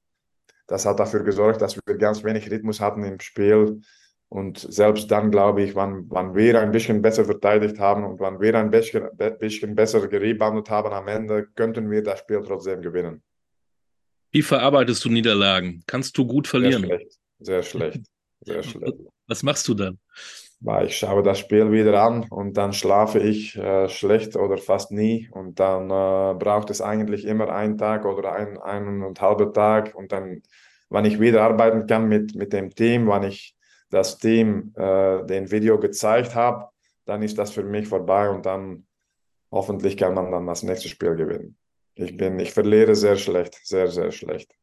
Das 0.67 0.85
hat 0.85 0.99
dafür 0.99 1.23
gesorgt, 1.23 1.61
dass 1.61 1.75
wir 1.75 1.97
ganz 1.97 2.23
wenig 2.23 2.49
Rhythmus 2.49 2.79
hatten 2.79 3.03
im 3.03 3.19
Spiel. 3.19 3.81
Und 4.29 4.59
selbst 4.59 5.09
dann, 5.09 5.31
glaube 5.31 5.63
ich, 5.63 5.73
wann, 5.73 6.05
wann 6.09 6.35
wir 6.35 6.61
ein 6.61 6.71
bisschen 6.71 7.01
besser 7.01 7.25
verteidigt 7.25 7.79
haben 7.79 8.03
und 8.05 8.19
wann 8.19 8.39
wir 8.39 8.53
ein 8.55 8.69
bisschen, 8.69 9.09
bisschen 9.39 9.73
besser 9.73 10.07
gereboundet 10.07 10.69
haben 10.69 10.93
am 10.93 11.07
Ende, 11.07 11.47
könnten 11.55 11.89
wir 11.89 12.03
das 12.03 12.19
Spiel 12.19 12.43
trotzdem 12.45 12.81
gewinnen. 12.81 13.23
Wie 14.31 14.43
verarbeitest 14.43 15.03
du 15.03 15.09
Niederlagen? 15.09 15.83
Kannst 15.87 16.15
du 16.15 16.27
gut 16.27 16.47
verlieren? 16.47 16.83
Sehr 16.83 16.87
schlecht, 16.87 17.19
sehr 17.39 17.63
schlecht, 17.63 18.01
sehr 18.41 18.63
schlecht. 18.63 18.97
Was 19.27 19.41
machst 19.41 19.67
du 19.67 19.73
dann? 19.73 19.97
ich 20.85 20.97
schaue 20.97 21.23
das 21.23 21.39
Spiel 21.39 21.71
wieder 21.71 22.01
an 22.03 22.25
und 22.29 22.57
dann 22.57 22.73
schlafe 22.73 23.19
ich 23.19 23.55
äh, 23.55 23.87
schlecht 23.87 24.35
oder 24.35 24.57
fast 24.57 24.91
nie 24.91 25.29
und 25.31 25.59
dann 25.59 25.85
äh, 25.85 26.37
braucht 26.37 26.69
es 26.69 26.81
eigentlich 26.81 27.25
immer 27.25 27.49
einen 27.49 27.77
Tag 27.77 28.05
oder 28.05 28.33
ein, 28.33 28.57
einen 28.57 29.01
und 29.03 29.21
halben 29.21 29.53
Tag 29.53 29.95
und 29.95 30.11
dann, 30.11 30.41
wenn 30.89 31.05
ich 31.05 31.19
wieder 31.19 31.43
arbeiten 31.43 31.87
kann 31.87 32.09
mit, 32.09 32.35
mit 32.35 32.51
dem 32.51 32.71
Team, 32.71 33.07
wenn 33.07 33.23
ich 33.23 33.55
das 33.89 34.17
Team 34.17 34.73
äh, 34.75 35.25
den 35.25 35.51
Video 35.51 35.79
gezeigt 35.79 36.35
habe, 36.35 36.69
dann 37.05 37.21
ist 37.23 37.37
das 37.37 37.51
für 37.51 37.63
mich 37.63 37.87
vorbei 37.87 38.29
und 38.29 38.45
dann 38.45 38.85
hoffentlich 39.51 39.97
kann 39.97 40.13
man 40.13 40.31
dann 40.31 40.45
das 40.45 40.63
nächste 40.63 40.89
Spiel 40.89 41.15
gewinnen. 41.15 41.57
Ich 41.95 42.15
bin, 42.15 42.39
ich 42.39 42.51
verliere 42.51 42.95
sehr 42.95 43.17
schlecht, 43.17 43.59
sehr, 43.63 43.87
sehr 43.87 44.11
schlecht. 44.11 44.53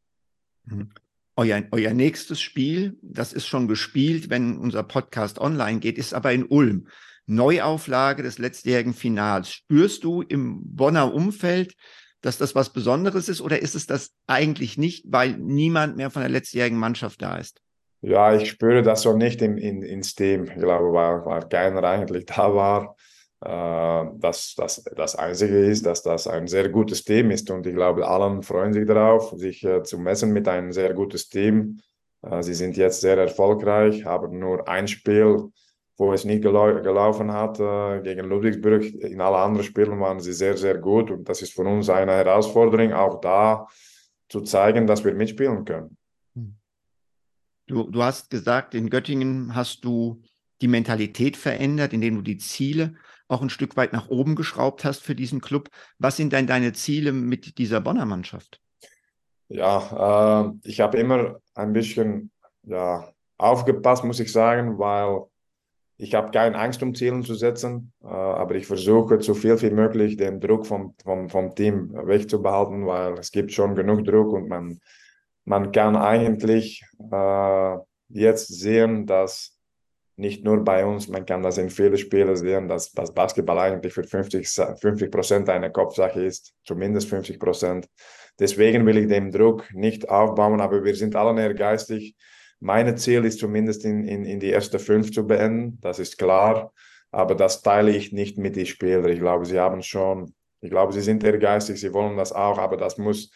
Mhm. 0.64 0.90
Euer, 1.38 1.64
euer 1.70 1.92
nächstes 1.92 2.40
Spiel, 2.40 2.96
das 3.02 3.34
ist 3.34 3.46
schon 3.46 3.68
gespielt, 3.68 4.30
wenn 4.30 4.56
unser 4.56 4.82
Podcast 4.82 5.38
online 5.38 5.80
geht, 5.80 5.98
ist 5.98 6.14
aber 6.14 6.32
in 6.32 6.46
Ulm. 6.46 6.88
Neuauflage 7.26 8.22
des 8.22 8.38
letztjährigen 8.38 8.94
Finals. 8.94 9.50
Spürst 9.50 10.04
du 10.04 10.22
im 10.22 10.62
Bonner 10.64 11.12
Umfeld, 11.12 11.74
dass 12.22 12.38
das 12.38 12.54
was 12.54 12.72
Besonderes 12.72 13.28
ist 13.28 13.40
oder 13.40 13.60
ist 13.60 13.74
es 13.74 13.86
das 13.86 14.14
eigentlich 14.26 14.78
nicht, 14.78 15.04
weil 15.08 15.36
niemand 15.36 15.96
mehr 15.96 16.10
von 16.10 16.22
der 16.22 16.30
letztjährigen 16.30 16.78
Mannschaft 16.78 17.20
da 17.20 17.36
ist? 17.36 17.60
Ja, 18.00 18.35
ich 18.35 18.50
spüre 18.50 18.82
das 18.82 19.02
so 19.02 19.16
nicht 19.16 19.42
in, 19.42 19.59
in, 19.59 19.82
ins 19.82 20.14
Team. 20.14 20.44
Ich 20.44 20.54
glaube, 20.54 20.92
weil, 20.92 21.24
weil 21.24 21.48
keiner 21.48 21.82
eigentlich 21.85 22.26
da 22.26 22.54
war. 22.54 22.96
Äh, 23.40 24.11
das, 24.18 24.54
das, 24.56 24.82
das 24.96 25.16
Einzige 25.16 25.59
ist, 25.66 25.85
dass 25.87 26.02
das 26.02 26.26
ein 26.26 26.46
sehr 26.46 26.68
gutes 26.70 27.04
Team 27.04 27.30
ist 27.30 27.50
und 27.50 27.66
ich 27.66 27.74
glaube, 27.74 28.06
allen 28.09 28.42
freuen 28.42 28.72
sich 28.72 28.87
darauf, 28.87 29.30
sich 29.37 29.62
äh, 29.64 29.82
zu 29.82 29.98
messen 29.98 30.32
mit 30.32 30.48
einem 30.48 30.72
sehr 30.72 30.94
gutes 30.94 31.28
Team. 31.28 31.80
Äh, 32.22 32.42
sie 32.42 32.54
sind 32.54 32.76
jetzt 32.76 33.00
sehr 33.00 33.18
erfolgreich, 33.18 34.04
haben 34.04 34.38
nur 34.38 34.66
ein 34.68 34.88
Spiel, 34.88 35.50
wo 35.98 36.12
es 36.12 36.24
nicht 36.24 36.42
gelau 36.42 36.74
gelaufen 36.82 37.32
hat, 37.32 37.56
gegen 38.04 38.26
Ludwigsburg. 38.28 38.82
In 38.85 39.20
allen 39.20 39.35
anderen 39.35 39.64
Spielen 39.64 39.98
waren 39.98 40.20
sie 40.20 40.35
sehr, 40.35 40.54
sehr 40.56 40.76
gut 40.76 41.11
und 41.11 41.26
das 41.26 41.40
ist 41.40 41.54
für 41.54 41.62
uns 41.62 41.88
eine 41.88 42.12
Herausforderung, 42.12 42.92
auch 42.92 43.18
da 43.22 43.66
zu 44.28 44.42
zeigen, 44.42 44.87
dass 44.87 45.04
wir 45.04 45.14
mitspielen 45.14 45.64
können. 45.64 45.95
Du, 47.66 47.85
du 47.90 48.02
hast 48.02 48.31
gesagt, 48.31 48.74
in 48.74 48.90
Göttingen 48.90 49.55
hast 49.55 49.85
du 49.85 50.22
die 50.61 50.68
Mentalität 50.68 51.37
verändert, 51.37 51.92
indem 51.92 52.16
du 52.16 52.22
die 52.22 52.38
Ziele 52.38 52.94
auch 53.29 53.42
ein 53.42 53.50
Stück 53.50 53.76
weit 53.76 53.92
nach 53.92 54.09
oben 54.09 54.37
geschraubt 54.37 54.85
hast 54.85 55.02
für 55.02 55.14
diesen 55.14 55.40
Club. 55.40 55.68
Was 55.98 56.16
sind 56.16 56.33
denn 56.33 56.46
deine 56.46 56.72
Ziele 56.72 57.12
mit 57.12 57.59
dieser 57.59 57.81
Bonner 57.81 58.07
Mannschaft? 58.07 58.61
Ja, 59.48 60.44
äh, 60.44 60.52
ich 60.62 60.81
habe 60.81 60.98
immer 60.98 61.40
ein 61.55 61.72
bisschen 61.72 62.31
ja, 62.62 63.12
aufgepasst, 63.38 64.05
muss 64.05 64.20
ich 64.20 64.33
sagen, 64.33 64.79
weil 64.79 65.22
ich 65.98 66.14
habe 66.14 66.31
keine 66.31 66.59
Angst, 66.59 66.83
um 66.83 66.94
Zielen 66.94 67.22
zu 67.22 67.35
setzen, 67.35 67.92
äh, 68.02 68.07
aber 68.07 68.55
ich 68.55 68.66
versuche 68.66 69.20
so 69.20 69.35
viel 69.35 69.61
wie 69.62 69.70
möglich 69.70 70.16
den 70.16 70.40
Druck 70.40 70.66
vom, 70.66 70.94
vom, 71.02 71.29
vom 71.29 71.55
Team 71.55 71.92
wegzubehalten, 71.94 72.87
weil 72.87 73.14
es 73.14 73.31
gibt 73.33 73.52
schon 73.52 73.74
genug 73.74 74.05
Druck 74.05 74.33
und 74.33 74.48
man, 74.48 74.79
man 75.46 75.72
kann 75.72 75.96
eigentlich 75.96 76.85
äh, 77.11 77.76
jetzt 78.09 78.48
sehen, 78.48 79.06
dass 79.06 79.56
nicht 80.16 80.44
nur 80.44 80.64
bei 80.64 80.85
uns, 80.85 81.09
man 81.09 81.24
kann 81.24 81.42
das 81.42 81.59
in 81.59 81.70
vielen 81.70 81.96
Spielen 81.96 82.35
sehen, 82.37 82.68
dass, 82.68 82.90
dass 82.92 83.14
Basketball 83.14 83.59
eigentlich 83.59 83.92
für 83.92 84.03
50, 84.03 84.49
50 84.49 85.11
Prozent 85.11 85.49
eine 85.49 85.70
Kopfsache 85.70 86.22
ist, 86.22 86.55
zumindest 86.64 87.09
50 87.09 87.38
Prozent. 87.38 87.88
Deswegen 88.38 88.84
will 88.86 88.99
ich 88.99 89.09
den 89.09 89.30
Druck 89.30 89.72
nicht 89.72 90.09
aufbauen, 90.09 90.61
aber 90.61 90.82
wir 90.82 90.94
sind 90.94 91.14
alle 91.16 91.40
ehrgeizig. 91.40 92.16
Mein 92.59 92.97
Ziel 92.97 93.24
ist 93.24 93.38
zumindest 93.38 93.84
in, 93.84 94.05
in, 94.05 94.24
in 94.24 94.40
die 94.40 94.51
erste 94.51 94.78
fünf 94.78 95.12
zu 95.12 95.26
beenden, 95.26 95.78
das 95.80 95.99
ist 95.99 96.18
klar, 96.18 96.72
aber 97.12 97.34
das 97.34 97.62
teile 97.62 97.90
ich 97.90 98.12
nicht 98.12 98.38
mit 98.38 98.57
den 98.57 98.66
Spielern. 98.66 99.09
Ich 99.09 99.20
glaube, 99.20 99.44
sie 99.44 99.61
haben 99.61 99.82
schon, 99.82 100.34
ich 100.61 100.70
glaube, 100.70 100.92
sie 100.92 101.03
sind 101.03 101.22
ehrgeizig, 101.22 101.78
sie 101.78 101.92
wollen 101.92 102.16
das 102.16 102.32
auch, 102.32 102.59
aber 102.59 102.78
das 102.78 102.97
muss 102.97 103.30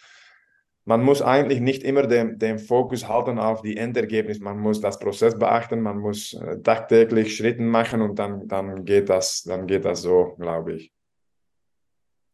man 0.91 1.05
muss 1.05 1.22
eigentlich 1.22 1.61
nicht 1.61 1.84
immer 1.84 2.09
den, 2.09 2.41
den 2.41 2.59
Fokus 2.59 3.07
halten 3.07 3.38
auf 3.38 3.62
die 3.62 3.76
Endergebnis. 3.76 4.41
Man 4.41 4.59
muss 4.59 4.80
das 4.80 4.99
Prozess 4.99 5.38
beachten, 5.38 5.82
man 5.82 5.99
muss 5.99 6.32
äh, 6.32 6.61
tagtäglich 6.62 7.36
Schritte 7.36 7.62
machen 7.62 8.03
und 8.03 8.18
dann, 8.18 8.49
dann, 8.49 8.84
geht 8.84 9.09
das, 9.09 9.45
dann 9.45 9.68
geht 9.68 9.84
das 9.84 10.03
so, 10.03 10.34
glaube 10.41 10.72
ich. 10.72 10.93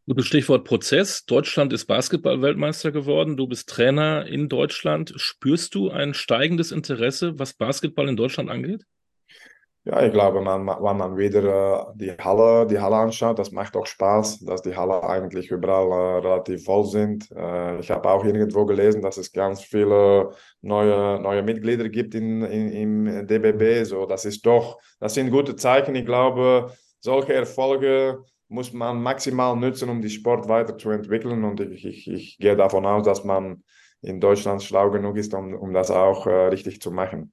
Gutes 0.07 0.25
Stichwort 0.25 0.65
Prozess. 0.65 1.27
Deutschland 1.27 1.75
ist 1.75 1.85
Basketball-Weltmeister 1.85 2.93
geworden. 2.93 3.37
Du 3.37 3.47
bist 3.47 3.69
Trainer 3.69 4.25
in 4.25 4.49
Deutschland. 4.49 5.13
Spürst 5.17 5.75
du 5.75 5.91
ein 5.91 6.15
steigendes 6.15 6.73
Interesse, 6.73 7.39
was 7.39 7.53
Basketball 7.53 8.09
in 8.09 8.17
Deutschland 8.17 8.49
angeht? 8.49 8.87
Ja, 9.89 10.03
ich 10.05 10.12
glaube, 10.12 10.41
man, 10.41 10.66
wenn 10.66 10.97
man 10.97 11.16
wieder 11.16 11.93
die 11.95 12.11
Halle, 12.11 12.66
die 12.66 12.80
Halle 12.80 12.97
anschaut, 12.97 13.39
das 13.39 13.53
macht 13.53 13.76
auch 13.76 13.87
Spaß, 13.87 14.41
dass 14.41 14.61
die 14.62 14.74
Halle 14.74 15.01
eigentlich 15.05 15.49
überall 15.53 16.22
äh, 16.24 16.26
relativ 16.26 16.64
voll 16.64 16.84
sind. 16.87 17.30
Äh, 17.30 17.78
ich 17.78 17.89
habe 17.93 18.11
auch 18.11 18.24
irgendwo 18.24 18.66
gelesen, 18.66 19.01
dass 19.01 19.16
es 19.16 19.30
ganz 19.32 19.62
viele 19.62 20.30
neue, 20.61 21.20
neue 21.20 21.45
Mitglieder 21.45 21.89
gibt 21.89 22.16
in, 22.16 22.43
in, 22.43 23.07
im 23.07 23.26
DBB. 23.28 23.84
So, 23.84 24.07
das 24.07 24.24
ist 24.24 24.45
doch, 24.45 24.80
das 24.99 25.14
sind 25.14 25.30
gute 25.30 25.55
Zeichen. 25.55 25.95
Ich 25.95 26.05
glaube, 26.05 26.72
solche 26.99 27.34
Erfolge 27.34 28.24
muss 28.49 28.72
man 28.72 29.01
maximal 29.01 29.55
nutzen, 29.55 29.89
um 29.89 30.03
die 30.03 30.11
Sport 30.11 30.49
weiterzuentwickeln. 30.49 31.45
Und 31.45 31.61
ich, 31.61 31.84
ich, 31.87 32.11
ich 32.11 32.39
gehe 32.39 32.57
davon 32.57 32.87
aus, 32.87 33.05
dass 33.05 33.22
man 33.22 33.62
in 34.03 34.20
Deutschland 34.20 34.64
schlau 34.64 34.91
genug 34.91 35.16
ist, 35.16 35.32
um, 35.32 35.55
um 35.55 35.72
das 35.72 35.93
auch 35.93 36.26
äh, 36.26 36.49
richtig 36.49 36.80
zu 36.80 36.91
machen. 36.91 37.32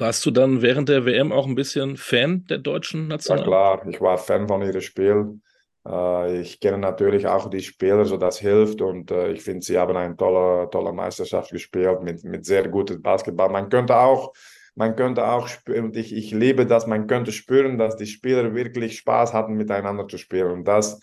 Warst 0.00 0.24
du 0.24 0.30
dann 0.30 0.62
während 0.62 0.88
der 0.88 1.04
WM 1.04 1.30
auch 1.30 1.46
ein 1.46 1.54
bisschen 1.54 1.98
Fan 1.98 2.46
der 2.48 2.56
deutschen 2.56 3.08
National? 3.08 3.40
Ja 3.40 3.46
klar, 3.46 3.86
ich 3.86 4.00
war 4.00 4.16
Fan 4.16 4.48
von 4.48 4.62
ihrem 4.62 4.80
Spiel. 4.80 5.40
Äh, 5.86 6.40
ich 6.40 6.58
kenne 6.58 6.78
natürlich 6.78 7.26
auch 7.26 7.50
die 7.50 7.60
Spieler, 7.60 8.06
so 8.06 8.16
das 8.16 8.38
hilft 8.38 8.80
und 8.80 9.10
äh, 9.10 9.30
ich 9.32 9.42
finde, 9.42 9.60
sie 9.60 9.76
haben 9.76 9.94
eine 9.94 10.16
tolle, 10.16 10.70
tolle 10.70 10.94
Meisterschaft 10.94 11.50
gespielt 11.50 12.02
mit, 12.02 12.24
mit 12.24 12.46
sehr 12.46 12.66
gutem 12.68 13.02
Basketball. 13.02 13.50
Man 13.50 13.68
könnte 13.68 13.94
auch, 13.94 14.32
man 14.74 14.96
könnte 14.96 15.26
auch 15.28 15.48
spüren, 15.48 15.84
und 15.84 15.96
ich, 15.98 16.14
ich 16.14 16.30
liebe 16.30 16.64
das, 16.64 16.86
man 16.86 17.06
könnte 17.06 17.30
spüren, 17.30 17.76
dass 17.76 17.96
die 17.96 18.06
Spieler 18.06 18.54
wirklich 18.54 18.96
Spaß 18.96 19.34
hatten, 19.34 19.52
miteinander 19.52 20.08
zu 20.08 20.16
spielen. 20.16 20.50
Und 20.50 20.64
das, 20.64 20.98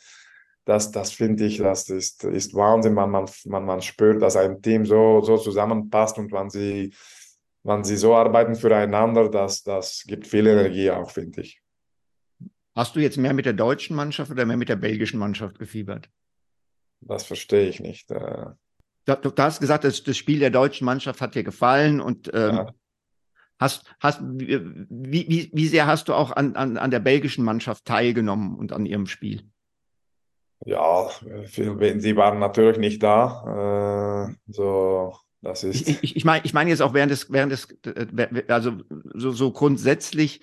das, 0.66 0.90
das 0.90 1.12
finde 1.12 1.46
ich, 1.46 1.60
das 1.60 1.88
ist, 1.90 2.24
ist 2.24 2.56
Wahnsinn, 2.56 2.96
man, 2.96 3.12
man, 3.12 3.30
man, 3.46 3.64
man 3.64 3.82
spürt, 3.82 4.24
dass 4.24 4.36
ein 4.36 4.60
Team 4.60 4.88
so, 4.88 5.22
so 5.22 5.38
zusammenpasst 5.38 6.18
und 6.18 6.32
wenn 6.32 6.50
sie 6.50 6.94
wenn 7.68 7.84
sie 7.84 7.98
so 7.98 8.16
arbeiten 8.16 8.56
füreinander, 8.56 9.30
das, 9.30 9.62
das 9.62 10.06
gibt 10.08 10.26
viel 10.26 10.48
Energie 10.48 10.90
auch, 10.90 11.12
finde 11.12 11.42
ich. 11.42 11.62
Hast 12.74 12.96
du 12.96 13.02
jetzt 13.02 13.18
mehr 13.18 13.34
mit 13.34 13.46
der 13.46 13.54
deutschen 13.54 13.96
Mannschaft 13.96 14.32
oder 14.32 14.46
mehr 14.46 14.56
mit 14.56 14.70
der 14.70 14.78
belgischen 14.78 15.20
Mannschaft 15.20 15.60
gefiebert? 15.60 16.10
Das 17.02 17.26
verstehe 17.26 17.68
ich 17.68 17.82
nicht. 17.82 18.10
Äh. 18.10 18.46
Du, 19.06 19.16
du, 19.16 19.32
hast 19.38 19.60
gesagt, 19.60 19.84
das, 19.84 20.02
das, 20.02 20.16
Spiel 20.16 20.40
der 20.40 20.50
deutschen 20.50 20.86
Mannschaft 20.86 21.20
hat 21.20 21.36
dir 21.36 21.44
gefallen 21.44 22.00
und 22.00 22.32
ähm, 22.34 22.56
ja. 22.56 22.74
hast, 23.60 23.84
hast, 24.00 24.22
wie, 24.24 25.28
wie, 25.30 25.52
wie 25.54 25.68
sehr 25.68 25.88
hast 25.88 26.08
du 26.08 26.14
auch 26.14 26.32
an, 26.32 26.56
an, 26.56 26.78
an 26.78 26.92
der 26.92 27.00
belgischen 27.00 27.44
Mannschaft 27.44 27.84
teilgenommen 27.84 28.56
und 28.56 28.72
an 28.72 28.86
ihrem 28.86 29.08
Spiel? 29.08 29.44
Ja, 30.66 31.10
viel, 31.46 32.00
sie 32.00 32.16
waren 32.16 32.40
natürlich 32.40 32.78
nicht 32.78 33.04
da. 33.04 34.30
Äh, 34.30 34.36
so 34.48 35.14
das 35.42 35.64
ist. 35.64 35.88
Ich, 35.88 36.04
ich, 36.04 36.16
ich 36.18 36.26
meine, 36.26 36.46
ich 36.46 36.54
meine 36.54 36.70
jetzt 36.70 36.82
auch 36.82 36.94
während 36.94 37.12
des, 37.12 37.32
während 37.32 37.52
des, 37.52 37.68
äh, 37.86 38.44
also 38.48 38.74
so, 39.14 39.32
so 39.32 39.52
grundsätzlich, 39.52 40.42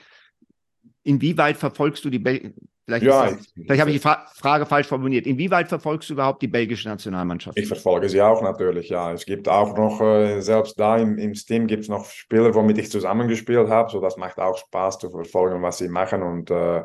inwieweit 1.02 1.56
verfolgst 1.56 2.04
du 2.04 2.10
die 2.10 2.18
Bel 2.18 2.54
Vielleicht, 2.86 3.06
ja, 3.06 3.30
das, 3.30 3.52
vielleicht 3.54 3.80
habe 3.80 3.90
ich 3.90 3.96
die 3.96 4.02
Fra 4.02 4.26
Frage 4.34 4.66
falsch 4.66 4.88
formuliert. 4.88 5.26
Inwieweit 5.26 5.68
verfolgst 5.68 6.10
du 6.10 6.14
überhaupt 6.14 6.42
die 6.42 6.48
belgische 6.48 6.86
Nationalmannschaft? 6.86 7.58
Ich 7.58 7.66
verfolge 7.66 8.10
sie 8.10 8.20
auch 8.20 8.42
natürlich, 8.42 8.90
ja. 8.90 9.10
Es 9.12 9.24
gibt 9.24 9.48
auch 9.48 9.74
noch, 9.74 10.02
äh, 10.02 10.40
selbst 10.42 10.78
da 10.78 10.98
im, 10.98 11.16
im 11.16 11.34
Steam 11.34 11.66
gibt 11.66 11.84
es 11.84 11.88
noch 11.88 12.04
Spieler, 12.04 12.54
womit 12.54 12.76
ich 12.76 12.90
zusammengespielt 12.90 13.70
habe. 13.70 13.90
So, 13.90 14.00
das 14.00 14.18
macht 14.18 14.38
auch 14.38 14.58
Spaß 14.58 14.98
zu 14.98 15.10
verfolgen, 15.10 15.62
was 15.62 15.78
sie 15.78 15.88
machen. 15.88 16.22
Und 16.22 16.50
äh, 16.50 16.82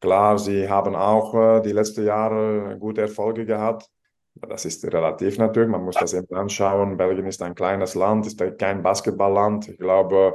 klar, 0.00 0.38
sie 0.38 0.66
haben 0.70 0.94
auch 0.94 1.34
äh, 1.34 1.60
die 1.60 1.72
letzten 1.72 2.06
Jahre 2.06 2.78
gute 2.78 3.02
Erfolge 3.02 3.44
gehabt. 3.44 3.90
Das 4.34 4.64
ist 4.64 4.84
relativ 4.84 5.38
natürlich, 5.38 5.68
man 5.68 5.84
muss 5.84 5.94
das 5.94 6.12
eben 6.12 6.34
anschauen. 6.34 6.96
Belgien 6.96 7.26
ist 7.26 7.40
ein 7.42 7.54
kleines 7.54 7.94
Land, 7.94 8.26
ist 8.26 8.42
kein 8.58 8.82
Basketballland. 8.82 9.68
Ich 9.68 9.78
glaube, 9.78 10.34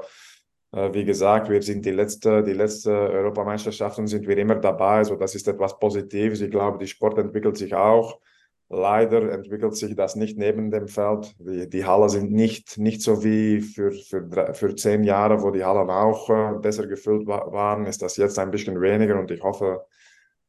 äh, 0.71 0.93
wie 0.93 1.03
gesagt, 1.03 1.49
wir 1.49 1.61
sind 1.61 1.85
die 1.85 1.91
letzte, 1.91 2.43
die 2.43 2.53
letzte 2.53 2.91
Europameisterschaften 2.91 4.07
sind 4.07 4.27
wir 4.27 4.37
immer 4.37 4.55
dabei. 4.55 4.97
Also 4.97 5.15
das 5.15 5.35
ist 5.35 5.47
etwas 5.47 5.77
Positives. 5.79 6.41
Ich 6.41 6.51
glaube, 6.51 6.77
die 6.77 6.87
Sport 6.87 7.17
entwickelt 7.17 7.57
sich 7.57 7.75
auch. 7.75 8.19
Leider 8.69 9.31
entwickelt 9.31 9.75
sich 9.75 9.95
das 9.95 10.15
nicht 10.15 10.37
neben 10.37 10.71
dem 10.71 10.87
Feld. 10.87 11.35
Die, 11.39 11.67
die 11.67 11.85
Halle 11.85 12.07
sind 12.07 12.31
nicht, 12.31 12.77
nicht 12.77 13.01
so 13.01 13.23
wie 13.23 13.61
für, 13.61 13.91
für, 13.91 14.53
für 14.53 14.75
zehn 14.75 15.03
Jahre, 15.03 15.41
wo 15.41 15.51
die 15.51 15.65
Hallen 15.65 15.89
auch 15.89 16.29
äh, 16.29 16.53
besser 16.59 16.87
gefüllt 16.87 17.27
waren, 17.27 17.85
ist 17.85 18.01
das 18.01 18.15
jetzt 18.17 18.39
ein 18.39 18.51
bisschen 18.51 18.79
weniger 18.79 19.19
und 19.19 19.31
ich 19.31 19.41
hoffe, 19.43 19.85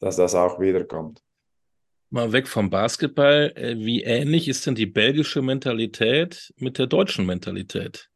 dass 0.01 0.17
das 0.17 0.35
auch 0.35 0.61
wiederkommt 0.61 1.23
mal 2.11 2.33
weg 2.33 2.49
vom 2.49 2.71
Basketball, 2.71 3.53
äh, 3.55 3.77
wie 3.79 4.03
ähnlich 4.03 4.49
ist 4.49 4.67
denn 4.67 4.75
die 4.75 4.87
belgische 4.87 5.43
Mentalität 5.43 6.53
mit 6.57 6.79
der 6.79 6.87
deutschen 6.87 7.27
Mentalität? 7.27 8.11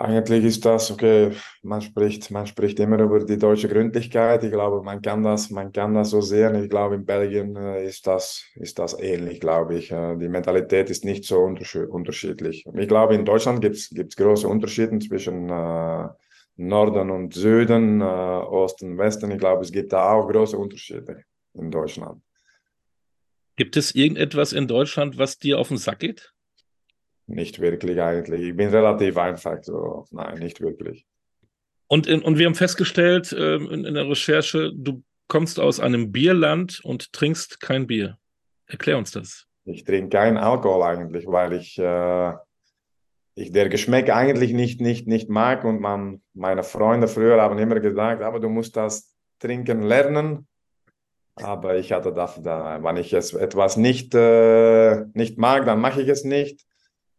Eigentlich 0.00 0.44
ist 0.44 0.64
das, 0.64 0.92
okay, 0.92 1.32
man 1.62 1.80
spricht, 1.80 2.30
man 2.30 2.46
spricht 2.46 2.78
immer 2.78 3.00
über 3.00 3.18
die 3.24 3.36
deutsche 3.36 3.68
Gründlichkeit. 3.68 4.44
Ich 4.44 4.52
glaube, 4.52 4.80
man 4.80 5.02
kann 5.02 5.24
das, 5.24 5.50
man 5.50 5.72
kann 5.72 5.92
das 5.94 6.10
so 6.10 6.20
sehen. 6.20 6.54
Ich 6.62 6.70
glaube, 6.70 6.94
in 6.94 7.04
Belgien 7.04 7.56
äh, 7.56 7.84
ist 7.84 8.06
das, 8.06 8.44
ist 8.54 8.78
das 8.78 8.96
ähnlich, 9.00 9.40
glaube 9.40 9.74
ich. 9.74 9.90
Äh, 9.90 10.16
die 10.16 10.28
Mentalität 10.28 10.88
ist 10.88 11.04
nicht 11.04 11.24
so 11.24 11.40
unterschiedlich. 11.40 12.64
Ich 12.74 12.88
glaube, 12.88 13.16
in 13.16 13.24
Deutschland 13.24 13.60
gibt 13.60 13.74
es 13.74 14.16
große 14.16 14.46
Unterschiede 14.46 15.00
zwischen 15.00 15.50
äh, 15.50 16.08
Norden 16.54 17.10
und 17.10 17.34
Süden, 17.34 18.00
äh, 18.00 18.04
Osten 18.04 18.92
und 18.92 18.98
Westen. 18.98 19.32
Ich 19.32 19.38
glaube, 19.38 19.62
es 19.62 19.72
gibt 19.72 19.92
da 19.92 20.12
auch 20.12 20.28
große 20.28 20.56
Unterschiede 20.56 21.24
in 21.54 21.72
Deutschland. 21.72 22.22
Gibt 23.58 23.76
es 23.76 23.92
irgendetwas 23.92 24.52
in 24.52 24.68
Deutschland, 24.68 25.18
was 25.18 25.40
dir 25.40 25.58
auf 25.58 25.66
den 25.66 25.78
Sack 25.78 25.98
geht? 25.98 26.32
Nicht 27.26 27.58
wirklich 27.58 28.00
eigentlich. 28.00 28.40
Ich 28.40 28.56
bin 28.56 28.68
relativ 28.68 29.16
einfach. 29.16 29.58
So. 29.62 30.06
Nein, 30.12 30.38
nicht 30.38 30.60
wirklich. 30.60 31.04
Und, 31.88 32.06
in, 32.06 32.22
und 32.22 32.38
wir 32.38 32.46
haben 32.46 32.54
festgestellt 32.54 33.32
äh, 33.32 33.56
in, 33.56 33.84
in, 33.84 33.94
der 33.94 34.08
Recherche, 34.08 34.70
du 34.72 35.02
kommst 35.26 35.58
aus 35.58 35.80
einem 35.80 36.12
Bierland 36.12 36.80
und 36.84 37.12
trinkst 37.12 37.60
kein 37.60 37.88
Bier. 37.88 38.16
Erklär 38.66 38.96
uns 38.96 39.10
das. 39.10 39.46
Ich 39.64 39.82
trinke 39.82 40.16
keinen 40.16 40.36
Alkohol 40.36 40.84
eigentlich, 40.84 41.26
weil 41.26 41.54
ich, 41.54 41.76
äh, 41.80 42.32
ich 43.34 43.50
der 43.50 43.68
Geschmack 43.70 44.08
eigentlich 44.08 44.52
nicht, 44.52 44.80
nicht, 44.80 45.08
nicht 45.08 45.28
mag. 45.28 45.64
Und 45.64 45.80
man, 45.80 46.22
meine 46.32 46.62
Freunde 46.62 47.08
früher 47.08 47.42
haben 47.42 47.58
immer 47.58 47.80
gesagt, 47.80 48.22
aber 48.22 48.38
du 48.38 48.48
musst 48.48 48.76
das 48.76 49.16
trinken 49.40 49.82
lernen. 49.82 50.47
Aber 51.42 51.76
ich 51.76 51.92
hatte 51.92 52.12
dafür, 52.12 52.42
da, 52.42 52.82
wenn 52.82 52.96
ich 52.96 53.10
jetzt 53.10 53.34
etwas 53.34 53.76
nicht, 53.76 54.14
äh, 54.14 55.04
nicht 55.14 55.38
mag, 55.38 55.66
dann 55.66 55.80
mache 55.80 56.02
ich 56.02 56.08
es 56.08 56.24
nicht. 56.24 56.66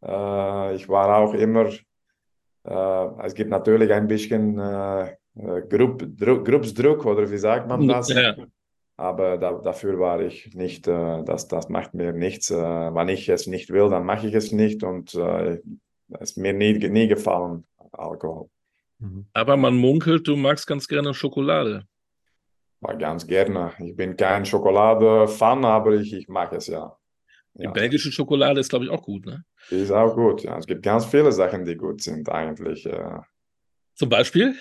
Äh, 0.03 0.76
ich 0.76 0.89
war 0.89 1.17
auch 1.17 1.34
immer, 1.34 1.70
äh, 2.63 3.26
es 3.26 3.34
gibt 3.34 3.49
natürlich 3.49 3.91
ein 3.91 4.07
bisschen 4.07 4.59
äh, 4.59 5.11
äh 5.36 5.61
Grupp, 5.70 6.05
Druck, 6.17 6.45
Gruppsdruck 6.45 7.05
oder 7.05 7.30
wie 7.30 7.38
sagt 7.38 7.67
man 7.67 7.88
das? 7.88 8.09
Ja. 8.09 8.36
Aber 8.97 9.38
da, 9.38 9.53
dafür 9.53 9.97
war 9.99 10.20
ich 10.22 10.53
nicht, 10.55 10.88
äh, 10.88 11.24
das, 11.24 11.47
das 11.47 11.70
macht 11.70 11.93
mir 11.93 12.13
nichts. 12.13 12.51
Äh, 12.51 12.55
wenn 12.55 13.09
ich 13.09 13.30
es 13.30 13.47
nicht 13.47 13.70
will, 13.70 13.89
dann 13.89 14.05
mache 14.05 14.28
ich 14.28 14.34
es 14.34 14.51
nicht 14.51 14.84
und 14.84 15.13
es 15.13 15.61
ist 16.32 16.38
mir 16.38 16.53
nie, 16.53 16.74
nie 16.74 17.07
gefallen, 17.07 17.65
Alkohol. 17.91 18.49
Mhm. 18.99 19.26
Aber 19.34 19.57
man 19.57 19.76
munkelt, 19.78 20.28
du 20.28 20.36
magst 20.36 20.67
ganz 20.67 20.88
gerne 20.88 21.13
Schokolade. 21.13 21.86
Mal 22.82 22.97
ganz 22.97 23.27
gerne. 23.27 23.73
Ich 23.80 23.95
bin 23.95 24.15
kein 24.15 24.45
Schokolade-Fan, 24.45 25.65
aber 25.65 25.95
ich, 25.95 26.13
ich 26.13 26.27
mag 26.30 26.53
es 26.53 26.67
ja. 26.67 26.97
Die 27.53 27.63
ja. 27.63 27.71
belgische 27.71 28.11
Schokolade 28.11 28.61
ist, 28.61 28.69
glaube 28.69 28.86
ich, 28.86 28.91
auch 28.91 29.01
gut, 29.01 29.25
ne? 29.25 29.43
Die 29.69 29.80
ist 29.82 29.91
auch 29.91 30.15
gut, 30.15 30.43
ja. 30.43 30.57
Es 30.57 30.65
gibt 30.65 30.84
ganz 30.84 31.05
viele 31.05 31.32
Sachen, 31.32 31.65
die 31.65 31.75
gut 31.75 32.01
sind 32.01 32.30
eigentlich. 32.30 32.86
Ja. 32.86 33.25
Zum 33.95 34.07
Beispiel? 34.07 34.55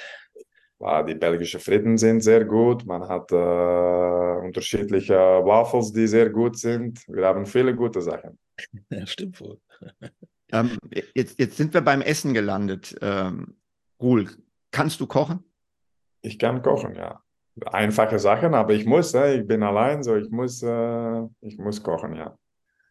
Ja, 0.80 1.02
die 1.04 1.14
belgischen 1.14 1.60
Fritten 1.60 1.96
sind 1.96 2.22
sehr 2.22 2.44
gut. 2.44 2.84
Man 2.86 3.08
hat 3.08 3.30
äh, 3.30 4.44
unterschiedliche 4.44 5.14
Waffels, 5.14 5.92
die 5.92 6.08
sehr 6.08 6.30
gut 6.30 6.58
sind. 6.58 7.06
Wir 7.08 7.26
haben 7.26 7.46
viele 7.46 7.74
gute 7.74 8.00
Sachen. 8.00 8.38
Ja, 8.90 9.06
stimmt 9.06 9.40
wohl. 9.40 9.60
ähm, 10.52 10.76
jetzt, 11.14 11.38
jetzt 11.38 11.56
sind 11.56 11.72
wir 11.72 11.80
beim 11.80 12.00
Essen 12.00 12.34
gelandet. 12.34 12.96
Ähm, 13.00 13.56
Ruhl, 14.00 14.28
kannst 14.72 14.98
du 15.00 15.06
kochen? 15.06 15.44
Ich 16.22 16.40
kann 16.40 16.60
kochen, 16.62 16.96
ja 16.96 17.22
einfache 17.66 18.18
Sachen, 18.18 18.54
aber 18.54 18.72
ich 18.74 18.84
muss, 18.86 19.14
ich 19.14 19.46
bin 19.46 19.62
allein, 19.62 20.02
so 20.02 20.16
ich 20.16 20.30
muss, 20.30 20.62
äh, 20.62 21.22
ich 21.40 21.58
muss 21.58 21.82
kochen, 21.82 22.14
ja. 22.14 22.36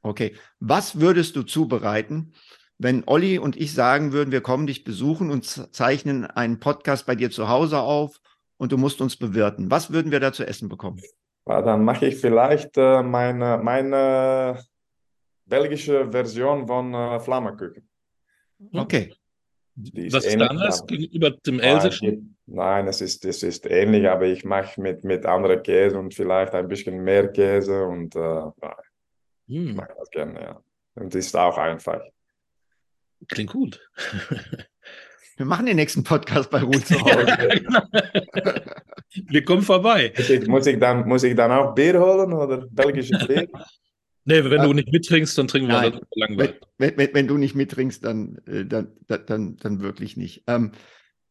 Okay. 0.02 0.36
Was 0.60 1.00
würdest 1.00 1.36
du 1.36 1.44
zubereiten, 1.44 2.34
wenn 2.78 3.04
Olli 3.08 3.40
und 3.40 3.58
ich 3.58 3.74
sagen 3.74 4.14
würden, 4.14 4.32
wir 4.32 4.42
kommen 4.42 4.68
dich 4.68 4.84
besuchen 4.84 5.32
und 5.32 5.46
zeichnen 5.46 6.26
einen 6.26 6.60
Podcast 6.60 7.06
bei 7.06 7.16
dir 7.16 7.32
zu 7.32 7.50
Hause 7.50 7.80
auf 7.80 8.20
und 8.58 8.72
du 8.72 8.78
musst 8.78 9.02
uns 9.02 9.18
bewirten? 9.18 9.72
Was 9.72 9.92
würden 9.92 10.12
wir 10.12 10.20
da 10.20 10.32
zu 10.32 10.46
essen 10.46 10.70
bekommen? 10.70 11.02
Ja, 11.48 11.62
dann 11.62 11.84
mache 11.84 12.08
ich 12.08 12.18
vielleicht 12.18 12.78
äh, 12.78 13.02
meine, 13.02 13.60
meine 13.64 14.64
belgische 15.46 16.12
Version 16.12 16.68
von 16.68 16.94
äh, 16.94 17.20
Flammekuchen. 17.20 17.88
Okay. 18.74 19.14
Die 19.76 20.12
Was 20.12 20.26
ist 20.26 20.34
ähnlich, 20.34 20.50
anders 20.50 20.86
gegenüber 20.86 21.32
dem 21.32 21.58
Nein, 21.58 21.76
Elsässischen? 21.76 22.37
Nein, 22.50 22.88
es 22.88 23.02
ist, 23.02 23.26
es 23.26 23.44
ist 23.44 23.66
ähnlich, 23.70 24.08
aber 24.08 24.26
ich 24.26 24.46
mache 24.46 24.80
mit, 24.82 25.04
mit 25.04 25.26
anderen 25.26 25.62
Käse 25.64 26.00
und 26.00 26.14
vielleicht 26.16 26.54
ein 26.54 26.68
bisschen 26.70 27.04
mehr 27.04 27.28
Käse 27.32 27.84
und 27.86 28.16
äh, 28.16 28.20
nein, 28.20 28.76
ich 29.48 29.56
Hm, 29.56 29.76
mag 29.76 29.94
das 29.98 30.10
gerne, 30.10 30.42
ja. 30.42 30.64
Und 30.96 31.14
es 31.16 31.28
ist 31.28 31.36
auch 31.36 31.58
einfach. 31.58 32.02
klingt 33.28 33.52
gut. 33.52 33.82
Wir 35.38 35.46
machen 35.46 35.66
den 35.68 35.76
nächsten 35.76 36.04
Podcast 36.04 36.50
bei 36.50 36.62
Ruhe 36.62 36.82
zu 36.84 36.96
Ja, 36.96 37.04
Hause. 37.04 37.38
genau. 37.38 37.82
Wir 39.14 39.44
kommen 39.46 39.62
vorbei. 39.62 40.14
Muss 40.18 40.30
ich, 40.30 40.48
muss, 40.48 40.66
ich 40.68 40.80
dann, 40.80 41.08
muss 41.08 41.24
ich 41.24 41.36
dann 41.36 41.52
auch 41.52 41.74
Bier 41.76 42.00
holen 42.00 42.34
oder 42.34 42.66
belgisches 42.70 43.20
Bier? 43.28 43.48
Nee, 44.26 44.44
wenn 44.50 44.62
du 44.62 44.74
nicht 44.74 44.92
mittrinkst, 44.92 45.38
dann 45.38 45.48
trinken 45.48 45.70
wir 45.70 45.92
das 45.92 46.02
langweilig. 46.16 46.60
Wenn, 46.78 46.98
wenn, 46.98 47.14
wenn 47.14 47.28
du 47.28 47.38
nicht 47.38 47.56
mittrinkst, 47.56 48.04
dann, 48.04 48.38
äh, 48.46 48.66
dann, 48.66 48.92
dann, 49.08 49.26
dann, 49.26 49.58
dann 49.58 49.80
wirklich 49.82 50.18
nicht. 50.18 50.44
Ähm, 50.48 50.72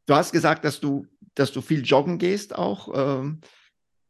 du 0.06 0.14
hast 0.14 0.32
gesagt, 0.32 0.64
dass 0.64 0.80
du, 0.80 1.06
dass 1.34 1.52
du 1.52 1.60
viel 1.60 1.84
joggen 1.84 2.18
gehst 2.18 2.54
auch. 2.54 2.88
Ähm, 2.94 3.40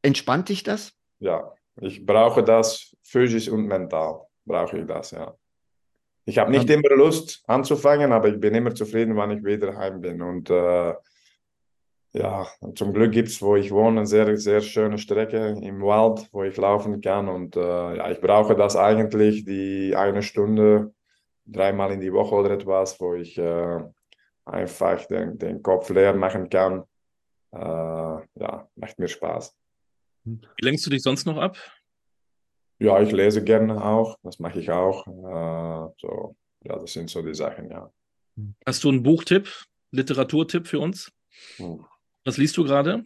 entspannt 0.02 0.48
dich 0.48 0.62
das? 0.62 0.92
Ja, 1.18 1.52
ich 1.80 2.04
brauche 2.06 2.42
das 2.42 2.94
physisch 3.02 3.48
und 3.48 3.66
mental. 3.66 4.26
Brauche 4.44 4.78
ich 4.78 4.86
das, 4.86 5.10
ja. 5.10 5.34
Ich 6.28 6.38
habe 6.38 6.50
nicht 6.50 6.68
immer 6.68 6.88
Lust 6.96 7.44
anzufangen, 7.46 8.12
aber 8.12 8.28
ich 8.28 8.40
bin 8.40 8.54
immer 8.54 8.74
zufrieden, 8.74 9.16
wenn 9.16 9.30
ich 9.30 9.44
wieder 9.44 9.76
heim 9.76 10.00
bin. 10.00 10.20
Und 10.20 10.50
äh, 10.50 10.92
ja, 12.12 12.48
zum 12.74 12.92
Glück 12.92 13.12
gibt 13.12 13.28
es, 13.28 13.40
wo 13.40 13.54
ich 13.54 13.70
wohne, 13.70 14.00
eine 14.00 14.06
sehr, 14.06 14.36
sehr 14.36 14.60
schöne 14.60 14.98
Strecke 14.98 15.56
im 15.62 15.82
Wald, 15.82 16.28
wo 16.32 16.42
ich 16.42 16.56
laufen 16.56 17.00
kann. 17.00 17.28
Und 17.28 17.56
äh, 17.56 17.96
ja, 17.96 18.10
ich 18.10 18.20
brauche 18.20 18.56
das 18.56 18.74
eigentlich, 18.74 19.44
die 19.44 19.94
eine 19.94 20.22
Stunde, 20.22 20.92
dreimal 21.44 21.92
in 21.92 22.00
die 22.00 22.12
Woche 22.12 22.34
oder 22.34 22.50
etwas, 22.50 23.00
wo 23.00 23.14
ich 23.14 23.38
äh, 23.38 23.80
einfach 24.46 25.04
den, 25.06 25.38
den 25.38 25.62
Kopf 25.62 25.90
leer 25.90 26.14
machen 26.14 26.48
kann. 26.48 26.84
Äh, 27.52 27.58
ja, 27.58 28.68
macht 28.76 28.98
mir 28.98 29.08
Spaß. 29.08 29.54
Wie 30.24 30.40
lenkst 30.60 30.86
du 30.86 30.90
dich 30.90 31.02
sonst 31.02 31.26
noch 31.26 31.36
ab? 31.36 31.56
Ja, 32.78 33.00
ich 33.00 33.12
lese 33.12 33.42
gerne 33.42 33.82
auch, 33.82 34.18
das 34.22 34.38
mache 34.38 34.60
ich 34.60 34.70
auch. 34.70 35.06
Äh, 35.06 35.92
so, 35.98 36.36
ja, 36.64 36.78
das 36.78 36.92
sind 36.92 37.08
so 37.10 37.22
die 37.22 37.34
Sachen, 37.34 37.70
ja. 37.70 37.90
Hast 38.66 38.84
du 38.84 38.90
einen 38.90 39.02
Buchtipp, 39.02 39.48
Literaturtipp 39.92 40.66
für 40.66 40.80
uns? 40.80 41.10
Hm. 41.56 41.84
Was 42.24 42.36
liest 42.36 42.56
du 42.56 42.64
gerade? 42.64 43.04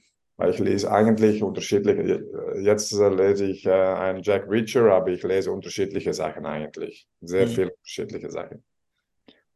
Ich 0.49 0.59
lese 0.59 0.91
eigentlich 0.91 1.43
unterschiedliche, 1.43 2.25
jetzt 2.63 2.93
äh, 2.93 3.09
lese 3.11 3.45
ich 3.45 3.67
äh, 3.67 3.71
einen 3.71 4.23
Jack 4.23 4.49
Reacher, 4.49 4.91
aber 4.91 5.09
ich 5.09 5.23
lese 5.23 5.53
unterschiedliche 5.53 6.15
Sachen 6.15 6.47
eigentlich. 6.47 7.07
Sehr 7.21 7.47
Mhm. 7.47 7.51
viele 7.51 7.71
unterschiedliche 7.73 8.31
Sachen. 8.31 8.65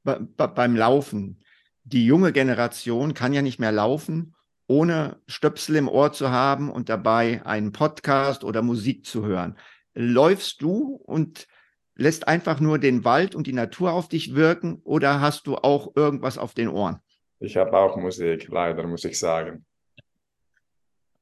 Be 0.04 0.20
beim 0.20 0.76
Laufen. 0.76 1.42
Die 1.84 2.06
junge 2.06 2.32
Generation 2.32 3.12
kann 3.14 3.32
ja 3.32 3.42
nicht 3.42 3.58
mehr 3.58 3.72
laufen, 3.72 4.34
ohne 4.66 5.20
Stöpsel 5.26 5.76
im 5.76 5.88
Ohr 5.88 6.12
zu 6.12 6.30
haben 6.30 6.70
und 6.70 6.88
dabei 6.88 7.44
einen 7.44 7.72
Podcast 7.72 8.42
oder 8.42 8.62
Musik 8.62 9.04
zu 9.04 9.26
hören. 9.26 9.58
Läufst 9.92 10.62
du 10.62 10.94
und 11.04 11.46
lässt 11.94 12.26
einfach 12.26 12.58
nur 12.58 12.78
den 12.78 13.04
Wald 13.04 13.34
und 13.34 13.46
die 13.46 13.52
Natur 13.52 13.92
auf 13.92 14.08
dich 14.08 14.34
wirken 14.34 14.80
oder 14.84 15.20
hast 15.20 15.46
du 15.46 15.56
auch 15.56 15.94
irgendwas 15.94 16.38
auf 16.38 16.54
den 16.54 16.68
Ohren? 16.68 17.00
Ich 17.38 17.56
habe 17.56 17.76
auch 17.76 17.96
Musik, 17.96 18.48
leider, 18.48 18.86
muss 18.86 19.04
ich 19.04 19.18
sagen. 19.18 19.66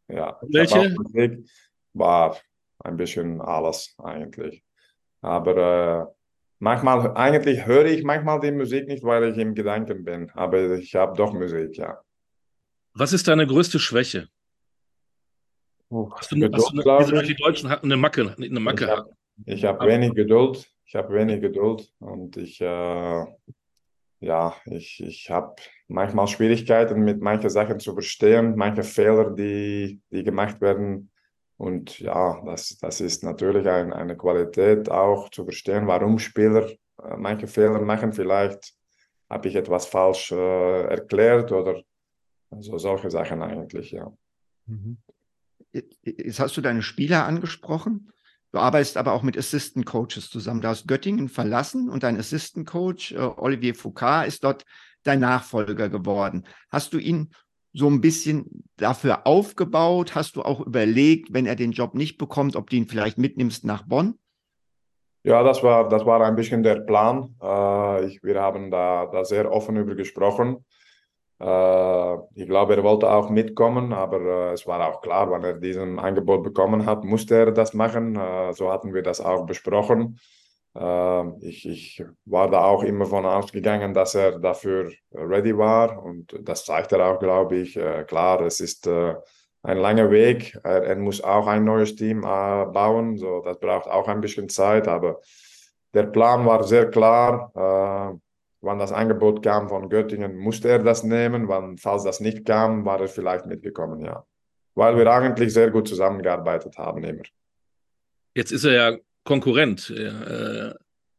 Ja, 0.08 0.38
Welche? 0.42 0.90
Musik, 0.90 1.48
war 1.94 2.36
ein 2.78 2.96
bisschen 2.96 3.40
alles 3.40 3.94
eigentlich. 3.98 4.62
Aber 5.20 5.56
äh, 5.56 6.21
manchmal, 6.62 7.12
eigentlich 7.16 7.66
höre 7.66 7.86
ich 7.86 8.04
manchmal 8.04 8.38
die 8.40 8.52
Musik 8.52 8.86
nicht, 8.86 9.02
weil 9.02 9.24
ich 9.24 9.38
im 9.38 9.54
Gedanken 9.54 10.04
bin. 10.04 10.30
Aber 10.30 10.76
ich 10.76 10.94
habe 10.94 11.16
doch 11.16 11.32
Musik, 11.32 11.76
ja. 11.76 12.00
Was 12.94 13.12
ist 13.12 13.26
deine 13.26 13.46
größte 13.46 13.78
Schwäche? 13.78 14.28
Hast 15.90 16.32
du, 16.32 16.36
Geduld, 16.36 16.54
hast 16.54 17.08
du 17.08 17.14
eine, 17.16 17.22
ich. 17.22 17.28
die 17.28 17.42
Deutschen 17.42 17.68
hatten 17.68 17.86
eine 17.86 17.96
Macke, 17.96 18.34
eine 18.38 18.60
Macke. 18.60 19.04
Ich 19.44 19.64
habe 19.64 19.80
hab 19.80 19.86
wenig 19.86 20.14
Geduld. 20.14 20.66
Ich 20.86 20.94
habe 20.94 21.12
wenig 21.14 21.40
Geduld 21.40 21.92
und 21.98 22.36
ich, 22.36 22.60
äh, 22.60 23.24
ja, 24.20 24.54
ich, 24.66 25.02
ich 25.02 25.30
habe 25.30 25.56
manchmal 25.88 26.28
Schwierigkeiten 26.28 27.00
mit 27.00 27.20
manchen 27.20 27.50
Sachen 27.50 27.80
zu 27.80 27.92
verstehen, 27.92 28.54
manche 28.56 28.82
Fehler, 28.82 29.30
die, 29.30 30.00
die 30.10 30.22
gemacht 30.22 30.60
werden. 30.60 31.10
Und 31.62 32.00
ja, 32.00 32.42
das, 32.44 32.76
das 32.80 33.00
ist 33.00 33.22
natürlich 33.22 33.68
ein, 33.68 33.92
eine 33.92 34.16
Qualität 34.16 34.90
auch 34.90 35.28
zu 35.28 35.44
verstehen, 35.44 35.86
warum 35.86 36.18
Spieler 36.18 36.68
äh, 36.68 37.16
manche 37.16 37.46
Fehler 37.46 37.80
machen. 37.80 38.12
Vielleicht 38.12 38.74
habe 39.30 39.46
ich 39.46 39.54
etwas 39.54 39.86
falsch 39.86 40.32
äh, 40.32 40.82
erklärt 40.86 41.52
oder 41.52 41.80
so 42.58 42.78
solche 42.78 43.12
Sachen 43.12 43.42
eigentlich, 43.42 43.92
ja. 43.92 44.12
Jetzt 46.02 46.40
hast 46.40 46.56
du 46.56 46.62
deine 46.62 46.82
Spieler 46.82 47.26
angesprochen. 47.26 48.10
Du 48.50 48.58
arbeitest 48.58 48.96
aber 48.96 49.12
auch 49.12 49.22
mit 49.22 49.38
Assistant 49.38 49.86
Coaches 49.86 50.30
zusammen. 50.30 50.62
Du 50.62 50.68
hast 50.68 50.88
Göttingen 50.88 51.28
verlassen 51.28 51.88
und 51.88 52.02
dein 52.02 52.18
Assistant 52.18 52.66
Coach, 52.66 53.12
äh, 53.12 53.18
Olivier 53.18 53.76
Foucault, 53.76 54.26
ist 54.26 54.42
dort 54.42 54.64
dein 55.04 55.20
Nachfolger 55.20 55.88
geworden. 55.88 56.44
Hast 56.70 56.92
du 56.92 56.98
ihn 56.98 57.32
so 57.72 57.88
ein 57.88 58.00
bisschen 58.00 58.64
dafür 58.76 59.26
aufgebaut? 59.26 60.14
Hast 60.14 60.36
du 60.36 60.42
auch 60.42 60.60
überlegt, 60.60 61.32
wenn 61.32 61.46
er 61.46 61.56
den 61.56 61.72
Job 61.72 61.94
nicht 61.94 62.18
bekommt, 62.18 62.56
ob 62.56 62.70
du 62.70 62.76
ihn 62.76 62.88
vielleicht 62.88 63.18
mitnimmst 63.18 63.64
nach 63.64 63.82
Bonn? 63.82 64.18
Ja, 65.24 65.42
das 65.42 65.62
war, 65.62 65.88
das 65.88 66.04
war 66.04 66.20
ein 66.22 66.34
bisschen 66.34 66.62
der 66.62 66.80
Plan. 66.80 67.34
Äh, 67.40 68.06
ich, 68.06 68.22
wir 68.24 68.40
haben 68.40 68.70
da, 68.70 69.06
da 69.06 69.24
sehr 69.24 69.50
offen 69.52 69.76
über 69.76 69.94
gesprochen. 69.94 70.64
Äh, 71.38 72.14
ich 72.34 72.46
glaube, 72.46 72.76
er 72.76 72.82
wollte 72.82 73.10
auch 73.10 73.30
mitkommen, 73.30 73.92
aber 73.92 74.50
äh, 74.50 74.52
es 74.52 74.66
war 74.66 74.88
auch 74.88 75.00
klar, 75.00 75.30
wenn 75.30 75.42
er 75.44 75.54
diesen 75.54 75.98
Angebot 75.98 76.42
bekommen 76.42 76.86
hat, 76.86 77.04
musste 77.04 77.36
er 77.36 77.52
das 77.52 77.72
machen. 77.72 78.16
Äh, 78.16 78.52
so 78.52 78.70
hatten 78.70 78.94
wir 78.94 79.02
das 79.02 79.20
auch 79.20 79.46
besprochen. 79.46 80.18
Äh, 80.74 81.46
ich, 81.46 81.68
ich 81.68 82.04
war 82.24 82.50
da 82.50 82.64
auch 82.64 82.82
immer 82.82 83.06
von 83.06 83.26
ausgegangen, 83.26 83.94
dass 83.94 84.14
er 84.14 84.38
dafür 84.38 84.92
ready 85.12 85.56
war 85.56 86.02
und 86.02 86.34
das 86.42 86.64
zeigt 86.64 86.92
er 86.92 87.06
auch, 87.06 87.18
glaube 87.18 87.56
ich. 87.56 87.76
Äh, 87.76 88.04
klar, 88.04 88.40
es 88.42 88.60
ist 88.60 88.86
äh, 88.86 89.14
ein 89.62 89.78
langer 89.78 90.10
Weg. 90.10 90.58
Er, 90.64 90.84
er 90.84 90.96
muss 90.96 91.22
auch 91.22 91.46
ein 91.46 91.64
neues 91.64 91.94
Team 91.96 92.20
äh, 92.20 92.66
bauen, 92.66 93.16
so 93.16 93.40
das 93.40 93.58
braucht 93.60 93.88
auch 93.88 94.08
ein 94.08 94.20
bisschen 94.20 94.48
Zeit, 94.48 94.88
aber 94.88 95.20
der 95.94 96.04
Plan 96.04 96.46
war 96.46 96.64
sehr 96.64 96.90
klar. 96.90 98.20
Wann 98.64 98.78
das 98.78 98.92
Angebot 98.92 99.42
kam 99.42 99.68
von 99.68 99.90
Göttingen, 99.90 100.38
musste 100.38 100.70
er 100.70 100.78
das 100.78 101.02
nehmen. 101.02 101.48
Wann, 101.48 101.76
falls 101.76 102.04
das 102.04 102.20
nicht 102.20 102.46
kam, 102.46 102.86
war 102.86 102.98
er 102.98 103.08
vielleicht 103.08 103.44
mitgekommen, 103.44 104.02
ja. 104.02 104.24
Weil 104.74 104.96
wir 104.96 105.06
eigentlich 105.12 105.52
sehr 105.52 105.70
gut 105.70 105.86
zusammengearbeitet 105.86 106.78
haben 106.78 107.04
immer. 107.04 107.24
Jetzt 108.34 108.52
ist 108.52 108.64
er 108.64 108.72
ja 108.72 108.98
Konkurrent. 109.24 109.90
Äh, 109.90 110.74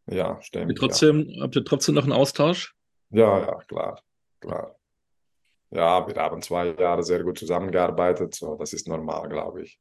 Ja, 0.08 0.42
stimmt. 0.42 0.64
habt, 0.66 0.72
ihr 0.72 0.76
trotzdem, 0.76 1.38
habt 1.42 1.56
ihr 1.56 1.64
trotzdem 1.64 1.96
noch 1.96 2.04
einen 2.04 2.12
Austausch? 2.14 2.76
Ja, 3.10 3.40
ja, 3.40 3.56
klar, 3.68 4.02
klar. 4.42 4.76
Ja, 5.72 6.06
wir 6.08 6.16
haben 6.16 6.42
zwei 6.42 6.68
Jahre 6.74 7.04
sehr 7.04 7.24
gut 7.24 7.38
zusammengearbeitet, 7.40 8.36
so 8.36 8.56
das 8.56 8.74
ist 8.74 8.88
normal, 8.88 9.30
glaube 9.30 9.64
ich. 9.64 9.80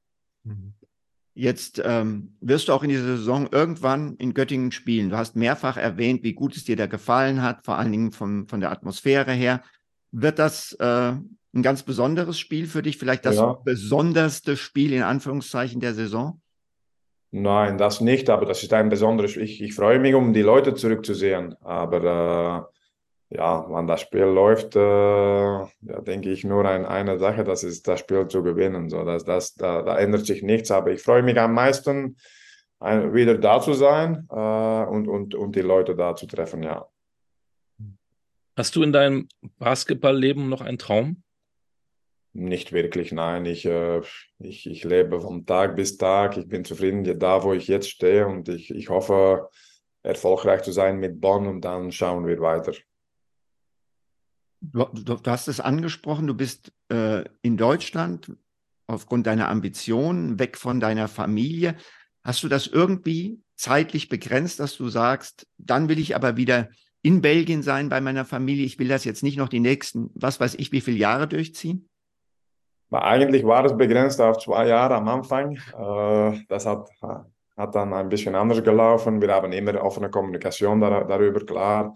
Jetzt 1.34 1.80
ähm, 1.84 2.36
wirst 2.40 2.68
du 2.68 2.72
auch 2.74 2.82
in 2.82 2.90
dieser 2.90 3.16
Saison 3.16 3.48
irgendwann 3.50 4.16
in 4.16 4.34
Göttingen 4.34 4.70
spielen. 4.70 5.08
Du 5.08 5.16
hast 5.16 5.34
mehrfach 5.34 5.78
erwähnt, 5.78 6.22
wie 6.24 6.34
gut 6.34 6.56
es 6.56 6.64
dir 6.64 6.76
da 6.76 6.86
gefallen 6.86 7.42
hat, 7.42 7.64
vor 7.64 7.78
allen 7.78 7.90
Dingen 7.90 8.12
von, 8.12 8.46
von 8.48 8.60
der 8.60 8.70
Atmosphäre 8.70 9.32
her. 9.32 9.62
Wird 10.10 10.38
das 10.38 10.72
äh, 10.74 11.12
ein 11.54 11.62
ganz 11.62 11.84
besonderes 11.84 12.38
Spiel 12.38 12.66
für 12.66 12.82
dich? 12.82 12.98
Vielleicht 12.98 13.24
das 13.24 13.36
Ja. 13.36 13.54
besonderste 13.64 14.58
Spiel 14.58 14.92
in 14.92 15.02
Anführungszeichen 15.02 15.80
der 15.80 15.94
Saison? 15.94 16.41
Nein, 17.34 17.78
das 17.78 18.02
nicht, 18.02 18.28
aber 18.28 18.44
das 18.44 18.62
ist 18.62 18.74
ein 18.74 18.90
besonderes. 18.90 19.36
Ich, 19.38 19.62
ich 19.62 19.74
freue 19.74 19.98
mich, 19.98 20.14
um 20.14 20.34
die 20.34 20.42
Leute 20.42 20.74
zurückzusehen. 20.74 21.56
Aber 21.62 22.68
äh, 23.30 23.36
ja, 23.36 23.66
wenn 23.70 23.86
das 23.86 24.02
Spiel 24.02 24.24
läuft, 24.24 24.76
äh, 24.76 24.80
ja, 24.80 26.00
denke 26.06 26.30
ich 26.30 26.44
nur 26.44 26.66
an 26.66 26.84
eine 26.84 27.18
Sache, 27.18 27.42
das 27.42 27.64
ist 27.64 27.88
das 27.88 28.00
Spiel 28.00 28.28
zu 28.28 28.42
gewinnen. 28.42 28.90
So, 28.90 29.02
das, 29.04 29.24
das, 29.24 29.54
da, 29.54 29.80
da 29.80 29.98
ändert 29.98 30.26
sich 30.26 30.42
nichts, 30.42 30.70
aber 30.70 30.90
ich 30.90 31.00
freue 31.00 31.22
mich 31.22 31.40
am 31.40 31.54
meisten, 31.54 32.16
ein, 32.80 33.14
wieder 33.14 33.38
da 33.38 33.60
zu 33.62 33.72
sein 33.72 34.28
äh, 34.30 34.34
und, 34.34 35.08
und, 35.08 35.34
und 35.34 35.56
die 35.56 35.62
Leute 35.62 35.96
da 35.96 36.14
zu 36.14 36.26
treffen, 36.26 36.62
ja. 36.62 36.86
Hast 38.58 38.76
du 38.76 38.82
in 38.82 38.92
deinem 38.92 39.28
Basketballleben 39.58 40.50
noch 40.50 40.60
einen 40.60 40.76
Traum? 40.76 41.22
Nicht 42.34 42.72
wirklich, 42.72 43.12
nein. 43.12 43.44
Ich, 43.44 43.66
äh, 43.66 44.00
ich, 44.38 44.66
ich 44.66 44.84
lebe 44.84 45.20
von 45.20 45.44
Tag 45.44 45.76
bis 45.76 45.98
Tag. 45.98 46.38
Ich 46.38 46.48
bin 46.48 46.64
zufrieden 46.64 47.18
da, 47.18 47.42
wo 47.42 47.52
ich 47.52 47.68
jetzt 47.68 47.90
stehe 47.90 48.26
und 48.26 48.48
ich, 48.48 48.70
ich 48.70 48.88
hoffe, 48.88 49.50
erfolgreich 50.02 50.62
zu 50.62 50.72
sein 50.72 50.98
mit 50.98 51.20
Bonn 51.20 51.46
und 51.46 51.60
dann 51.60 51.92
schauen 51.92 52.26
wir 52.26 52.40
weiter. 52.40 52.72
Du, 54.60 54.84
du, 54.92 55.14
du 55.16 55.30
hast 55.30 55.48
es 55.48 55.60
angesprochen, 55.60 56.26
du 56.26 56.34
bist 56.34 56.72
äh, 56.88 57.24
in 57.42 57.56
Deutschland 57.56 58.32
aufgrund 58.86 59.26
deiner 59.26 59.48
Ambitionen, 59.48 60.38
weg 60.38 60.56
von 60.56 60.80
deiner 60.80 61.08
Familie. 61.08 61.76
Hast 62.24 62.42
du 62.42 62.48
das 62.48 62.66
irgendwie 62.66 63.42
zeitlich 63.56 64.08
begrenzt, 64.08 64.60
dass 64.60 64.76
du 64.76 64.88
sagst, 64.88 65.46
dann 65.58 65.88
will 65.88 65.98
ich 65.98 66.16
aber 66.16 66.36
wieder 66.36 66.68
in 67.02 67.20
Belgien 67.20 67.62
sein 67.62 67.88
bei 67.88 68.00
meiner 68.00 68.24
Familie. 68.24 68.64
Ich 68.64 68.78
will 68.78 68.88
das 68.88 69.04
jetzt 69.04 69.22
nicht 69.22 69.36
noch 69.36 69.48
die 69.48 69.60
nächsten, 69.60 70.10
was 70.14 70.40
weiß 70.40 70.54
ich, 70.54 70.72
wie 70.72 70.80
viele 70.80 70.98
Jahre 70.98 71.28
durchziehen? 71.28 71.88
Eigentlich 72.92 73.44
war 73.44 73.64
es 73.64 73.76
begrenzt 73.76 74.20
auf 74.20 74.38
zwei 74.38 74.68
Jahre 74.68 74.96
am 74.96 75.08
Anfang. 75.08 75.56
Äh, 75.56 76.44
das 76.48 76.66
hat, 76.66 76.90
hat 77.56 77.74
dann 77.74 77.92
ein 77.92 78.08
bisschen 78.08 78.34
anders 78.34 78.62
gelaufen. 78.62 79.20
Wir 79.20 79.32
haben 79.32 79.52
immer 79.52 79.82
offene 79.82 80.10
Kommunikation 80.10 80.80
darüber, 80.80 81.44
klar. 81.44 81.94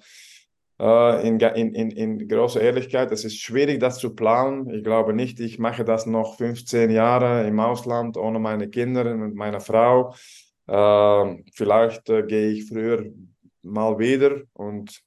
Äh, 0.78 1.28
in, 1.28 1.38
in, 1.40 1.90
in, 1.90 2.28
großer 2.28 2.60
Ehrlichkeit, 2.60 3.10
es 3.12 3.24
ist 3.24 3.40
schwierig, 3.40 3.80
das 3.80 3.98
zu 3.98 4.14
planen. 4.14 4.70
Ich 4.70 4.84
glaube 4.84 5.12
nicht, 5.12 5.40
ich 5.40 5.58
mache 5.58 5.84
das 5.84 6.06
noch 6.06 6.36
15 6.36 6.90
Jahre 6.90 7.46
im 7.46 7.60
Ausland 7.60 8.16
ohne 8.16 8.38
meine 8.38 8.68
Kinder 8.68 9.10
und 9.10 9.34
meine 9.34 9.60
Frau. 9.60 10.14
Vielleicht 10.68 12.06
gehe 12.06 12.48
ich 12.48 12.66
früher 12.66 13.04
mal 13.62 13.98
wieder 14.00 14.40
und 14.52 15.00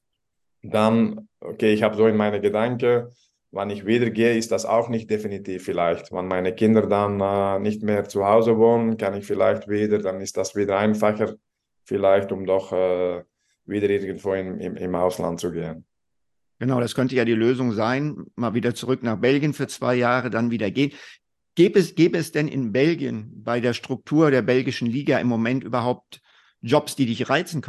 dann, 0.62 1.28
okay, 1.42 1.74
ich 1.74 1.84
habe 1.84 1.98
so 1.98 2.08
in 2.08 2.18
meine 2.18 2.42
Gedanken, 2.42 3.08
wann 3.52 3.70
ich 3.70 3.86
wieder 3.86 4.10
gehe, 4.10 4.38
ist 4.38 4.52
das 4.52 4.66
auch 4.66 4.90
nicht 4.90 5.10
definitiv 5.10 5.64
vielleicht. 5.64 6.12
Wenn 6.12 6.28
meine 6.28 6.54
Kinder 6.54 6.88
dann 6.88 7.20
äh, 7.20 7.60
nicht 7.60 7.84
mehr 7.84 8.08
zu 8.08 8.26
Hause 8.26 8.58
wohnen, 8.58 8.98
kann 8.98 9.16
ich 9.16 9.26
vielleicht 9.26 9.68
wieder, 9.68 10.00
dann 10.00 10.22
ist 10.22 10.38
das 10.38 10.56
wieder 10.56 10.78
einfacher, 10.78 11.36
vielleicht, 11.84 12.32
um 12.32 12.46
doch 12.46 12.72
äh, 12.72 13.24
wieder 13.66 13.90
irgendwo 13.90 14.34
in, 14.34 14.60
im, 14.60 14.76
im 14.76 14.96
Ausland 14.96 15.40
zu 15.40 15.52
gehen. 15.52 15.86
Genau, 16.60 16.82
das 16.82 16.94
könnte 16.94 17.16
ja 17.16 17.24
die 17.24 17.34
Lösung 17.34 17.72
sein, 17.72 18.26
mal 18.36 18.54
wieder 18.54 18.76
zurück 18.76 19.02
nach 19.02 19.18
Belgien 19.18 19.54
für 19.54 19.68
zwei 19.68 19.96
Jahre, 19.96 20.30
dann 20.30 20.52
wieder 20.52 20.70
gehen. 20.70 20.92
Gäbe 21.56 21.80
es, 21.80 21.96
gäbe 21.96 22.18
es 22.18 22.32
denn 22.32 22.48
in 22.48 22.72
Belgien 22.72 23.32
bei 23.44 23.60
der 23.60 23.74
Struktur 23.74 24.30
der 24.30 24.42
belgischen 24.42 24.88
Liga 24.88 25.20
im 25.20 25.28
Moment 25.28 25.64
überhaupt 25.64 26.22
Jobs, 26.62 26.96
die 26.96 27.06
dich 27.06 27.30
reizen 27.30 27.62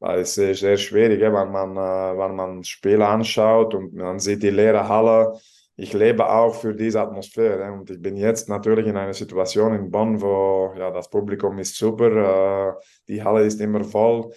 können? 0.00 0.18
Das 0.18 0.36
ist 0.36 0.60
sehr 0.60 0.76
schwierig, 0.76 1.20
wenn 1.20 1.32
man, 1.32 1.76
äh, 1.76 2.18
wenn 2.18 2.34
man 2.36 2.64
Spiele 2.64 3.06
anschaut 3.06 3.74
und 3.74 3.94
man 3.94 4.18
sieht 4.18 4.42
die 4.42 4.50
leere 4.50 4.88
Halle. 4.88 5.34
Ich 5.76 5.92
lebe 5.94 6.28
auch 6.28 6.54
für 6.54 6.74
diese 6.74 7.00
Atmosphäre 7.00 7.72
und 7.72 7.88
ich 7.90 8.02
bin 8.02 8.16
jetzt 8.16 8.48
natürlich 8.48 8.86
in 8.86 8.96
einer 8.96 9.14
Situation 9.14 9.74
in 9.74 9.90
Bonn, 9.90 10.20
wo 10.20 10.74
ja, 10.76 10.90
das 10.90 11.08
Publikum 11.08 11.58
ist 11.58 11.76
super, 11.76 12.74
äh, 12.78 12.82
die 13.08 13.22
Halle 13.22 13.44
ist 13.44 13.60
immer 13.60 13.82
voll. 13.84 14.30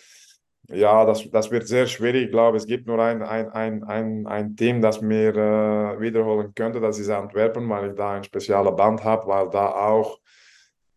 Ja, 0.70 1.04
das, 1.06 1.30
das 1.30 1.52
wird 1.52 1.68
sehr 1.68 1.86
schwierig. 1.88 2.26
Ich 2.26 2.32
glaube, 2.32 2.56
es 2.58 2.66
gibt 2.66 2.88
nur 2.88 2.98
ein, 3.00 3.22
ein, 3.22 3.52
ein, 3.52 3.84
ein, 3.84 4.28
ein 4.28 4.56
Team, 4.56 4.82
das 4.82 5.02
mir 5.02 5.36
äh, 5.36 6.00
wiederholen 6.00 6.54
könnte. 6.56 6.80
Das 6.80 6.98
ist 7.00 7.10
Antwerpen, 7.10 7.70
weil 7.70 7.90
ich 7.90 7.96
da 7.96 8.14
ein 8.14 8.24
spezielles 8.24 8.74
Band 8.76 9.04
habe, 9.04 9.28
weil 9.28 9.50
da 9.50 9.70
auch 9.72 10.20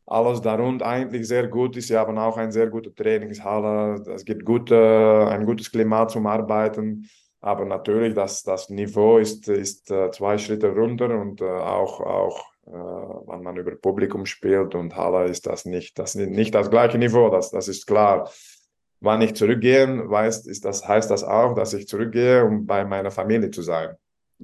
alles 0.06 0.40
darund 0.40 0.82
eigentlich 0.82 1.26
sehr 1.26 1.48
gut 1.48 1.76
ist. 1.76 1.88
Sie 1.88 1.96
haben 1.96 2.16
auch 2.16 2.36
eine 2.36 2.52
sehr 2.52 2.68
gute 2.68 2.94
Trainingshalle. 2.94 4.02
Es 4.14 4.24
gibt 4.24 4.44
gute, 4.44 5.26
ein 5.28 5.44
gutes 5.44 5.70
Klima 5.70 6.06
zum 6.06 6.26
Arbeiten. 6.26 7.08
Aber 7.40 7.64
natürlich, 7.64 8.14
das, 8.14 8.42
das 8.42 8.70
Niveau 8.70 9.18
ist, 9.18 9.48
ist 9.48 9.90
äh, 9.90 10.10
zwei 10.10 10.38
Schritte 10.38 10.68
runter 10.68 11.16
und 11.20 11.40
äh, 11.40 11.44
auch, 11.44 12.00
auch 12.00 12.44
äh, 12.66 12.70
wenn 12.70 13.42
man 13.42 13.56
über 13.56 13.72
Publikum 13.76 14.26
spielt 14.26 14.74
und 14.74 14.96
Halle 14.96 15.26
ist 15.26 15.46
das 15.46 15.64
nicht 15.64 15.98
das, 15.98 16.14
nicht 16.14 16.54
das 16.54 16.70
gleiche 16.70 16.98
Niveau, 16.98 17.28
das, 17.30 17.50
das 17.50 17.68
ist 17.68 17.86
klar. 17.86 18.30
Wann 19.00 19.20
ich 19.20 19.34
zurückgehe, 19.34 20.08
weiß, 20.08 20.46
ist 20.46 20.64
das, 20.64 20.88
heißt 20.88 21.10
das 21.10 21.22
auch, 21.22 21.54
dass 21.54 21.74
ich 21.74 21.86
zurückgehe, 21.86 22.44
um 22.44 22.66
bei 22.66 22.84
meiner 22.84 23.10
Familie 23.10 23.50
zu 23.50 23.62
sein. 23.62 23.94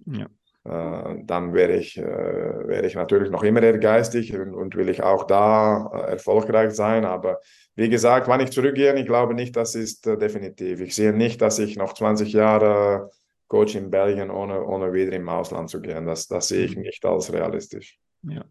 Ja. 0.07 0.27
Äh, 0.65 1.25
dann 1.25 1.55
wäre 1.55 1.77
ich, 1.77 1.99
äh, 1.99 2.03
wäre 2.03 2.87
ich 2.87 2.95
natürlich 2.95 3.31
noch 3.31 3.43
immer 3.43 3.63
ehrgeizig 3.63 4.35
und, 4.35 4.55
und 4.55 4.77
will 4.77 4.89
ich 4.89 5.03
auch 5.03 5.25
da 5.27 5.91
äh, 5.93 6.13
erfolgreich 6.13 6.73
sein. 6.73 7.05
Aber 7.05 7.41
wie 7.75 7.89
gesagt, 7.89 8.29
wann 8.29 8.41
ich 8.41 8.51
zurückgehe, 8.51 8.95
ich 8.99 9.07
glaube 9.07 9.35
nicht, 9.35 9.57
das 9.57 9.75
ist 9.75 10.07
definitiv. 10.07 10.81
Ich 10.81 10.95
sehe 10.95 11.13
nicht, 11.13 11.41
dass 11.43 11.59
ich 11.59 11.77
noch 11.77 11.95
20 11.95 12.33
Jahre 12.33 13.11
Coach 13.49 13.75
in 13.75 13.91
Belgien 13.91 14.31
ohne, 14.31 14.65
ohne 14.65 14.93
wieder 14.93 15.13
im 15.13 15.29
Ausland 15.29 15.69
zu 15.69 15.81
gehen. 15.81 16.07
Das, 16.07 16.29
das 16.29 16.49
sehe 16.49 16.65
ich 16.65 16.77
nicht 16.77 17.05
als 17.05 17.33
realistisch. 17.33 17.99
Ja. 18.23 18.45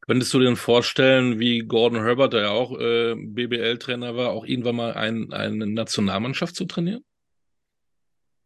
Könntest 0.00 0.34
du 0.34 0.38
dir 0.38 0.54
vorstellen, 0.56 1.38
wie 1.38 1.60
Gordon 1.60 2.02
Herbert, 2.02 2.32
der 2.32 2.42
ja 2.42 2.50
auch 2.50 2.78
äh, 2.78 3.14
BBL-Trainer 3.16 4.16
war, 4.16 4.30
auch 4.30 4.44
irgendwann 4.44 4.76
mal 4.76 4.92
ein, 4.94 5.32
eine 5.32 5.66
Nationalmannschaft 5.66 6.54
zu 6.54 6.64
trainieren? 6.64 7.04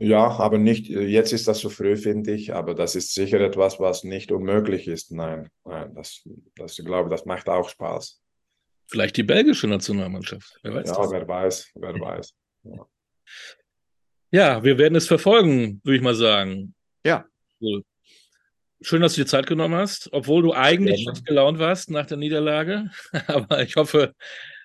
Ja, 0.03 0.39
aber 0.39 0.57
nicht, 0.57 0.89
jetzt 0.89 1.35
ist 1.35 1.47
das 1.47 1.59
zu 1.59 1.69
früh, 1.69 1.95
finde 1.95 2.33
ich, 2.33 2.55
aber 2.55 2.75
das 2.75 2.95
ist 2.95 3.13
sicher 3.13 3.39
etwas, 3.41 3.79
was 3.81 4.03
nicht 4.03 4.33
unmöglich 4.33 4.89
ist. 4.89 5.13
Nein, 5.13 5.51
nein, 5.67 5.95
das, 5.95 6.27
das 6.57 6.79
ich 6.79 6.87
glaube, 6.87 7.11
das 7.11 7.27
macht 7.27 7.51
auch 7.51 7.69
Spaß. 7.69 8.19
Vielleicht 8.87 9.19
die 9.19 9.23
belgische 9.23 9.67
Nationalmannschaft, 9.67 10.59
wer 10.63 10.75
weiß. 10.75 10.89
Ja, 10.89 10.97
das? 10.97 11.11
wer 11.11 11.29
weiß, 11.29 11.73
wer 11.75 12.01
weiß. 12.01 12.35
Ja. 12.63 12.87
ja, 14.31 14.65
wir 14.65 14.79
werden 14.79 14.97
es 14.97 15.07
verfolgen, 15.07 15.83
würde 15.85 15.97
ich 15.97 16.03
mal 16.03 16.15
sagen. 16.15 16.75
Ja. 17.05 17.27
Cool. 17.61 17.85
Schön, 18.81 19.03
dass 19.03 19.17
du 19.17 19.21
dir 19.21 19.27
Zeit 19.27 19.47
genommen 19.47 19.75
hast, 19.75 20.09
obwohl 20.15 20.43
du 20.43 20.55
eigentlich 20.55 21.03
schlecht 21.03 21.27
gelaunt 21.27 21.59
warst 21.59 21.91
nach 21.91 22.07
der 22.07 22.17
Niederlage. 22.17 22.91
Aber 23.27 23.63
ich 23.63 23.77
hoffe. 23.77 24.15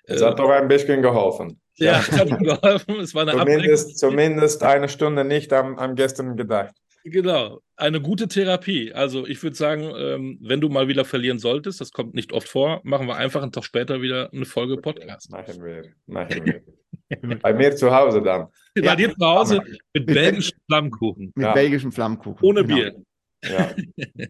Es 0.04 0.22
äh, 0.22 0.24
hat 0.24 0.38
doch 0.38 0.48
ein 0.48 0.66
bisschen 0.66 1.02
geholfen. 1.02 1.60
Ja, 1.78 2.06
hat 2.10 2.28
geholfen. 2.40 3.00
Es 3.00 3.14
war 3.14 3.22
eine 3.22 3.32
zumindest, 3.32 3.98
zumindest 3.98 4.62
eine 4.62 4.88
Stunde 4.88 5.24
nicht 5.24 5.52
am, 5.52 5.78
am 5.78 5.94
gestern 5.94 6.36
gedacht. 6.36 6.74
Genau, 7.08 7.60
eine 7.76 8.00
gute 8.00 8.26
Therapie. 8.26 8.92
Also 8.92 9.26
ich 9.26 9.40
würde 9.40 9.54
sagen, 9.54 9.92
ähm, 9.96 10.38
wenn 10.40 10.60
du 10.60 10.68
mal 10.68 10.88
wieder 10.88 11.04
verlieren 11.04 11.38
solltest, 11.38 11.80
das 11.80 11.92
kommt 11.92 12.14
nicht 12.14 12.32
oft 12.32 12.48
vor, 12.48 12.80
machen 12.82 13.06
wir 13.06 13.14
einfach 13.14 13.42
einen 13.42 13.52
Tag 13.52 13.64
später 13.64 14.02
wieder 14.02 14.32
eine 14.32 14.44
Folge 14.44 14.76
Podcast. 14.78 15.30
Machen 15.30 15.62
wir, 15.62 15.84
machen 16.06 16.44
wir. 16.44 17.38
Bei 17.38 17.52
mir 17.52 17.76
zu 17.76 17.94
Hause 17.94 18.22
dann. 18.22 18.48
Bei 18.74 18.82
ja. 18.82 18.96
dir 18.96 19.14
zu 19.14 19.24
Hause 19.24 19.62
mit 19.94 20.06
belgischem 20.06 20.58
Flammkuchen. 20.66 21.32
Mit 21.36 21.46
ja. 21.46 21.52
belgischem 21.52 21.92
Flammkuchen. 21.92 22.44
Ohne 22.44 22.64
genau. 22.64 22.76
Bier. 22.76 22.96
Ja. 23.44 23.74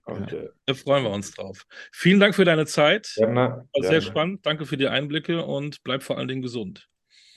Okay. 0.04 0.48
Da 0.66 0.74
freuen 0.74 1.04
wir 1.04 1.10
uns 1.10 1.32
drauf. 1.32 1.64
Vielen 1.92 2.20
Dank 2.20 2.34
für 2.34 2.44
deine 2.44 2.66
Zeit. 2.66 3.12
Gerne. 3.16 3.38
War 3.38 3.66
sehr 3.80 3.90
gerne. 3.90 4.02
spannend. 4.02 4.46
Danke 4.46 4.66
für 4.66 4.76
die 4.76 4.88
Einblicke 4.88 5.44
und 5.44 5.82
bleib 5.82 6.02
vor 6.02 6.18
allen 6.18 6.28
Dingen 6.28 6.42
gesund. 6.42 6.88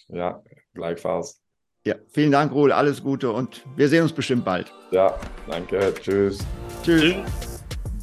Ja, 0.10 0.42
gleichfalls. 0.74 1.42
Ja, 1.86 1.96
vielen 2.10 2.32
Dank, 2.32 2.52
Ruhl. 2.52 2.72
Alles 2.72 3.02
Gute 3.02 3.32
und 3.32 3.66
wir 3.76 3.88
sehen 3.88 4.04
uns 4.04 4.14
bestimmt 4.14 4.44
bald. 4.44 4.72
Ja, 4.92 5.18
danke. 5.48 5.94
Tschüss. 6.02 6.40
Tschüss. 6.84 7.16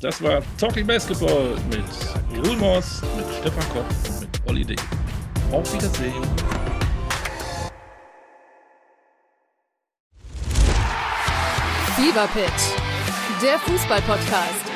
Das 0.00 0.22
war 0.22 0.42
Talking 0.58 0.86
Basketball 0.86 1.56
mit 1.70 2.46
Ruhl 2.46 2.56
Moss, 2.56 3.02
mit 3.16 3.26
Stefan 3.40 3.64
Koch 3.70 4.10
und 4.10 4.20
mit 4.20 4.48
Olli 4.48 4.64
D. 4.64 4.76
Auf 5.52 5.72
Wiedersehen. 5.72 6.22
Fever 11.96 12.28
Pitch, 12.28 13.42
der 13.42 13.58
Fußball-Podcast. 13.58 14.75